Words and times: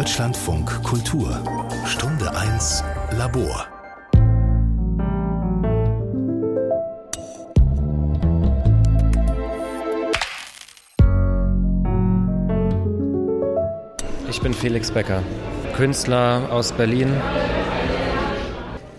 Deutschlandfunk 0.00 0.82
Kultur. 0.82 1.42
Stunde 1.84 2.34
1 2.34 2.82
Labor. 3.18 3.66
Ich 14.30 14.40
bin 14.40 14.54
Felix 14.54 14.90
Becker, 14.90 15.22
Künstler 15.76 16.48
aus 16.50 16.72
Berlin, 16.72 17.12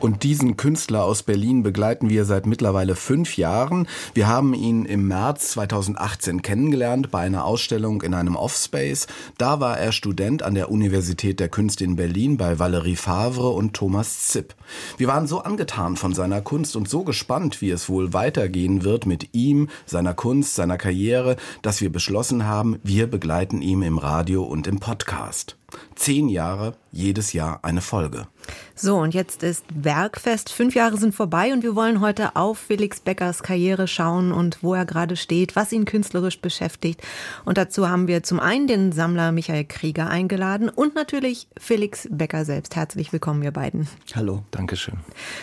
und 0.03 0.23
diesen 0.23 0.57
Künstler 0.57 1.03
aus 1.03 1.23
Berlin 1.23 1.63
begleiten 1.63 2.09
wir 2.09 2.25
seit 2.25 2.45
mittlerweile 2.45 2.95
fünf 2.95 3.37
Jahren. 3.37 3.87
Wir 4.13 4.27
haben 4.27 4.53
ihn 4.53 4.85
im 4.85 5.07
März 5.07 5.49
2018 5.51 6.41
kennengelernt 6.41 7.11
bei 7.11 7.19
einer 7.19 7.45
Ausstellung 7.45 8.01
in 8.01 8.13
einem 8.13 8.35
Offspace. 8.35 9.07
Da 9.37 9.59
war 9.59 9.77
er 9.77 9.91
Student 9.91 10.43
an 10.43 10.55
der 10.55 10.71
Universität 10.71 11.39
der 11.39 11.49
Künste 11.49 11.83
in 11.83 11.95
Berlin 11.95 12.37
bei 12.37 12.59
Valerie 12.59 12.95
Favre 12.95 13.49
und 13.49 13.73
Thomas 13.73 14.27
Zipp. 14.27 14.55
Wir 14.97 15.07
waren 15.07 15.27
so 15.27 15.41
angetan 15.41 15.95
von 15.97 16.13
seiner 16.13 16.41
Kunst 16.41 16.75
und 16.75 16.89
so 16.89 17.03
gespannt, 17.03 17.61
wie 17.61 17.69
es 17.69 17.87
wohl 17.87 18.13
weitergehen 18.13 18.83
wird 18.83 19.05
mit 19.05 19.33
ihm, 19.33 19.69
seiner 19.85 20.13
Kunst, 20.13 20.55
seiner 20.55 20.77
Karriere, 20.77 21.35
dass 21.61 21.81
wir 21.81 21.91
beschlossen 21.91 22.45
haben, 22.45 22.79
wir 22.83 23.07
begleiten 23.07 23.61
ihn 23.61 23.81
im 23.83 23.97
Radio 23.97 24.43
und 24.43 24.67
im 24.67 24.79
Podcast. 24.79 25.60
Zehn 25.95 26.29
Jahre, 26.29 26.75
jedes 26.91 27.33
Jahr 27.33 27.59
eine 27.63 27.81
Folge. 27.81 28.27
So, 28.75 28.97
und 28.97 29.13
jetzt 29.13 29.43
ist 29.43 29.65
Werkfest. 29.73 30.51
Fünf 30.51 30.73
Jahre 30.75 30.97
sind 30.97 31.13
vorbei 31.13 31.53
und 31.53 31.63
wir 31.63 31.75
wollen 31.75 32.01
heute 32.01 32.35
auf 32.35 32.57
Felix 32.57 32.99
Beckers 32.99 33.43
Karriere 33.43 33.87
schauen 33.87 34.31
und 34.31 34.63
wo 34.63 34.73
er 34.73 34.85
gerade 34.85 35.15
steht, 35.15 35.55
was 35.55 35.71
ihn 35.71 35.85
künstlerisch 35.85 36.41
beschäftigt. 36.41 37.01
Und 37.45 37.57
dazu 37.57 37.87
haben 37.89 38.07
wir 38.07 38.23
zum 38.23 38.39
einen 38.39 38.67
den 38.67 38.91
Sammler 38.91 39.31
Michael 39.31 39.65
Krieger 39.65 40.09
eingeladen 40.09 40.69
und 40.69 40.95
natürlich 40.95 41.47
Felix 41.57 42.07
Becker 42.09 42.45
selbst. 42.45 42.75
Herzlich 42.75 43.13
willkommen, 43.13 43.41
wir 43.41 43.51
beiden. 43.51 43.87
Hallo, 44.15 44.43
Dankeschön. 44.51 44.95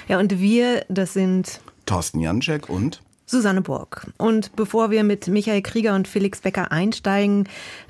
Ja, 0.08 0.18
und 0.18 0.40
wir, 0.40 0.84
das 0.88 1.12
sind 1.12 1.60
Thorsten 1.86 2.20
Janczek 2.20 2.68
und 2.68 3.00
Susanne 3.28 3.60
Burg. 3.60 4.06
Und 4.16 4.56
bevor 4.56 4.90
wir 4.90 5.04
mit 5.04 5.28
Michael 5.28 5.60
Krieger 5.60 5.94
und 5.94 6.08
Felix 6.08 6.40
Becker 6.40 6.72
einsteigen, 6.72 7.44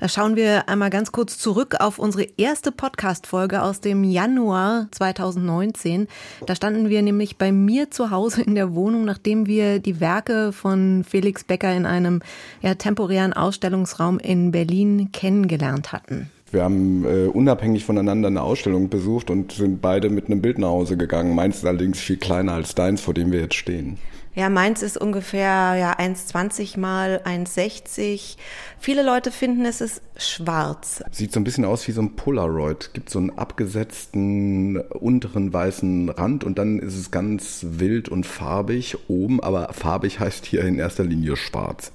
schauen 0.05 0.35
wir 0.35 0.67
einmal 0.67 0.89
ganz 0.89 1.13
kurz 1.13 1.37
zurück 1.37 1.77
auf 1.79 1.97
unsere 1.97 2.27
erste 2.35 2.73
Podcast-Folge 2.73 3.61
aus 3.61 3.79
dem 3.79 4.03
Januar 4.03 4.89
2019. 4.91 6.07
Da 6.45 6.55
standen 6.55 6.89
wir 6.89 7.01
nämlich 7.01 7.37
bei 7.37 7.53
mir 7.53 7.89
zu 7.89 8.11
Hause 8.11 8.41
in 8.41 8.55
der 8.55 8.75
Wohnung, 8.75 9.05
nachdem 9.05 9.47
wir 9.47 9.79
die 9.79 10.01
Werke 10.01 10.51
von 10.51 11.05
Felix 11.07 11.45
Becker 11.45 11.73
in 11.73 11.85
einem 11.85 12.21
ja, 12.61 12.75
temporären 12.75 13.31
Ausstellungsraum 13.31 14.19
in 14.19 14.51
Berlin 14.51 15.13
kennengelernt 15.13 15.93
hatten. 15.93 16.29
Wir 16.51 16.63
haben 16.63 17.05
äh, 17.05 17.27
unabhängig 17.27 17.85
voneinander 17.85 18.27
eine 18.27 18.41
Ausstellung 18.41 18.89
besucht 18.89 19.29
und 19.29 19.51
sind 19.51 19.81
beide 19.81 20.09
mit 20.09 20.25
einem 20.25 20.41
Bild 20.41 20.57
nach 20.57 20.69
Hause 20.69 20.97
gegangen. 20.97 21.35
Meins 21.35 21.57
ist 21.57 21.65
allerdings 21.65 21.99
viel 21.99 22.17
kleiner 22.17 22.53
als 22.53 22.75
deins, 22.75 23.01
vor 23.01 23.13
dem 23.13 23.31
wir 23.31 23.39
jetzt 23.39 23.55
stehen. 23.55 23.97
Ja, 24.39 24.47
meins 24.47 24.83
ist 24.83 24.95
ungefähr 24.95 25.75
ja, 25.75 25.99
1,20 25.99 26.79
mal 26.79 27.21
1,60. 27.25 28.37
Viele 28.79 29.03
Leute 29.03 29.31
finden, 29.31 29.65
es 29.65 29.81
ist 29.81 30.01
schwarz. 30.15 31.03
Sieht 31.11 31.33
so 31.33 31.41
ein 31.41 31.43
bisschen 31.43 31.65
aus 31.65 31.85
wie 31.89 31.91
so 31.91 32.01
ein 32.01 32.15
Polaroid. 32.15 32.91
Gibt 32.93 33.09
so 33.09 33.19
einen 33.19 33.37
abgesetzten 33.37 34.77
unteren 34.77 35.51
weißen 35.51 36.07
Rand 36.07 36.45
und 36.45 36.57
dann 36.57 36.79
ist 36.79 36.95
es 36.95 37.11
ganz 37.11 37.65
wild 37.67 38.07
und 38.07 38.25
farbig 38.25 39.09
oben, 39.09 39.43
aber 39.43 39.73
farbig 39.73 40.21
heißt 40.21 40.45
hier 40.45 40.63
in 40.63 40.79
erster 40.79 41.03
Linie 41.03 41.35
schwarz. 41.35 41.91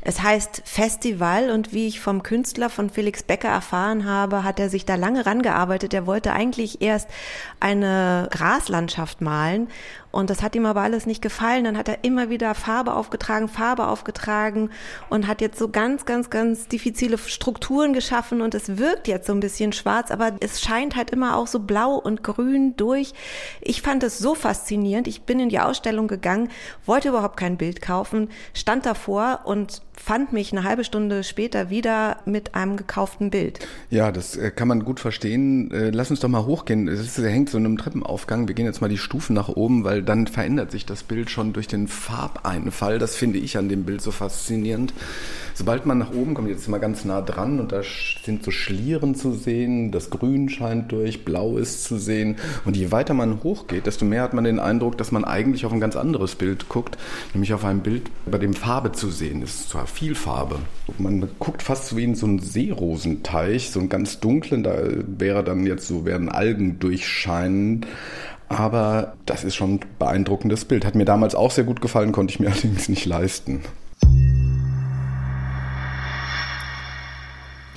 Es 0.00 0.22
heißt 0.22 0.62
Festival 0.64 1.50
und 1.50 1.72
wie 1.72 1.86
ich 1.86 2.00
vom 2.00 2.22
Künstler 2.22 2.70
von 2.70 2.88
Felix 2.88 3.22
Becker 3.22 3.48
erfahren 3.48 4.04
habe, 4.04 4.44
hat 4.44 4.60
er 4.60 4.70
sich 4.70 4.86
da 4.86 4.94
lange 4.94 5.26
rangearbeitet. 5.26 5.92
Er 5.92 6.06
wollte 6.06 6.32
eigentlich 6.32 6.80
erst 6.80 7.08
eine 7.60 8.28
Graslandschaft 8.30 9.20
malen 9.20 9.68
und 10.10 10.30
das 10.30 10.42
hat 10.42 10.54
ihm 10.56 10.66
aber 10.66 10.82
alles 10.82 11.06
nicht 11.06 11.22
gefallen. 11.22 11.64
Dann 11.64 11.76
hat 11.76 11.88
er 11.88 12.02
immer 12.02 12.30
wieder 12.30 12.54
Farbe 12.54 12.94
aufgetragen, 12.94 13.48
Farbe 13.48 13.88
aufgetragen 13.88 14.70
und 15.10 15.26
hat 15.26 15.40
jetzt 15.40 15.58
so 15.58 15.68
ganz, 15.68 16.06
ganz, 16.06 16.30
ganz 16.30 16.68
diffizile 16.68 17.18
Strukturen 17.18 17.92
geschaffen 17.92 18.40
und 18.40 18.54
es 18.54 18.78
wirkt 18.78 19.08
jetzt 19.08 19.26
so 19.26 19.32
ein 19.32 19.40
bisschen 19.40 19.72
schwarz, 19.72 20.10
aber 20.10 20.32
es 20.40 20.60
scheint 20.60 20.96
halt 20.96 21.10
immer 21.10 21.36
auch 21.36 21.46
so 21.46 21.60
blau 21.60 21.94
und 21.94 22.22
grün 22.22 22.74
durch. 22.76 23.12
Ich 23.60 23.82
fand 23.82 24.02
es 24.02 24.18
so 24.18 24.34
faszinierend. 24.34 25.06
Ich 25.08 25.22
bin 25.22 25.40
in 25.40 25.48
die 25.48 25.60
Ausstellung 25.60 26.08
gegangen, 26.08 26.48
wollte 26.86 27.08
überhaupt 27.08 27.36
kein 27.36 27.56
Bild 27.56 27.82
kaufen, 27.82 28.28
stand 28.54 28.86
davor 28.86 29.40
und 29.44 29.82
fand 29.92 30.32
mich 30.32 30.52
eine 30.52 30.64
halbe 30.64 30.84
Stunde 30.84 31.24
später 31.24 31.70
wieder 31.70 32.18
mit 32.24 32.54
einem 32.54 32.76
gekauften 32.76 33.30
Bild. 33.30 33.66
Ja, 33.90 34.12
das 34.12 34.36
äh, 34.36 34.50
kann 34.50 34.68
man 34.68 34.84
gut 34.84 35.00
verstehen. 35.00 35.70
Äh, 35.70 35.90
lass 35.90 36.10
uns 36.10 36.20
doch 36.20 36.28
mal 36.28 36.46
hochgehen. 36.46 36.88
Es 36.88 37.18
hängt 37.18 37.50
so 37.50 37.58
in 37.58 37.66
einem 37.66 37.78
Treppenaufgang. 37.78 38.48
Wir 38.48 38.54
gehen 38.54 38.66
jetzt 38.66 38.80
mal 38.80 38.88
die 38.88 38.98
Stufen 38.98 39.34
nach 39.34 39.48
oben, 39.48 39.84
weil 39.84 39.97
dann 40.02 40.26
verändert 40.26 40.70
sich 40.70 40.86
das 40.86 41.02
Bild 41.02 41.30
schon 41.30 41.52
durch 41.52 41.66
den 41.66 41.88
Farbeinfall. 41.88 42.98
Das 42.98 43.16
finde 43.16 43.38
ich 43.38 43.56
an 43.58 43.68
dem 43.68 43.84
Bild 43.84 44.00
so 44.00 44.10
faszinierend. 44.10 44.92
Sobald 45.54 45.86
man 45.86 45.98
nach 45.98 46.12
oben 46.12 46.34
kommt, 46.34 46.48
jetzt 46.48 46.68
mal 46.68 46.78
ganz 46.78 47.04
nah 47.04 47.20
dran 47.20 47.58
und 47.58 47.72
da 47.72 47.82
sind 48.24 48.44
so 48.44 48.52
Schlieren 48.52 49.16
zu 49.16 49.32
sehen, 49.32 49.90
das 49.90 50.08
Grün 50.08 50.48
scheint 50.48 50.92
durch, 50.92 51.24
Blau 51.24 51.56
ist 51.56 51.82
zu 51.82 51.98
sehen. 51.98 52.36
Und 52.64 52.76
je 52.76 52.92
weiter 52.92 53.12
man 53.12 53.42
hochgeht, 53.42 53.86
desto 53.86 54.04
mehr 54.04 54.22
hat 54.22 54.34
man 54.34 54.44
den 54.44 54.60
Eindruck, 54.60 54.96
dass 54.98 55.10
man 55.10 55.24
eigentlich 55.24 55.66
auf 55.66 55.72
ein 55.72 55.80
ganz 55.80 55.96
anderes 55.96 56.36
Bild 56.36 56.68
guckt, 56.68 56.96
nämlich 57.34 57.52
auf 57.54 57.64
ein 57.64 57.80
Bild, 57.80 58.08
bei 58.26 58.38
dem 58.38 58.54
Farbe 58.54 58.92
zu 58.92 59.10
sehen 59.10 59.42
ist. 59.42 59.70
Zwar 59.70 59.88
viel 59.88 60.14
Farbe. 60.14 60.60
Man 60.96 61.28
guckt 61.40 61.62
fast 61.62 61.96
wie 61.96 62.04
in 62.04 62.14
so 62.14 62.26
einen 62.26 62.38
Seerosenteich, 62.38 63.70
so 63.70 63.80
einen 63.80 63.88
ganz 63.88 64.20
dunklen, 64.20 64.62
da 64.62 64.76
wäre 65.06 65.42
dann 65.42 65.66
jetzt 65.66 65.88
so, 65.88 66.04
werden 66.04 66.28
Algen 66.28 66.78
durchscheinen. 66.78 67.84
Aber 68.48 69.14
das 69.26 69.44
ist 69.44 69.56
schon 69.56 69.74
ein 69.74 69.80
beeindruckendes 69.98 70.64
Bild. 70.64 70.84
Hat 70.84 70.94
mir 70.94 71.04
damals 71.04 71.34
auch 71.34 71.50
sehr 71.50 71.64
gut 71.64 71.80
gefallen, 71.80 72.12
konnte 72.12 72.32
ich 72.32 72.40
mir 72.40 72.46
allerdings 72.50 72.88
nicht 72.88 73.06
leisten. 73.06 73.62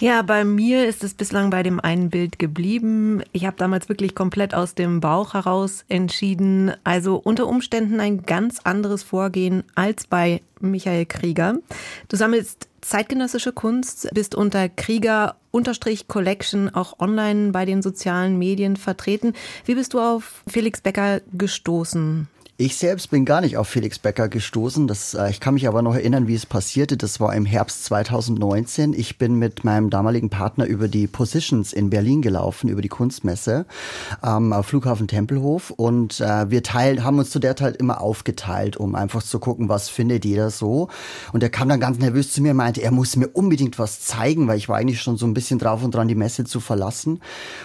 Ja, 0.01 0.23
bei 0.23 0.43
mir 0.45 0.87
ist 0.87 1.03
es 1.03 1.13
bislang 1.13 1.51
bei 1.51 1.61
dem 1.61 1.79
einen 1.79 2.09
Bild 2.09 2.39
geblieben. 2.39 3.21
Ich 3.33 3.45
habe 3.45 3.55
damals 3.57 3.87
wirklich 3.87 4.15
komplett 4.15 4.55
aus 4.55 4.73
dem 4.73 4.99
Bauch 4.99 5.35
heraus 5.35 5.85
entschieden. 5.89 6.71
Also 6.83 7.17
unter 7.17 7.45
Umständen 7.45 7.99
ein 7.99 8.23
ganz 8.23 8.61
anderes 8.63 9.03
Vorgehen 9.03 9.63
als 9.75 10.07
bei 10.07 10.41
Michael 10.59 11.05
Krieger. 11.05 11.59
Du 12.07 12.17
sammelst 12.17 12.67
zeitgenössische 12.81 13.51
Kunst, 13.51 14.09
bist 14.11 14.33
unter 14.33 14.69
Krieger 14.69 15.35
Collection 16.07 16.73
auch 16.73 16.99
online 16.99 17.51
bei 17.51 17.65
den 17.65 17.83
sozialen 17.83 18.39
Medien 18.39 18.77
vertreten. 18.77 19.33
Wie 19.65 19.75
bist 19.75 19.93
du 19.93 19.99
auf 19.99 20.41
Felix 20.47 20.81
Becker 20.81 21.21
gestoßen? 21.31 22.27
Ich 22.57 22.75
selbst 22.75 23.09
bin 23.09 23.25
gar 23.25 23.41
nicht 23.41 23.57
auf 23.57 23.67
Felix 23.67 23.97
Becker 23.97 24.29
gestoßen. 24.29 24.85
Das, 24.87 25.15
äh, 25.15 25.31
ich 25.31 25.39
kann 25.39 25.55
mich 25.55 25.67
aber 25.67 25.81
noch 25.81 25.95
erinnern, 25.95 26.27
wie 26.27 26.35
es 26.35 26.45
passierte. 26.45 26.95
Das 26.95 27.19
war 27.19 27.33
im 27.33 27.45
Herbst 27.45 27.85
2019. 27.85 28.93
Ich 28.93 29.17
bin 29.17 29.35
mit 29.35 29.63
meinem 29.63 29.89
damaligen 29.89 30.29
Partner 30.29 30.65
über 30.65 30.87
die 30.87 31.07
Positions 31.07 31.73
in 31.73 31.89
Berlin 31.89 32.21
gelaufen, 32.21 32.69
über 32.69 32.83
die 32.83 32.87
Kunstmesse 32.87 33.65
am 34.21 34.63
Flughafen 34.63 35.07
Tempelhof. 35.07 35.71
Und 35.71 36.19
äh, 36.19 36.51
wir 36.51 36.61
teilen, 36.61 37.03
haben 37.03 37.17
uns 37.17 37.31
zu 37.31 37.39
der 37.39 37.55
Zeit 37.55 37.77
immer 37.77 37.99
aufgeteilt, 37.99 38.77
um 38.77 38.93
einfach 38.93 39.23
zu 39.23 39.39
gucken, 39.39 39.67
was 39.67 39.89
findet 39.89 40.23
jeder 40.23 40.51
so. 40.51 40.89
Und 41.33 41.41
er 41.41 41.49
kam 41.49 41.67
dann 41.67 41.79
ganz 41.79 41.97
nervös 41.97 42.31
zu 42.31 42.43
mir 42.43 42.51
und 42.51 42.57
meinte, 42.57 42.83
er 42.83 42.91
muss 42.91 43.15
mir 43.15 43.29
unbedingt 43.29 43.79
was 43.79 44.01
zeigen, 44.01 44.47
weil 44.47 44.57
ich 44.57 44.69
war 44.69 44.77
eigentlich 44.77 45.01
schon 45.01 45.17
so 45.17 45.25
ein 45.25 45.33
bisschen 45.33 45.57
drauf 45.57 45.83
und 45.83 45.95
dran, 45.95 46.07
die 46.07 46.15
Messe 46.15 46.43
zu 46.43 46.59
verlassen. 46.59 47.21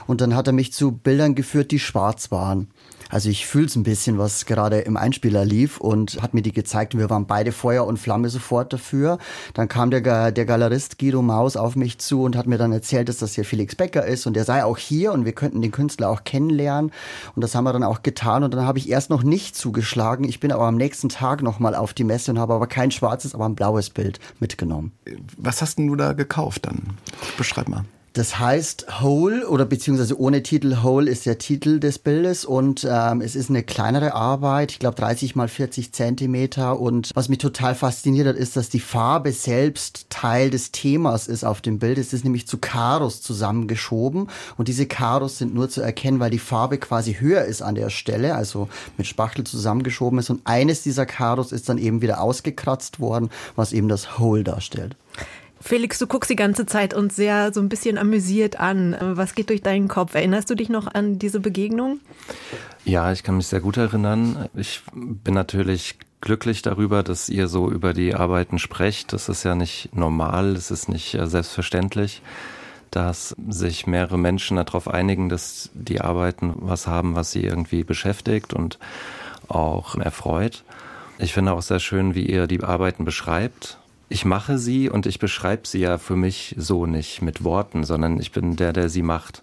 Und 0.06 0.22
dann 0.22 0.34
hat 0.34 0.46
er 0.46 0.54
mich 0.54 0.72
zu 0.72 0.92
Bildern 0.92 1.34
geführt, 1.34 1.70
die 1.70 1.80
schwarz 1.80 2.30
waren. 2.30 2.68
Also 3.10 3.28
ich 3.28 3.46
fühle 3.46 3.66
es 3.66 3.76
ein 3.76 3.82
bisschen, 3.82 4.18
was 4.18 4.46
gerade 4.46 4.80
im 4.80 4.96
Einspieler 4.96 5.44
lief 5.44 5.78
und 5.78 6.22
hat 6.22 6.34
mir 6.34 6.42
die 6.42 6.52
gezeigt 6.52 6.94
und 6.94 7.00
wir 7.00 7.10
waren 7.10 7.26
beide 7.26 7.52
Feuer 7.52 7.86
und 7.86 7.98
Flamme 7.98 8.28
sofort 8.28 8.72
dafür. 8.72 9.18
Dann 9.54 9.68
kam 9.68 9.90
der, 9.90 10.32
der 10.32 10.44
Galerist 10.44 10.98
Guido 10.98 11.22
Maus 11.22 11.56
auf 11.56 11.76
mich 11.76 11.98
zu 11.98 12.22
und 12.22 12.36
hat 12.36 12.46
mir 12.46 12.58
dann 12.58 12.72
erzählt, 12.72 13.08
dass 13.08 13.18
das 13.18 13.34
hier 13.34 13.44
Felix 13.44 13.74
Becker 13.74 14.04
ist 14.04 14.26
und 14.26 14.36
er 14.36 14.44
sei 14.44 14.64
auch 14.64 14.78
hier 14.78 15.12
und 15.12 15.24
wir 15.24 15.32
könnten 15.32 15.62
den 15.62 15.72
Künstler 15.72 16.10
auch 16.10 16.24
kennenlernen. 16.24 16.92
Und 17.34 17.42
das 17.42 17.54
haben 17.54 17.64
wir 17.64 17.72
dann 17.72 17.84
auch 17.84 18.02
getan 18.02 18.42
und 18.42 18.54
dann 18.54 18.66
habe 18.66 18.78
ich 18.78 18.88
erst 18.88 19.10
noch 19.10 19.22
nicht 19.22 19.56
zugeschlagen. 19.56 20.24
Ich 20.24 20.40
bin 20.40 20.52
aber 20.52 20.64
am 20.64 20.76
nächsten 20.76 21.08
Tag 21.08 21.42
nochmal 21.42 21.74
auf 21.74 21.94
die 21.94 22.04
Messe 22.04 22.30
und 22.32 22.38
habe 22.38 22.54
aber 22.54 22.66
kein 22.66 22.90
schwarzes, 22.90 23.34
aber 23.34 23.46
ein 23.46 23.54
blaues 23.54 23.90
Bild 23.90 24.20
mitgenommen. 24.40 24.92
Was 25.36 25.62
hast 25.62 25.78
denn 25.78 25.86
du 25.86 25.96
da 25.96 26.12
gekauft 26.12 26.66
dann? 26.66 26.98
Beschreib 27.36 27.68
mal. 27.68 27.84
Das 28.16 28.38
heißt 28.38 28.86
Whole 29.02 29.46
oder 29.46 29.66
beziehungsweise 29.66 30.18
ohne 30.18 30.42
Titel 30.42 30.78
Whole 30.82 31.10
ist 31.10 31.26
der 31.26 31.36
Titel 31.36 31.80
des 31.80 31.98
Bildes 31.98 32.46
und 32.46 32.88
ähm, 32.90 33.20
es 33.20 33.36
ist 33.36 33.50
eine 33.50 33.62
kleinere 33.62 34.14
Arbeit, 34.14 34.72
ich 34.72 34.78
glaube 34.78 34.96
30 34.96 35.36
mal 35.36 35.48
40 35.48 35.92
Zentimeter 35.92 36.80
und 36.80 37.10
was 37.12 37.28
mich 37.28 37.36
total 37.36 37.74
fasziniert 37.74 38.26
hat, 38.26 38.36
ist, 38.36 38.56
dass 38.56 38.70
die 38.70 38.80
Farbe 38.80 39.32
selbst 39.32 40.06
Teil 40.08 40.48
des 40.48 40.72
Themas 40.72 41.28
ist 41.28 41.44
auf 41.44 41.60
dem 41.60 41.78
Bild. 41.78 41.98
Es 41.98 42.14
ist 42.14 42.24
nämlich 42.24 42.46
zu 42.46 42.56
Karos 42.56 43.20
zusammengeschoben 43.20 44.28
und 44.56 44.68
diese 44.68 44.86
Karos 44.86 45.36
sind 45.36 45.52
nur 45.52 45.68
zu 45.68 45.82
erkennen, 45.82 46.18
weil 46.18 46.30
die 46.30 46.38
Farbe 46.38 46.78
quasi 46.78 47.16
höher 47.20 47.44
ist 47.44 47.60
an 47.60 47.74
der 47.74 47.90
Stelle, 47.90 48.34
also 48.34 48.70
mit 48.96 49.06
Spachtel 49.06 49.44
zusammengeschoben 49.44 50.20
ist 50.20 50.30
und 50.30 50.40
eines 50.44 50.82
dieser 50.82 51.04
Karos 51.04 51.52
ist 51.52 51.68
dann 51.68 51.76
eben 51.76 52.00
wieder 52.00 52.22
ausgekratzt 52.22 52.98
worden, 52.98 53.28
was 53.56 53.74
eben 53.74 53.88
das 53.88 54.18
Whole 54.18 54.42
darstellt. 54.42 54.96
Felix, 55.66 55.98
du 55.98 56.06
guckst 56.06 56.30
die 56.30 56.36
ganze 56.36 56.64
Zeit 56.64 56.94
uns 56.94 57.16
sehr 57.16 57.52
so 57.52 57.60
ein 57.60 57.68
bisschen 57.68 57.98
amüsiert 57.98 58.60
an. 58.60 58.96
Was 59.00 59.34
geht 59.34 59.50
durch 59.50 59.62
deinen 59.62 59.88
Kopf? 59.88 60.14
Erinnerst 60.14 60.48
du 60.48 60.54
dich 60.54 60.68
noch 60.68 60.86
an 60.86 61.18
diese 61.18 61.40
Begegnung? 61.40 61.98
Ja, 62.84 63.10
ich 63.10 63.24
kann 63.24 63.36
mich 63.36 63.48
sehr 63.48 63.58
gut 63.58 63.76
erinnern. 63.76 64.48
Ich 64.54 64.82
bin 64.94 65.34
natürlich 65.34 65.98
glücklich 66.20 66.62
darüber, 66.62 67.02
dass 67.02 67.28
ihr 67.28 67.48
so 67.48 67.68
über 67.68 67.94
die 67.94 68.14
Arbeiten 68.14 68.60
sprecht. 68.60 69.12
Das 69.12 69.28
ist 69.28 69.42
ja 69.42 69.56
nicht 69.56 69.92
normal, 69.92 70.54
es 70.54 70.70
ist 70.70 70.88
nicht 70.88 71.14
äh, 71.14 71.26
selbstverständlich, 71.26 72.22
dass 72.92 73.34
sich 73.48 73.88
mehrere 73.88 74.18
Menschen 74.18 74.58
darauf 74.58 74.86
einigen, 74.86 75.28
dass 75.28 75.70
die 75.74 76.00
Arbeiten 76.00 76.54
was 76.58 76.86
haben, 76.86 77.16
was 77.16 77.32
sie 77.32 77.42
irgendwie 77.42 77.82
beschäftigt 77.82 78.54
und 78.54 78.78
auch 79.48 79.96
erfreut. 79.96 80.62
Ich 81.18 81.32
finde 81.32 81.54
auch 81.54 81.62
sehr 81.62 81.80
schön, 81.80 82.14
wie 82.14 82.26
ihr 82.26 82.46
die 82.46 82.62
Arbeiten 82.62 83.04
beschreibt. 83.04 83.78
Ich 84.08 84.24
mache 84.24 84.58
sie 84.58 84.88
und 84.88 85.06
ich 85.06 85.18
beschreibe 85.18 85.66
sie 85.66 85.80
ja 85.80 85.98
für 85.98 86.16
mich 86.16 86.54
so 86.58 86.86
nicht 86.86 87.22
mit 87.22 87.42
Worten, 87.42 87.84
sondern 87.84 88.20
ich 88.20 88.32
bin 88.32 88.56
der, 88.56 88.72
der 88.72 88.88
sie 88.88 89.02
macht. 89.02 89.42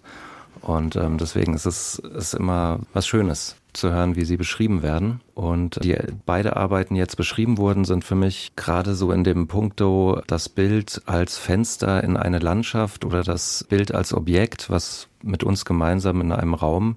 Und 0.60 0.96
ähm, 0.96 1.18
deswegen 1.18 1.54
ist 1.54 1.66
es 1.66 1.98
ist 1.98 2.34
immer 2.34 2.80
was 2.94 3.06
Schönes 3.06 3.56
zu 3.74 3.90
hören, 3.90 4.16
wie 4.16 4.24
sie 4.24 4.36
beschrieben 4.36 4.82
werden. 4.82 5.20
Und 5.34 5.84
die 5.84 5.96
beide 6.24 6.56
Arbeiten 6.56 6.96
jetzt 6.96 7.16
beschrieben 7.16 7.58
wurden, 7.58 7.84
sind 7.84 8.04
für 8.04 8.14
mich 8.14 8.52
gerade 8.56 8.94
so 8.94 9.12
in 9.12 9.24
dem 9.24 9.46
Punkto 9.46 10.22
das 10.26 10.48
Bild 10.48 11.02
als 11.06 11.36
Fenster 11.36 12.02
in 12.02 12.16
eine 12.16 12.38
Landschaft 12.38 13.04
oder 13.04 13.22
das 13.22 13.66
Bild 13.68 13.92
als 13.92 14.14
Objekt, 14.14 14.70
was 14.70 15.08
mit 15.22 15.44
uns 15.44 15.64
gemeinsam 15.64 16.20
in 16.20 16.32
einem 16.32 16.54
Raum 16.54 16.96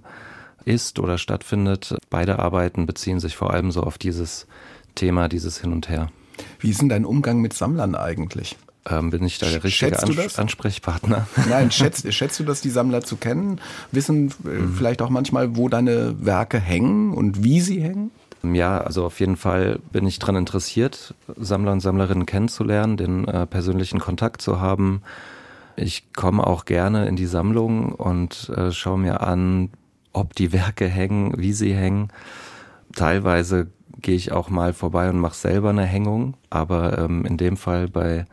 ist 0.63 0.99
oder 0.99 1.17
stattfindet. 1.17 1.97
Beide 2.09 2.39
Arbeiten 2.39 2.85
beziehen 2.85 3.19
sich 3.19 3.35
vor 3.35 3.51
allem 3.51 3.71
so 3.71 3.81
auf 3.81 3.97
dieses 3.97 4.47
Thema, 4.95 5.27
dieses 5.27 5.59
Hin 5.59 5.73
und 5.73 5.89
Her. 5.89 6.09
Wie 6.59 6.69
ist 6.69 6.81
denn 6.81 6.89
dein 6.89 7.05
Umgang 7.05 7.39
mit 7.41 7.53
Sammlern 7.53 7.95
eigentlich? 7.95 8.57
Ähm, 8.89 9.09
bin 9.09 9.23
ich 9.23 9.37
da 9.37 9.49
der 9.49 9.63
richtige 9.63 9.99
Ans 9.99 10.39
Ansprechpartner? 10.39 11.27
Nein, 11.49 11.71
schätzt, 11.71 12.11
schätzt 12.13 12.39
du 12.39 12.43
das, 12.43 12.61
die 12.61 12.69
Sammler 12.69 13.01
zu 13.01 13.17
kennen? 13.17 13.59
Wissen 13.91 14.33
äh, 14.45 14.49
mhm. 14.49 14.75
vielleicht 14.75 15.01
auch 15.01 15.09
manchmal, 15.09 15.57
wo 15.57 15.67
deine 15.69 16.15
Werke 16.25 16.59
hängen 16.59 17.13
und 17.13 17.43
wie 17.43 17.61
sie 17.61 17.81
hängen? 17.81 18.11
Ja, 18.43 18.79
also 18.79 19.05
auf 19.05 19.19
jeden 19.19 19.35
Fall 19.35 19.79
bin 19.91 20.05
ich 20.05 20.19
daran 20.19 20.35
interessiert, 20.35 21.15
Sammler 21.35 21.71
und 21.71 21.79
Sammlerinnen 21.81 22.25
kennenzulernen, 22.25 22.95
den 22.95 23.27
äh, 23.27 23.45
persönlichen 23.45 23.99
Kontakt 23.99 24.41
zu 24.41 24.61
haben. 24.61 25.01
Ich 25.75 26.13
komme 26.13 26.45
auch 26.45 26.65
gerne 26.65 27.07
in 27.07 27.15
die 27.15 27.25
Sammlung 27.25 27.91
und 27.93 28.49
äh, 28.55 28.71
schaue 28.71 28.99
mir 28.99 29.21
an, 29.21 29.69
ob 30.13 30.33
die 30.33 30.53
Werke 30.53 30.87
hängen, 30.87 31.33
wie 31.37 31.53
sie 31.53 31.73
hängen. 31.73 32.09
Teilweise 32.95 33.67
gehe 34.01 34.15
ich 34.15 34.31
auch 34.31 34.49
mal 34.49 34.73
vorbei 34.73 35.09
und 35.09 35.19
mache 35.19 35.35
selber 35.35 35.69
eine 35.69 35.85
Hängung, 35.85 36.35
aber 36.49 36.97
ähm, 36.97 37.25
in 37.25 37.37
dem 37.37 37.57
Fall 37.57 37.87
bei 37.87 38.25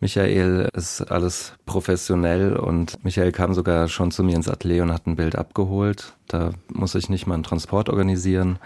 Michael 0.00 0.70
ist 0.72 1.02
alles 1.02 1.54
professionell 1.66 2.56
und 2.56 3.04
Michael 3.04 3.32
kam 3.32 3.52
sogar 3.52 3.86
schon 3.88 4.10
zu 4.10 4.24
mir 4.24 4.34
ins 4.34 4.48
Atelier 4.48 4.82
und 4.82 4.92
hat 4.92 5.06
ein 5.06 5.16
Bild 5.16 5.36
abgeholt. 5.36 6.14
Da 6.26 6.52
muss 6.72 6.94
ich 6.94 7.10
nicht 7.10 7.26
mal 7.26 7.34
einen 7.34 7.42
Transport 7.42 7.90
organisieren. 7.90 8.58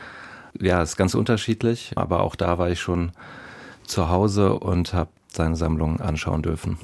Ja, 0.60 0.80
ist 0.80 0.96
ganz 0.96 1.14
unterschiedlich, 1.14 1.92
aber 1.96 2.20
auch 2.20 2.36
da 2.36 2.58
war 2.58 2.70
ich 2.70 2.80
schon 2.80 3.10
zu 3.84 4.08
Hause 4.08 4.54
und 4.54 4.94
habe 4.94 5.10
seine 5.26 5.56
Sammlung 5.56 6.00
anschauen 6.00 6.42
dürfen. 6.42 6.78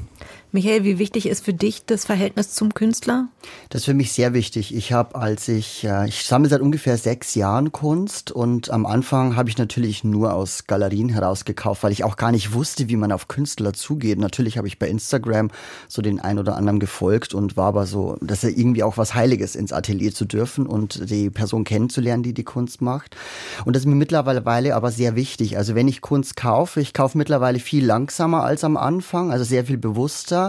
Michael, 0.52 0.82
wie 0.82 0.98
wichtig 0.98 1.28
ist 1.28 1.44
für 1.44 1.54
dich 1.54 1.84
das 1.84 2.04
Verhältnis 2.04 2.54
zum 2.54 2.74
Künstler? 2.74 3.28
Das 3.68 3.82
ist 3.82 3.84
für 3.84 3.94
mich 3.94 4.10
sehr 4.10 4.34
wichtig. 4.34 4.74
Ich 4.74 4.92
habe, 4.92 5.14
als 5.14 5.46
ich, 5.46 5.86
ich 6.06 6.24
sammle 6.24 6.48
seit 6.48 6.60
ungefähr 6.60 6.98
sechs 6.98 7.36
Jahren 7.36 7.70
Kunst 7.70 8.32
und 8.32 8.68
am 8.70 8.84
Anfang 8.84 9.36
habe 9.36 9.48
ich 9.48 9.58
natürlich 9.58 10.02
nur 10.02 10.34
aus 10.34 10.66
Galerien 10.66 11.08
herausgekauft, 11.08 11.84
weil 11.84 11.92
ich 11.92 12.02
auch 12.02 12.16
gar 12.16 12.32
nicht 12.32 12.52
wusste, 12.52 12.88
wie 12.88 12.96
man 12.96 13.12
auf 13.12 13.28
Künstler 13.28 13.74
zugeht. 13.74 14.18
Natürlich 14.18 14.58
habe 14.58 14.66
ich 14.66 14.80
bei 14.80 14.88
Instagram 14.88 15.52
so 15.86 16.02
den 16.02 16.18
ein 16.18 16.40
oder 16.40 16.56
anderen 16.56 16.80
gefolgt 16.80 17.32
und 17.32 17.56
war 17.56 17.68
aber 17.68 17.86
so, 17.86 18.16
dass 18.20 18.42
er 18.42 18.50
irgendwie 18.50 18.82
auch 18.82 18.96
was 18.96 19.14
Heiliges 19.14 19.54
ins 19.54 19.72
Atelier 19.72 20.12
zu 20.12 20.24
dürfen 20.24 20.66
und 20.66 21.08
die 21.10 21.30
Person 21.30 21.62
kennenzulernen, 21.62 22.24
die 22.24 22.34
die 22.34 22.42
Kunst 22.42 22.82
macht. 22.82 23.16
Und 23.64 23.76
das 23.76 23.84
ist 23.84 23.86
mir 23.86 23.94
mittlerweile 23.94 24.74
aber 24.74 24.90
sehr 24.90 25.14
wichtig. 25.14 25.58
Also 25.58 25.76
wenn 25.76 25.86
ich 25.86 26.00
Kunst 26.00 26.34
kaufe, 26.34 26.80
ich 26.80 26.92
kaufe 26.92 27.16
mittlerweile 27.16 27.60
viel 27.60 27.86
langsamer 27.86 28.42
als 28.42 28.64
am 28.64 28.76
Anfang, 28.76 29.30
also 29.30 29.44
sehr 29.44 29.64
viel 29.64 29.78
bewusster 29.78 30.39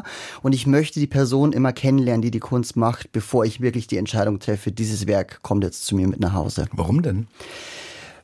Und 0.41 0.53
ich 0.53 0.67
möchte 0.67 0.99
die 0.99 1.07
Person 1.07 1.53
immer 1.53 1.73
kennenlernen, 1.73 2.21
die 2.21 2.31
die 2.31 2.39
Kunst 2.39 2.75
macht, 2.75 3.11
bevor 3.11 3.45
ich 3.45 3.61
wirklich 3.61 3.87
die 3.87 3.97
Entscheidung 3.97 4.39
treffe, 4.39 4.71
dieses 4.71 5.07
Werk 5.07 5.41
kommt 5.41 5.63
jetzt 5.63 5.85
zu 5.85 5.95
mir 5.95 6.07
mit 6.07 6.19
nach 6.19 6.33
Hause. 6.33 6.67
Warum 6.73 7.01
denn? 7.01 7.27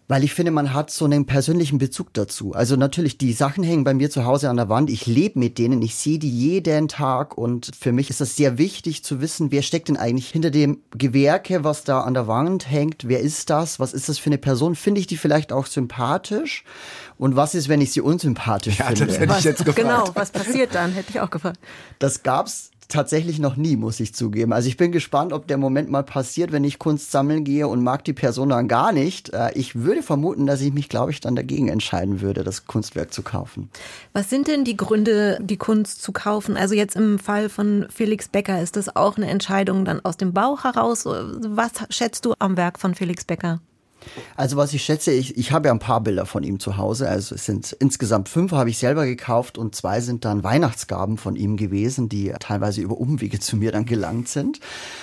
weil 0.07 0.23
ich 0.23 0.33
finde, 0.33 0.51
man 0.51 0.73
hat 0.73 0.89
so 0.89 1.05
einen 1.05 1.25
persönlichen 1.25 1.77
Bezug 1.77 2.13
dazu. 2.13 2.53
Also 2.53 2.75
natürlich, 2.75 3.17
die 3.17 3.33
Sachen 3.33 3.63
hängen 3.63 3.83
bei 3.83 3.93
mir 3.93 4.09
zu 4.09 4.25
Hause 4.25 4.49
an 4.49 4.57
der 4.57 4.69
Wand. 4.69 4.89
Ich 4.89 5.05
lebe 5.05 5.39
mit 5.39 5.57
denen, 5.57 5.81
ich 5.81 5.95
sehe 5.95 6.17
die 6.17 6.29
jeden 6.29 6.87
Tag 6.87 7.37
und 7.37 7.71
für 7.77 7.91
mich 7.91 8.09
ist 8.09 8.21
das 8.21 8.35
sehr 8.35 8.57
wichtig 8.57 9.03
zu 9.03 9.19
wissen, 9.19 9.51
wer 9.51 9.61
steckt 9.61 9.89
denn 9.89 9.97
eigentlich 9.97 10.29
hinter 10.29 10.49
dem 10.49 10.79
Gewerke, 10.91 11.63
was 11.63 11.83
da 11.83 12.01
an 12.01 12.13
der 12.13 12.27
Wand 12.27 12.69
hängt. 12.69 13.07
Wer 13.07 13.19
ist 13.19 13.49
das? 13.49 13.79
Was 13.79 13.93
ist 13.93 14.07
das 14.07 14.17
für 14.17 14.27
eine 14.29 14.37
Person? 14.37 14.75
Finde 14.75 15.01
ich 15.01 15.07
die 15.07 15.17
vielleicht 15.17 15.51
auch 15.51 15.65
sympathisch? 15.65 16.63
Und 17.17 17.35
was 17.35 17.55
ist, 17.55 17.69
wenn 17.69 17.81
ich 17.81 17.91
sie 17.91 18.01
unsympathisch 18.01 18.79
ja, 18.79 18.85
finde? 18.87 19.07
Das 19.07 19.19
hätte 19.19 19.35
ich 19.39 19.43
jetzt 19.43 19.65
gefragt. 19.65 19.87
Genau, 19.87 20.09
was 20.13 20.31
passiert 20.31 20.75
dann? 20.75 20.91
Hätte 20.91 21.09
ich 21.09 21.19
auch 21.19 21.29
gefragt. 21.29 21.59
Das 21.99 22.23
gab's 22.23 22.71
tatsächlich 22.87 23.39
noch 23.39 23.55
nie, 23.57 23.75
muss 23.75 23.99
ich 23.99 24.13
zugeben. 24.13 24.53
Also 24.53 24.69
ich 24.69 24.77
bin 24.77 24.91
gespannt, 24.91 25.33
ob 25.33 25.47
der 25.47 25.57
Moment 25.57 25.89
mal 25.89 26.03
passiert, 26.03 26.51
wenn 26.51 26.63
ich 26.63 26.79
Kunst 26.79 27.11
sammeln 27.11 27.43
gehe 27.43 27.67
und 27.67 27.83
mag 27.83 28.03
die 28.05 28.13
Person 28.13 28.49
dann 28.49 28.67
gar 28.67 28.91
nicht. 28.91 29.33
Äh, 29.33 29.51
ich 29.55 29.75
würde 29.75 30.03
vermuten, 30.03 30.45
dass 30.45 30.61
ich 30.61 30.73
mich, 30.73 30.89
glaube 30.89 31.11
ich, 31.11 31.19
dann 31.19 31.35
dagegen 31.35 31.67
entscheiden 31.67 32.21
würde, 32.21 32.43
das 32.43 32.65
Kunstwerk 32.65 33.13
zu 33.13 33.23
kaufen. 33.23 33.69
Was 34.13 34.29
sind 34.29 34.47
denn 34.47 34.63
die 34.63 34.77
Gründe, 34.77 35.37
die 35.41 35.57
Kunst 35.57 36.01
zu 36.01 36.11
kaufen? 36.11 36.55
Also 36.55 36.75
jetzt 36.75 36.95
im 36.95 37.19
Fall 37.19 37.49
von 37.49 37.87
Felix 37.89 38.29
Becker, 38.29 38.61
ist 38.61 38.75
das 38.75 38.95
auch 38.95 39.17
eine 39.17 39.27
Entscheidung 39.27 39.85
dann 39.85 40.03
aus 40.03 40.17
dem 40.17 40.33
Bauch 40.33 40.63
heraus? 40.63 41.05
Was 41.05 41.71
schätzt 41.89 42.25
du 42.25 42.33
am 42.39 42.57
Werk 42.57 42.79
von 42.79 42.95
Felix 42.95 43.25
Becker? 43.25 43.59
Also 44.35 44.57
was 44.57 44.73
ich 44.73 44.83
schätze, 44.83 45.11
ich, 45.11 45.37
ich 45.37 45.51
habe 45.51 45.67
ja 45.67 45.73
ein 45.73 45.79
paar 45.79 46.01
Bilder 46.01 46.25
von 46.25 46.43
ihm 46.43 46.59
zu 46.59 46.77
Hause. 46.77 47.09
Also 47.09 47.35
es 47.35 47.45
sind 47.45 47.75
insgesamt 47.79 48.29
fünf 48.29 48.51
habe 48.51 48.69
ich 48.69 48.77
selber 48.77 49.05
gekauft 49.05 49.57
und 49.57 49.75
zwei 49.75 50.01
sind 50.01 50.25
dann 50.25 50.43
Weihnachtsgaben 50.43 51.17
von 51.17 51.35
ihm 51.35 51.57
gewesen, 51.57 52.09
die 52.09 52.33
teilweise 52.39 52.81
über 52.81 52.97
Umwege 52.97 53.39
zu 53.39 53.57
mir 53.57 53.71
dann 53.71 53.85
gelangt 53.85 54.29
sind. 54.29 54.59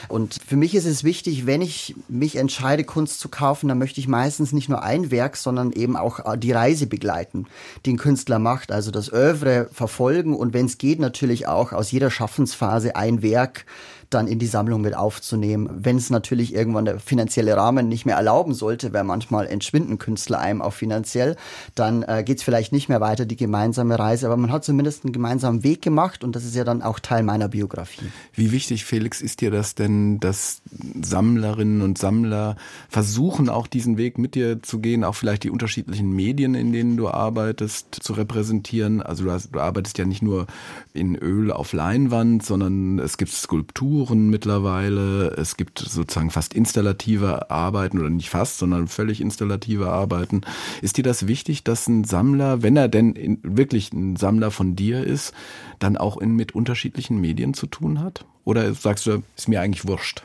Und 0.09 0.39
für 0.47 0.57
mich 0.57 0.75
ist 0.75 0.87
es 0.87 1.05
wichtig, 1.05 1.47
wenn 1.47 1.63
ich 1.63 1.95
mich 2.09 2.37
entscheide, 2.37 2.85
Kunst 2.85 3.21
zu 3.21 3.29
kaufen, 3.29 3.69
dann 3.69 3.79
möchte 3.79 4.01
ich 4.01 4.09
meistens 4.09 4.53
nicht 4.53 4.69
nur 4.69 4.83
ein 4.83 5.11
Werk, 5.11 5.37
sondern 5.37 5.73
eben 5.73 5.97
auch 5.97 6.37
die 6.37 6.53
Reise 6.53 6.87
begleiten, 6.87 7.47
die 7.85 7.95
ein 7.95 7.99
Künstler 7.99 8.39
macht. 8.39 8.73
Also 8.73 8.91
das 8.91 9.13
Övre 9.13 9.69
verfolgen 9.73 10.35
und 10.35 10.55
wenn 10.55 10.67
es 10.67 10.79
geht, 10.79 11.01
natürlich 11.01 11.47
auch 11.47 11.73
aus 11.73 11.91
jeder 11.91 12.11
Schaffensphase 12.11 12.97
ein 12.97 13.23
Werk 13.23 13.67
dann 14.11 14.27
in 14.27 14.39
die 14.39 14.47
Sammlung 14.47 14.81
mit 14.81 14.97
aufzunehmen. 14.97 15.69
Wenn 15.73 15.97
es 15.97 16.11
natürlich 16.11 16.55
irgendwann 16.55 16.85
der 16.85 16.99
finanzielle 16.99 17.57
Rahmen 17.57 17.89
nicht 17.89 18.07
mehr 18.07 18.17
erlauben 18.17 18.55
sollte, 18.55 18.93
weil 18.93 19.05
manchmal 19.05 19.47
entschwinden 19.47 19.99
Künstler 19.99 20.39
einem 20.39 20.63
auch 20.63 20.73
finanziell, 20.73 21.37
dann 21.75 22.03
äh, 22.03 22.23
geht 22.25 22.39
es 22.39 22.45
vielleicht 22.45 22.73
nicht 22.73 22.89
mehr 22.89 23.01
weiter, 23.01 23.27
die 23.27 23.37
gemeinsame 23.37 23.99
Reise. 23.99 24.27
Aber 24.27 24.37
man 24.37 24.53
hat 24.53 24.65
zumindest 24.65 25.05
einen 25.05 25.13
gemeinsamen 25.13 25.63
Weg 25.63 25.83
gemacht 25.83 26.25
und 26.25 26.37
das 26.37 26.45
ist 26.45 26.55
ja 26.55 26.65
dann 26.65 26.83
auch 26.83 26.99
Teil 27.01 27.23
meiner 27.23 27.49
Biografie. 27.49 28.07
Wie 28.33 28.53
wichtig, 28.53 28.85
Felix, 28.85 29.21
ist 29.21 29.41
dir 29.41 29.51
das 29.51 29.75
denn, 29.75 30.21
dass 30.21 30.63
Sammlerinnen 31.01 31.83
und 31.83 31.99
Sammler 31.99 32.57
versuchen, 32.89 33.49
auch 33.49 33.67
diesen 33.67 33.97
Weg 33.97 34.19
mit 34.19 34.35
dir 34.35 34.63
zu 34.63 34.79
gehen, 34.79 35.05
auch 35.05 35.15
vielleicht 35.15 35.45
die 35.45 35.51
unterschiedlichen 35.51 36.13
Medien, 36.13 36.55
in 36.55 36.73
denen 36.73 36.97
du 36.97 37.09
arbeitest, 37.09 37.95
zu 38.03 38.13
repräsentieren? 38.13 39.03
Also 39.03 39.25
du, 39.25 39.31
hast, 39.31 39.55
du 39.55 39.61
arbeitest 39.61 39.99
ja 39.99 40.05
nicht 40.05 40.23
nur 40.23 40.47
in 40.93 41.17
Öl 41.17 41.51
auf 41.51 41.73
Leinwand, 41.73 42.45
sondern 42.45 42.99
es 42.99 43.17
gibt 43.17 43.33
Skulpturen, 43.33 43.94
Skulpturen 43.95 44.29
mittlerweile. 44.29 45.29
Es 45.37 45.57
gibt 45.57 45.79
sozusagen 45.79 46.31
fast 46.31 46.53
installative 46.53 47.51
Arbeiten 47.51 48.01
oder 48.01 48.11
nicht 48.11 48.29
fast, 48.29 48.59
sondern 48.59 48.89
völlig 48.89 49.21
installative 49.21 49.89
Arbeiten. 49.89 50.41
Ist 50.83 50.97
dir 50.97 51.05
das 51.05 51.29
wichtig, 51.29 51.63
dass 51.63 51.87
ein 51.87 52.03
Sammler, 52.03 52.63
wenn 52.63 52.77
er 52.77 52.89
denn 52.89 53.13
in, 53.13 53.39
wirklich 53.43 53.93
ein 53.93 54.17
Sammler 54.17 54.51
von 54.51 54.75
dir 54.75 55.05
ist, 55.05 55.33
dann 55.79 55.97
auch 55.97 56.17
in, 56.19 56.35
mit 56.35 56.55
unterschiedlichen 56.55 57.21
Medien 57.21 57.55
zu 57.55 57.67
tun 57.67 58.01
hat? 58.01 58.25
Oder 58.45 58.75
sagst 58.75 59.07
du, 59.07 59.23
ist 59.37 59.49
mir 59.49 59.61
eigentlich 59.61 59.87
wurscht? 59.87 60.25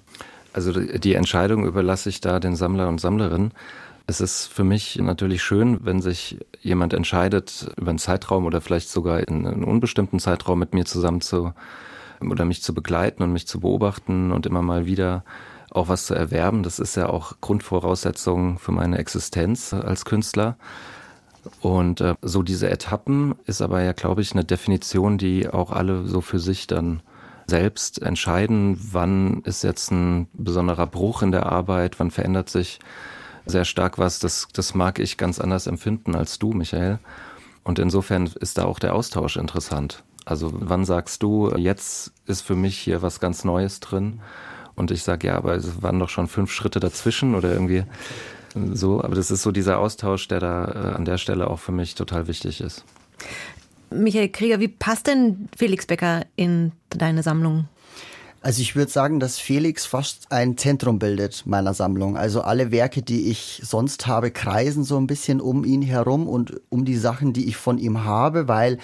Also 0.51 0.71
die 0.73 1.13
Entscheidung 1.13 1.65
überlasse 1.65 2.09
ich 2.09 2.21
da 2.21 2.39
den 2.39 2.55
Sammler 2.55 2.89
und 2.89 2.99
Sammlerinnen. 2.99 3.51
Es 4.07 4.19
ist 4.19 4.47
für 4.47 4.63
mich 4.63 4.95
natürlich 4.95 5.43
schön, 5.43 5.85
wenn 5.85 6.01
sich 6.01 6.39
jemand 6.61 6.93
entscheidet, 6.93 7.69
über 7.77 7.91
einen 7.91 7.99
Zeitraum 7.99 8.45
oder 8.45 8.61
vielleicht 8.61 8.89
sogar 8.89 9.19
in 9.27 9.45
einen 9.45 9.63
unbestimmten 9.63 10.19
Zeitraum 10.19 10.57
mit 10.57 10.73
mir 10.73 10.85
zusammen 10.85 11.21
zu 11.21 11.53
oder 12.21 12.45
mich 12.45 12.61
zu 12.61 12.73
begleiten 12.73 13.23
und 13.23 13.33
mich 13.33 13.47
zu 13.47 13.59
beobachten 13.59 14.31
und 14.31 14.45
immer 14.45 14.61
mal 14.61 14.85
wieder 14.85 15.23
auch 15.71 15.87
was 15.87 16.05
zu 16.05 16.15
erwerben. 16.15 16.63
Das 16.63 16.79
ist 16.79 16.95
ja 16.95 17.09
auch 17.09 17.33
Grundvoraussetzung 17.41 18.59
für 18.59 18.71
meine 18.71 18.97
Existenz 18.97 19.73
als 19.73 20.05
Künstler. 20.05 20.57
Und 21.61 22.01
äh, 22.01 22.15
so 22.21 22.43
diese 22.43 22.69
Etappen 22.69 23.35
ist 23.45 23.61
aber 23.61 23.81
ja, 23.81 23.93
glaube 23.93 24.21
ich, 24.21 24.33
eine 24.33 24.43
Definition, 24.43 25.17
die 25.17 25.47
auch 25.47 25.71
alle 25.71 26.05
so 26.05 26.21
für 26.21 26.39
sich 26.39 26.67
dann 26.67 27.01
selbst 27.47 28.01
entscheiden, 28.01 28.79
wann 28.91 29.41
ist 29.43 29.63
jetzt 29.63 29.91
ein 29.91 30.27
besonderer 30.33 30.85
Bruch 30.85 31.23
in 31.23 31.31
der 31.31 31.47
Arbeit, 31.47 31.99
wann 31.99 32.11
verändert 32.11 32.49
sich 32.49 32.79
sehr 33.45 33.65
stark 33.65 33.97
was. 33.97 34.19
Das, 34.19 34.47
das 34.53 34.75
mag 34.75 34.99
ich 34.99 35.17
ganz 35.17 35.39
anders 35.39 35.65
empfinden 35.65 36.15
als 36.15 36.39
du, 36.39 36.51
Michael. 36.51 36.99
Und 37.63 37.79
insofern 37.79 38.27
ist 38.39 38.57
da 38.57 38.65
auch 38.65 38.79
der 38.79 38.93
Austausch 38.95 39.37
interessant. 39.37 40.03
Also 40.29 40.51
wann 40.53 40.85
sagst 40.85 41.23
du, 41.23 41.51
jetzt 41.57 42.11
ist 42.27 42.41
für 42.41 42.55
mich 42.55 42.77
hier 42.77 43.01
was 43.01 43.19
ganz 43.19 43.43
Neues 43.43 43.79
drin? 43.79 44.19
Und 44.75 44.91
ich 44.91 45.01
sage, 45.01 45.27
ja, 45.27 45.35
aber 45.35 45.55
es 45.55 45.81
waren 45.81 45.97
doch 45.97 46.09
schon 46.09 46.27
fünf 46.27 46.51
Schritte 46.51 46.79
dazwischen 46.79 47.33
oder 47.33 47.51
irgendwie 47.51 47.83
so. 48.73 49.03
Aber 49.03 49.15
das 49.15 49.31
ist 49.31 49.41
so 49.41 49.51
dieser 49.51 49.79
Austausch, 49.79 50.27
der 50.27 50.39
da 50.39 50.65
äh, 50.65 50.95
an 50.95 51.03
der 51.03 51.17
Stelle 51.17 51.49
auch 51.49 51.59
für 51.59 51.71
mich 51.71 51.95
total 51.95 52.27
wichtig 52.27 52.61
ist. 52.61 52.85
Michael 53.89 54.29
Krieger, 54.29 54.59
wie 54.59 54.67
passt 54.67 55.07
denn 55.07 55.49
Felix 55.57 55.87
Becker 55.87 56.27
in 56.35 56.73
deine 56.91 57.23
Sammlung? 57.23 57.67
Also 58.41 58.61
ich 58.61 58.75
würde 58.75 58.89
sagen, 58.89 59.19
dass 59.19 59.37
Felix 59.37 59.85
fast 59.85 60.31
ein 60.31 60.55
Zentrum 60.57 60.97
bildet 60.97 61.45
meiner 61.45 61.73
Sammlung. 61.73 62.15
Also 62.15 62.41
alle 62.41 62.71
Werke, 62.71 63.01
die 63.01 63.29
ich 63.29 63.61
sonst 63.65 64.07
habe, 64.07 64.31
kreisen 64.31 64.85
so 64.85 64.95
ein 64.95 65.07
bisschen 65.07 65.41
um 65.41 65.65
ihn 65.65 65.81
herum 65.81 66.25
und 66.27 66.61
um 66.69 66.85
die 66.85 66.95
Sachen, 66.95 67.33
die 67.33 67.49
ich 67.49 67.57
von 67.57 67.77
ihm 67.77 68.05
habe, 68.05 68.47
weil 68.47 68.77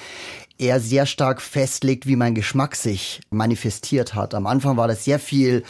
er 0.58 0.80
sehr 0.80 1.06
stark 1.06 1.42
festlegt, 1.42 2.08
wie 2.08 2.16
mein 2.16 2.36
Geschmack 2.36 2.76
sich 2.76 3.22
manifestiert 3.30 4.16
hat. 4.16 4.34
Am 4.34 4.48
Anfang 4.48 4.78
war 4.78 4.88
das 4.88 5.04
sehr 5.04 5.20
viel 5.20 5.64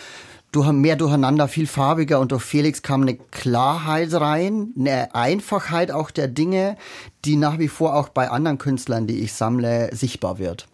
mehr 0.72 0.96
durcheinander, 0.96 1.50
viel 1.50 1.68
farbiger 1.68 2.22
und 2.22 2.32
durch 2.32 2.44
Felix 2.44 2.82
kam 2.82 3.02
eine 3.02 3.16
Klarheit 3.16 4.14
rein, 4.14 4.70
eine 4.80 5.14
Einfachheit 5.14 5.92
auch 5.92 6.12
der 6.12 6.30
Dinge, 6.30 6.78
die 7.26 7.36
nach 7.36 7.60
wie 7.60 7.68
vor 7.68 7.94
auch 7.94 8.08
bei 8.08 8.30
anderen 8.30 8.58
Künstlern, 8.58 9.06
die 9.06 9.20
ich 9.20 9.34
sammle, 9.34 9.94
sichtbar 9.94 10.40
wird. 10.40 10.68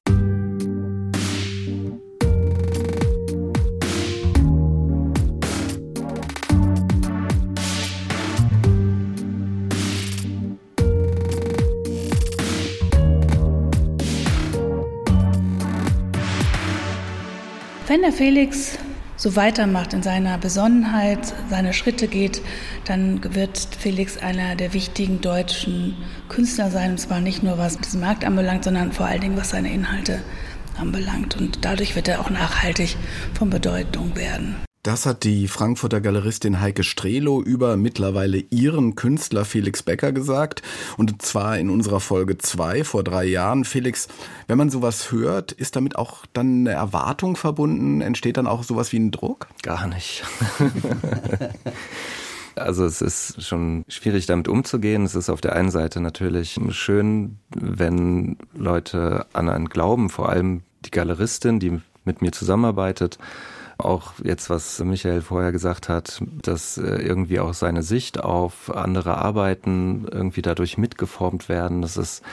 Wenn 18.02 18.10
der 18.10 18.18
Felix 18.18 18.80
so 19.16 19.36
weitermacht 19.36 19.94
in 19.94 20.02
seiner 20.02 20.40
Besonnenheit, 20.40 21.36
seine 21.52 21.72
Schritte 21.72 22.08
geht, 22.08 22.42
dann 22.86 23.36
wird 23.36 23.60
Felix 23.78 24.18
einer 24.18 24.56
der 24.56 24.74
wichtigen 24.74 25.22
deutschen 25.22 25.96
Künstler 26.28 26.72
sein. 26.72 26.94
Und 26.94 26.98
zwar 26.98 27.22
nicht 27.22 27.44
nur 27.44 27.60
was 27.60 27.78
diesen 27.78 28.02
Markt 28.02 28.26
anbelangt, 28.26 28.64
sondern 28.64 28.92
vor 28.92 29.06
allen 29.06 29.22
Dingen 29.22 29.38
was 29.38 29.52
seine 29.52 29.72
Inhalte 29.72 30.20
anbelangt. 30.80 31.38
Und 31.38 31.64
dadurch 31.64 31.96
wird 31.96 32.08
er 32.08 32.22
auch 32.22 32.32
nachhaltig 32.32 32.98
von 33.36 33.52
Bedeutung 33.52 34.16
werden. 34.16 34.56
Das 34.84 35.06
hat 35.06 35.26
die 35.26 35.48
Frankfurter 35.48 36.02
Galeristin 36.02 36.60
Heike 36.60 36.84
Strelo 36.84 37.40
über 37.40 37.78
mittlerweile 37.78 38.40
ihren 38.50 38.96
Künstler 38.96 39.46
Felix 39.46 39.84
Becker 39.84 40.12
gesagt. 40.12 40.64
Und 40.98 41.22
zwar 41.22 41.60
in 41.60 41.70
unserer 41.70 42.00
Folge 42.00 42.40
2 42.40 42.84
vor 42.84 43.04
drei 43.04 43.26
Jahren. 43.26 43.64
Felix, 43.64 44.08
wenn 44.48 44.58
man 44.58 44.72
sowas 44.72 45.12
hört, 45.12 45.52
ist 45.52 45.76
damit 45.76 45.96
auch 45.98 46.26
dann 46.34 46.62
eine 46.62 46.72
Erwartung 46.72 47.36
verbunden? 47.36 48.02
Entsteht 48.02 48.38
dann 48.38 48.48
auch 48.48 48.64
sowas 48.64 48.92
wie 48.92 48.98
ein 48.98 49.12
Druck? 49.12 49.48
Gar 49.62 49.88
nicht. 49.88 50.24
Also 52.54 52.84
es 52.84 53.02
ist 53.02 53.42
schon 53.42 53.86
schwierig 53.88 54.26
damit 54.26 54.50
umzugehen. 54.50 55.06
Es 55.06 55.16
ist 55.16 55.30
auf 55.30 55.40
der 55.40 55.56
einen 55.56 55.72
Seite 55.72 56.02
natürlich 56.02 56.60
schön, 56.72 57.38
wenn 57.56 58.36
Leute 58.54 59.26
an 59.32 59.48
einen 59.48 59.70
glauben, 59.70 60.10
vor 60.10 60.28
allem 60.28 60.62
die 60.86 60.92
Galeristin, 60.92 61.62
die 61.62 61.80
mit 62.04 62.22
mir 62.22 62.34
zusammenarbeitet 62.34 63.18
auch 63.82 64.14
jetzt, 64.24 64.50
was 64.50 64.80
Michael 64.80 65.22
vorher 65.22 65.52
gesagt 65.52 65.90
hat, 65.90 66.22
dass 66.42 66.78
äh, 66.78 66.96
irgendwie 67.02 67.40
auch 67.40 67.54
seine 67.54 67.84
Sicht 67.84 68.24
auf 68.24 68.74
andere 68.76 69.18
Arbeiten 69.18 70.08
irgendwie 70.12 70.42
dadurch 70.42 70.78
mitgeformt 70.78 71.50
werden. 71.50 71.82
Das 71.82 71.98
ist 71.98 72.24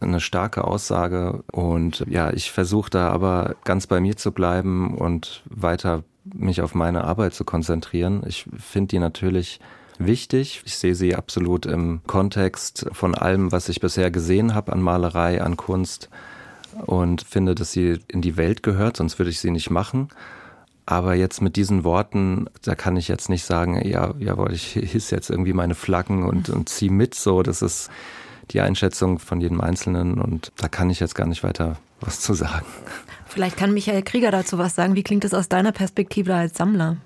eine 0.00 0.20
starke 0.20 0.64
Aussage. 0.64 1.42
Und 1.50 2.04
ja, 2.08 2.32
ich 2.32 2.50
versuche 2.50 2.90
da 2.90 3.08
aber 3.08 3.56
ganz 3.64 3.86
bei 3.86 4.00
mir 4.00 4.16
zu 4.16 4.32
bleiben 4.32 4.96
und 4.96 5.42
weiter 5.46 6.04
mich 6.24 6.62
auf 6.62 6.74
meine 6.74 7.04
Arbeit 7.04 7.34
zu 7.34 7.44
konzentrieren. 7.44 8.22
Ich 8.26 8.46
finde 8.58 8.88
die 8.88 8.98
natürlich 8.98 9.60
wichtig. 9.98 10.62
Ich 10.64 10.76
sehe 10.76 10.94
sie 10.94 11.14
absolut 11.14 11.66
im 11.66 12.00
Kontext 12.06 12.86
von 12.92 13.14
allem, 13.14 13.52
was 13.52 13.68
ich 13.68 13.80
bisher 13.80 14.10
gesehen 14.10 14.54
habe 14.54 14.72
an 14.72 14.80
Malerei, 14.80 15.42
an 15.42 15.56
Kunst 15.56 16.08
und 16.86 17.22
finde, 17.22 17.54
dass 17.54 17.72
sie 17.72 18.00
in 18.08 18.20
die 18.20 18.36
Welt 18.36 18.62
gehört, 18.62 18.96
sonst 18.96 19.18
würde 19.18 19.30
ich 19.30 19.40
sie 19.40 19.50
nicht 19.50 19.70
machen. 19.70 20.08
Aber 20.86 21.14
jetzt 21.14 21.40
mit 21.40 21.56
diesen 21.56 21.82
Worten, 21.84 22.46
da 22.62 22.74
kann 22.74 22.96
ich 22.96 23.08
jetzt 23.08 23.28
nicht 23.30 23.44
sagen, 23.44 23.86
ja, 23.86 24.14
jawohl, 24.18 24.52
ich 24.52 24.72
hiss 24.72 25.10
jetzt 25.10 25.30
irgendwie 25.30 25.52
meine 25.52 25.74
Flaggen 25.74 26.24
und, 26.24 26.50
und 26.50 26.68
zieh 26.68 26.90
mit. 26.90 27.14
So, 27.14 27.42
das 27.42 27.62
ist 27.62 27.90
die 28.50 28.60
Einschätzung 28.60 29.18
von 29.18 29.40
jedem 29.40 29.60
Einzelnen 29.60 30.20
und 30.20 30.52
da 30.56 30.68
kann 30.68 30.90
ich 30.90 31.00
jetzt 31.00 31.14
gar 31.14 31.26
nicht 31.26 31.42
weiter 31.42 31.78
was 32.00 32.20
zu 32.20 32.34
sagen. 32.34 32.66
Vielleicht 33.26 33.56
kann 33.56 33.72
Michael 33.72 34.02
Krieger 34.02 34.30
dazu 34.30 34.58
was 34.58 34.74
sagen. 34.74 34.94
Wie 34.94 35.02
klingt 35.02 35.24
das 35.24 35.32
aus 35.34 35.48
deiner 35.48 35.72
Perspektive 35.72 36.34
als 36.34 36.54
Sammler? 36.54 36.98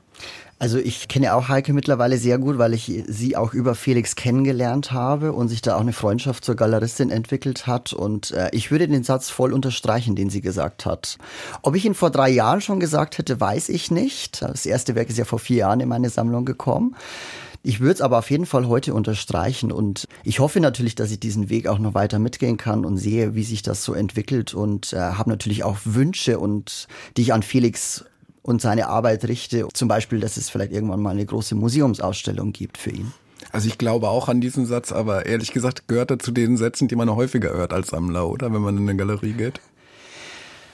Also 0.61 0.79
ich 0.79 1.07
kenne 1.07 1.35
auch 1.35 1.49
Heike 1.49 1.73
mittlerweile 1.73 2.19
sehr 2.19 2.39
gut, 2.39 2.59
weil 2.59 2.75
ich 2.75 3.05
sie 3.07 3.37
auch 3.37 3.55
über 3.55 3.77
Felix 3.77 4.17
kennengelernt 4.17 4.91
habe 4.91 5.33
und 5.33 5.49
sich 5.49 5.63
da 5.63 5.77
auch 5.77 5.81
eine 5.81 5.93
Freundschaft 5.93 6.45
zur 6.45 6.57
Galeristin 6.57 7.11
entwickelt 7.11 7.69
hat. 7.69 7.93
Und 7.93 8.33
äh, 8.33 8.49
ich 8.53 8.73
würde 8.73 8.89
den 8.89 9.05
Satz 9.05 9.31
voll 9.31 9.53
unterstreichen, 9.53 10.17
den 10.17 10.31
sie 10.31 10.41
gesagt 10.41 10.85
hat. 10.85 11.19
Ob 11.63 11.77
ich 11.77 11.85
ihn 11.85 11.95
vor 11.95 12.11
drei 12.11 12.29
Jahren 12.29 12.61
schon 12.61 12.81
gesagt 12.81 13.19
hätte, 13.19 13.41
weiß 13.41 13.69
ich 13.69 13.93
nicht. 13.93 14.43
Das 14.43 14.67
erste 14.67 14.97
Werk 14.97 15.09
ist 15.09 15.19
ja 15.19 15.25
vor 15.25 15.39
vier 15.39 15.59
Jahren 15.59 15.79
in 15.79 15.89
meine 15.89 16.11
Sammlung 16.11 16.45
gekommen. 16.45 16.97
Ich 17.63 17.81
würde 17.81 17.95
es 17.95 18.01
aber 18.01 18.19
auf 18.19 18.31
jeden 18.31 18.47
Fall 18.47 18.67
heute 18.67 18.95
unterstreichen 18.95 19.73
und 19.73 20.07
ich 20.23 20.39
hoffe 20.39 20.61
natürlich, 20.61 20.95
dass 20.95 21.11
ich 21.11 21.19
diesen 21.19 21.51
Weg 21.51 21.67
auch 21.67 21.81
noch 21.81 21.93
weiter 21.93 22.21
mitgehen 22.21 22.57
kann 22.57 22.85
und 22.85 22.97
sehe, 22.97 23.35
wie 23.35 23.43
sich 23.43 23.63
das 23.63 23.83
so 23.83 23.95
entwickelt 23.95 24.55
und 24.55 24.93
äh, 24.93 24.97
habe 24.97 25.29
natürlich 25.29 25.65
auch 25.65 25.79
Wünsche 25.85 26.39
und 26.39 26.87
die 27.17 27.23
ich 27.23 27.33
an 27.33 27.43
Felix 27.43 28.05
und 28.49 28.63
seine 28.63 28.89
Arbeit 28.89 29.29
richte. 29.29 29.69
Zum 29.75 29.89
Beispiel, 29.89 30.21
dass 30.21 30.39
es 30.39 30.49
vielleicht 30.49 30.73
irgendwann 30.73 31.03
mal 31.03 31.11
eine 31.11 31.27
große 31.27 31.55
Museumsausstellung 31.55 32.53
gibt 32.53 32.79
für 32.79 32.91
ihn. 32.91 33.13
Also 33.53 33.69
ich 33.69 33.77
glaube 33.77 34.09
auch 34.09 34.29
an 34.29 34.41
diesen 34.41 34.65
Satz, 34.65 34.91
aber 34.91 35.27
ehrlich 35.27 35.53
gesagt 35.53 35.87
gehört 35.87 36.11
er 36.11 36.19
zu 36.19 36.33
den 36.33 36.57
Sätzen, 36.57 36.89
die 36.89 36.97
man 36.97 37.15
häufiger 37.15 37.51
hört 37.51 37.75
als 37.75 37.89
Sammler, 37.89 38.27
oder? 38.27 38.53
Wenn 38.53 38.63
man 38.63 38.79
in 38.79 38.89
eine 38.89 38.97
Galerie 38.97 39.35
geht. 39.35 39.61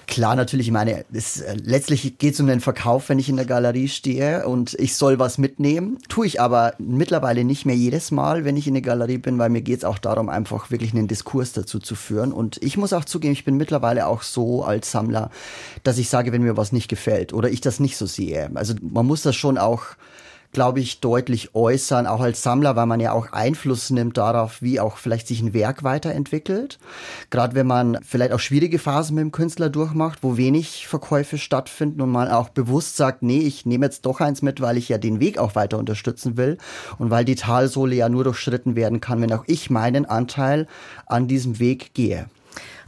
Klar, 0.07 0.37
natürlich, 0.37 0.69
ich 0.69 0.73
meine, 0.73 1.05
es, 1.13 1.41
äh, 1.41 1.57
letztlich 1.63 2.19
geht 2.19 2.35
es 2.35 2.41
um 2.41 2.47
den 2.47 2.61
Verkauf, 2.61 3.09
wenn 3.09 3.19
ich 3.19 3.29
in 3.29 3.37
der 3.37 3.47
Galerie 3.47 3.89
stehe 3.89 4.47
und 4.47 4.75
ich 4.75 4.97
soll 4.97 5.19
was 5.19 5.39
mitnehmen. 5.39 5.99
Tue 6.09 6.27
ich 6.27 6.41
aber 6.41 6.75
mittlerweile 6.79 7.45
nicht 7.45 7.65
mehr 7.65 7.77
jedes 7.77 8.11
Mal, 8.11 8.45
wenn 8.45 8.57
ich 8.57 8.67
in 8.67 8.75
der 8.75 8.83
Galerie 8.83 9.19
bin, 9.19 9.39
weil 9.39 9.51
mir 9.51 9.63
geht 9.63 9.79
es 9.79 9.85
auch 9.85 9.99
darum, 9.99 10.29
einfach 10.29 10.71
wirklich 10.71 10.93
einen 10.93 11.09
Diskurs 11.09 11.53
dazu 11.53 11.79
zu 11.79 11.95
führen. 11.95 12.33
Und 12.33 12.63
ich 12.63 12.77
muss 12.77 12.93
auch 12.93 13.05
zugeben, 13.05 13.33
ich 13.33 13.45
bin 13.45 13.57
mittlerweile 13.57 14.07
auch 14.07 14.23
so 14.23 14.65
als 14.65 14.91
Sammler, 14.91 15.31
dass 15.83 15.99
ich 15.99 16.09
sage, 16.09 16.33
wenn 16.33 16.43
mir 16.43 16.57
was 16.57 16.73
nicht 16.73 16.89
gefällt 16.89 17.33
oder 17.33 17.49
ich 17.49 17.61
das 17.61 17.81
nicht 17.81 17.97
so 17.97 18.07
sehe. 18.07 18.51
Also 18.55 18.75
man 18.83 19.07
muss 19.07 19.23
das 19.23 19.37
schon 19.37 19.59
auch 19.59 19.83
glaube 20.55 20.81
ich, 20.81 21.01
deutlich 21.01 21.55
äußern, 21.55 22.07
auch 22.07 22.21
als 22.21 22.43
Sammler, 22.43 22.77
weil 22.77 22.87
man 22.87 23.01
ja 23.01 23.13
auch 23.13 23.33
Einfluss 23.33 23.91
nimmt 23.91 24.17
darauf, 24.17 24.63
wie 24.63 24.81
auch 24.81 24.97
vielleicht 24.97 25.27
sich 25.29 25.43
ein 25.43 25.53
Werk 25.53 25.83
weiterentwickelt. 25.83 26.79
Gerade 27.29 27.55
wenn 27.55 27.67
man 27.67 27.99
vielleicht 28.03 28.33
auch 28.33 28.41
schwierige 28.41 28.79
Phasen 28.79 29.17
mit 29.17 29.23
dem 29.23 29.33
Künstler 29.33 29.69
durchmacht, 29.69 30.21
wo 30.23 30.37
wenig 30.37 30.87
Verkäufe 30.87 31.37
stattfinden 31.37 32.01
und 32.01 32.11
man 32.11 32.29
auch 32.29 32.49
bewusst 32.49 32.97
sagt, 32.97 33.23
nee, 33.23 33.41
ich 33.41 33.67
nehme 33.67 33.87
jetzt 33.87 34.07
doch 34.07 34.21
eins 34.21 34.41
mit, 34.41 34.61
weil 34.61 34.79
ich 34.79 34.89
ja 34.89 34.97
den 34.97 35.21
Weg 35.21 35.37
auch 35.39 35.55
weiter 35.55 35.79
unterstützen 35.79 36.37
will 36.37 36.57
und 36.99 37.11
weil 37.11 37.25
die 37.25 37.35
Talsohle 37.35 37.97
ja 37.97 38.09
nur 38.09 38.25
durchschritten 38.25 38.77
werden 38.77 39.01
kann, 39.01 39.21
wenn 39.21 39.33
auch 39.33 39.45
ich 39.47 39.69
meinen 39.69 40.07
Anteil 40.07 40.67
an 41.07 41.29
diesem 41.29 41.59
Weg 41.59 41.93
gehe. 41.95 42.27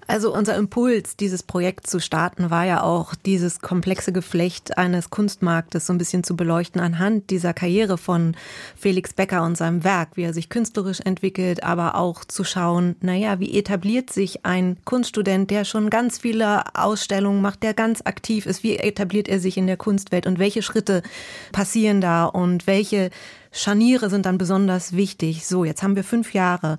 Also 0.09 0.33
unser 0.33 0.57
Impuls, 0.57 1.17
dieses 1.17 1.43
Projekt 1.43 1.89
zu 1.89 1.99
starten, 2.01 2.51
war 2.51 2.65
ja 2.65 2.83
auch 2.83 3.15
dieses 3.15 3.61
komplexe 3.61 4.13
Geflecht 4.13 4.79
eines 4.79 5.11
Kunstmarktes 5.11 5.87
so 5.87 5.93
ein 5.93 5.99
bisschen 5.99 6.23
zu 6.23 6.37
beleuchten 6.37 6.81
anhand 6.81 7.31
dieser 7.31 7.53
Karriere 7.53 7.99
von 7.99 8.37
Felix 8.77 9.15
Becker 9.15 9.43
und 9.43 9.57
seinem 9.57 9.83
Werk, 9.83 10.11
wie 10.15 10.23
er 10.23 10.33
sich 10.33 10.49
künstlerisch 10.49 11.01
entwickelt, 11.01 11.65
aber 11.65 11.97
auch 11.97 12.25
zu 12.25 12.45
schauen, 12.45 12.95
naja, 13.01 13.41
wie 13.41 13.59
etabliert 13.59 14.11
sich 14.11 14.47
ein 14.47 14.77
Kunststudent, 14.85 15.51
der 15.51 15.65
schon 15.65 15.91
ganz 15.91 16.19
viele 16.19 16.63
Ausstellungen 16.77 17.43
macht, 17.43 17.65
der 17.65 17.75
ganz 17.75 18.03
aktiv 18.05 18.47
ist, 18.47 18.63
wie 18.63 18.77
etabliert 18.77 19.29
er 19.29 19.41
sich 19.41 19.57
in 19.57 19.67
der 19.67 19.77
Kunstwelt 19.77 20.27
und 20.27 20.39
welche 20.39 20.63
Schritte 20.63 21.03
passieren 21.51 22.01
da 22.01 22.27
und 22.27 22.69
welche 22.69 23.11
Scharniere 23.57 24.11
sind 24.11 24.27
dann 24.27 24.39
besonders 24.39 24.95
wichtig. 24.95 25.47
So, 25.47 25.65
jetzt 25.65 25.83
haben 25.83 25.97
wir 25.97 26.05
fünf 26.05 26.35
Jahre 26.35 26.79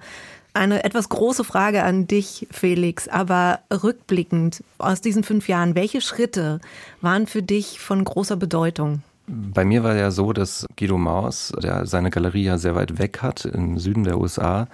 eine 0.58 0.84
etwas 0.84 1.10
große 1.10 1.44
Frage 1.44 1.84
an 1.84 2.08
dich, 2.08 2.48
Felix, 2.52 3.08
aber 3.08 3.60
rückblickend 3.72 4.64
aus 4.78 5.02
diesen 5.02 5.24
fünf 5.24 5.48
Jahren, 5.48 5.76
welche 5.76 6.02
Schritte 6.02 6.60
waren 7.02 7.28
für 7.28 7.44
dich 7.44 7.80
von 7.80 8.04
großer 8.04 8.36
Bedeutung? 8.36 9.04
Bei 9.28 9.66
mir 9.66 9.84
war 9.84 9.96
ja 9.96 10.10
so, 10.10 10.34
dass 10.34 10.66
Guido 10.78 10.98
Maus, 10.98 11.54
der 11.62 11.86
seine 11.86 12.10
Galerie 12.10 12.44
ja 12.44 12.58
sehr 12.58 12.76
weit 12.76 12.98
weg 12.98 13.22
hat, 13.22 13.46
im 13.46 13.78
Süden 13.78 14.04
der 14.04 14.18
USA, 14.18 14.68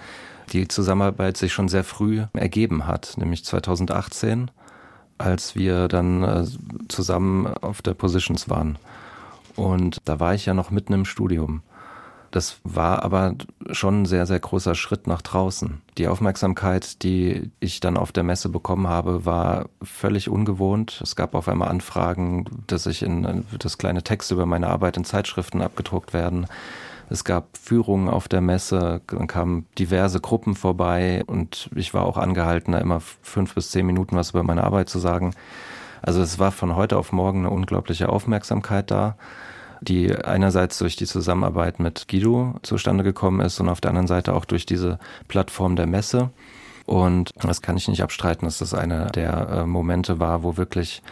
die 0.52 0.68
Zusammenarbeit 0.68 1.36
sich 1.36 1.52
schon 1.52 1.68
sehr 1.68 1.84
früh 1.84 2.22
ergeben 2.32 2.86
hat, 2.86 3.14
nämlich 3.16 3.44
2018, 3.44 4.50
als 5.18 5.56
wir 5.56 5.88
dann 5.88 6.22
äh, 6.22 6.44
zusammen 6.88 7.46
auf 7.46 7.82
der 7.82 7.94
Positions 7.94 8.48
waren. 8.48 8.78
Und 9.56 9.98
da 10.04 10.20
war 10.20 10.34
ich 10.34 10.46
ja 10.46 10.54
noch 10.54 10.70
mitten 10.70 10.92
im 10.92 11.04
Studium. 11.04 11.62
Das 12.34 12.58
war 12.64 13.04
aber 13.04 13.36
schon 13.70 14.02
ein 14.02 14.06
sehr, 14.06 14.26
sehr 14.26 14.40
großer 14.40 14.74
Schritt 14.74 15.06
nach 15.06 15.22
draußen. 15.22 15.80
Die 15.98 16.08
Aufmerksamkeit, 16.08 17.04
die 17.04 17.52
ich 17.60 17.78
dann 17.78 17.96
auf 17.96 18.10
der 18.10 18.24
Messe 18.24 18.48
bekommen 18.48 18.88
habe, 18.88 19.24
war 19.24 19.66
völlig 19.84 20.28
ungewohnt. 20.28 21.00
Es 21.00 21.14
gab 21.14 21.36
auf 21.36 21.46
einmal 21.46 21.68
Anfragen, 21.68 22.46
dass 22.66 22.86
ich 22.86 23.04
in 23.04 23.44
das 23.60 23.78
kleine 23.78 24.02
Text 24.02 24.32
über 24.32 24.46
meine 24.46 24.66
Arbeit 24.66 24.96
in 24.96 25.04
Zeitschriften 25.04 25.62
abgedruckt 25.62 26.12
werden. 26.12 26.48
Es 27.08 27.22
gab 27.22 27.56
Führungen 27.56 28.08
auf 28.08 28.26
der 28.26 28.40
Messe, 28.40 29.00
dann 29.06 29.28
kamen 29.28 29.66
diverse 29.78 30.18
Gruppen 30.18 30.56
vorbei 30.56 31.22
und 31.28 31.70
ich 31.76 31.94
war 31.94 32.04
auch 32.04 32.16
angehalten, 32.16 32.72
da 32.72 32.78
immer 32.78 33.00
fünf 33.22 33.54
bis 33.54 33.70
zehn 33.70 33.86
Minuten 33.86 34.16
was 34.16 34.30
über 34.30 34.42
meine 34.42 34.64
Arbeit 34.64 34.88
zu 34.88 34.98
sagen. 34.98 35.34
Also 36.02 36.20
es 36.20 36.40
war 36.40 36.50
von 36.50 36.74
heute 36.74 36.98
auf 36.98 37.12
morgen 37.12 37.46
eine 37.46 37.50
unglaubliche 37.50 38.08
Aufmerksamkeit 38.08 38.90
da 38.90 39.14
die 39.80 40.14
einerseits 40.14 40.78
durch 40.78 40.96
die 40.96 41.06
Zusammenarbeit 41.06 41.80
mit 41.80 42.08
Guido 42.08 42.54
zustande 42.62 43.04
gekommen 43.04 43.40
ist 43.40 43.60
und 43.60 43.68
auf 43.68 43.80
der 43.80 43.90
anderen 43.90 44.06
Seite 44.06 44.34
auch 44.34 44.44
durch 44.44 44.66
diese 44.66 44.98
Plattform 45.28 45.76
der 45.76 45.86
Messe. 45.86 46.30
Und 46.86 47.30
das 47.40 47.62
kann 47.62 47.76
ich 47.76 47.88
nicht 47.88 48.02
abstreiten, 48.02 48.46
dass 48.46 48.58
das 48.58 48.74
einer 48.74 49.06
der 49.06 49.48
äh, 49.48 49.66
Momente 49.66 50.18
war, 50.18 50.42
wo 50.42 50.56
wirklich 50.56 51.02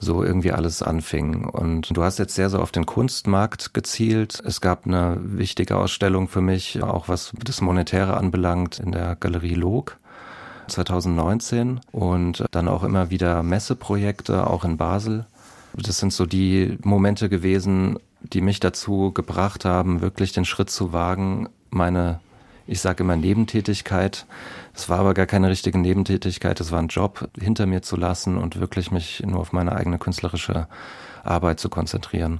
so 0.00 0.22
irgendwie 0.22 0.52
alles 0.52 0.82
anfing. 0.82 1.44
Und 1.44 1.96
du 1.96 2.02
hast 2.02 2.18
jetzt 2.18 2.34
sehr 2.34 2.50
so 2.50 2.58
auf 2.58 2.72
den 2.72 2.86
Kunstmarkt 2.86 3.74
gezielt. 3.74 4.40
Es 4.44 4.60
gab 4.60 4.86
eine 4.86 5.18
wichtige 5.20 5.76
Ausstellung 5.76 6.28
für 6.28 6.40
mich, 6.40 6.82
auch 6.82 7.08
was 7.08 7.32
das 7.44 7.60
Monetäre 7.60 8.16
anbelangt, 8.16 8.78
in 8.78 8.92
der 8.92 9.16
Galerie 9.16 9.54
Log. 9.54 9.96
2019 10.68 11.80
und 11.92 12.44
dann 12.50 12.68
auch 12.68 12.82
immer 12.82 13.10
wieder 13.10 13.42
Messeprojekte, 13.42 14.46
auch 14.46 14.64
in 14.64 14.76
Basel. 14.76 15.26
Das 15.82 15.98
sind 15.98 16.12
so 16.12 16.26
die 16.26 16.78
Momente 16.82 17.28
gewesen, 17.28 17.98
die 18.20 18.40
mich 18.40 18.60
dazu 18.60 19.12
gebracht 19.12 19.64
haben, 19.64 20.00
wirklich 20.00 20.32
den 20.32 20.44
Schritt 20.44 20.70
zu 20.70 20.92
wagen, 20.92 21.48
meine, 21.70 22.20
ich 22.66 22.80
sage 22.80 23.04
immer 23.04 23.16
Nebentätigkeit, 23.16 24.26
es 24.74 24.88
war 24.88 25.00
aber 25.00 25.14
gar 25.14 25.26
keine 25.26 25.48
richtige 25.48 25.78
Nebentätigkeit, 25.78 26.60
es 26.60 26.72
war 26.72 26.80
ein 26.80 26.88
Job, 26.88 27.28
hinter 27.38 27.66
mir 27.66 27.82
zu 27.82 27.96
lassen 27.96 28.38
und 28.38 28.60
wirklich 28.60 28.90
mich 28.90 29.22
nur 29.24 29.40
auf 29.40 29.52
meine 29.52 29.74
eigene 29.74 29.98
künstlerische 29.98 30.66
Arbeit 31.24 31.60
zu 31.60 31.68
konzentrieren. 31.68 32.38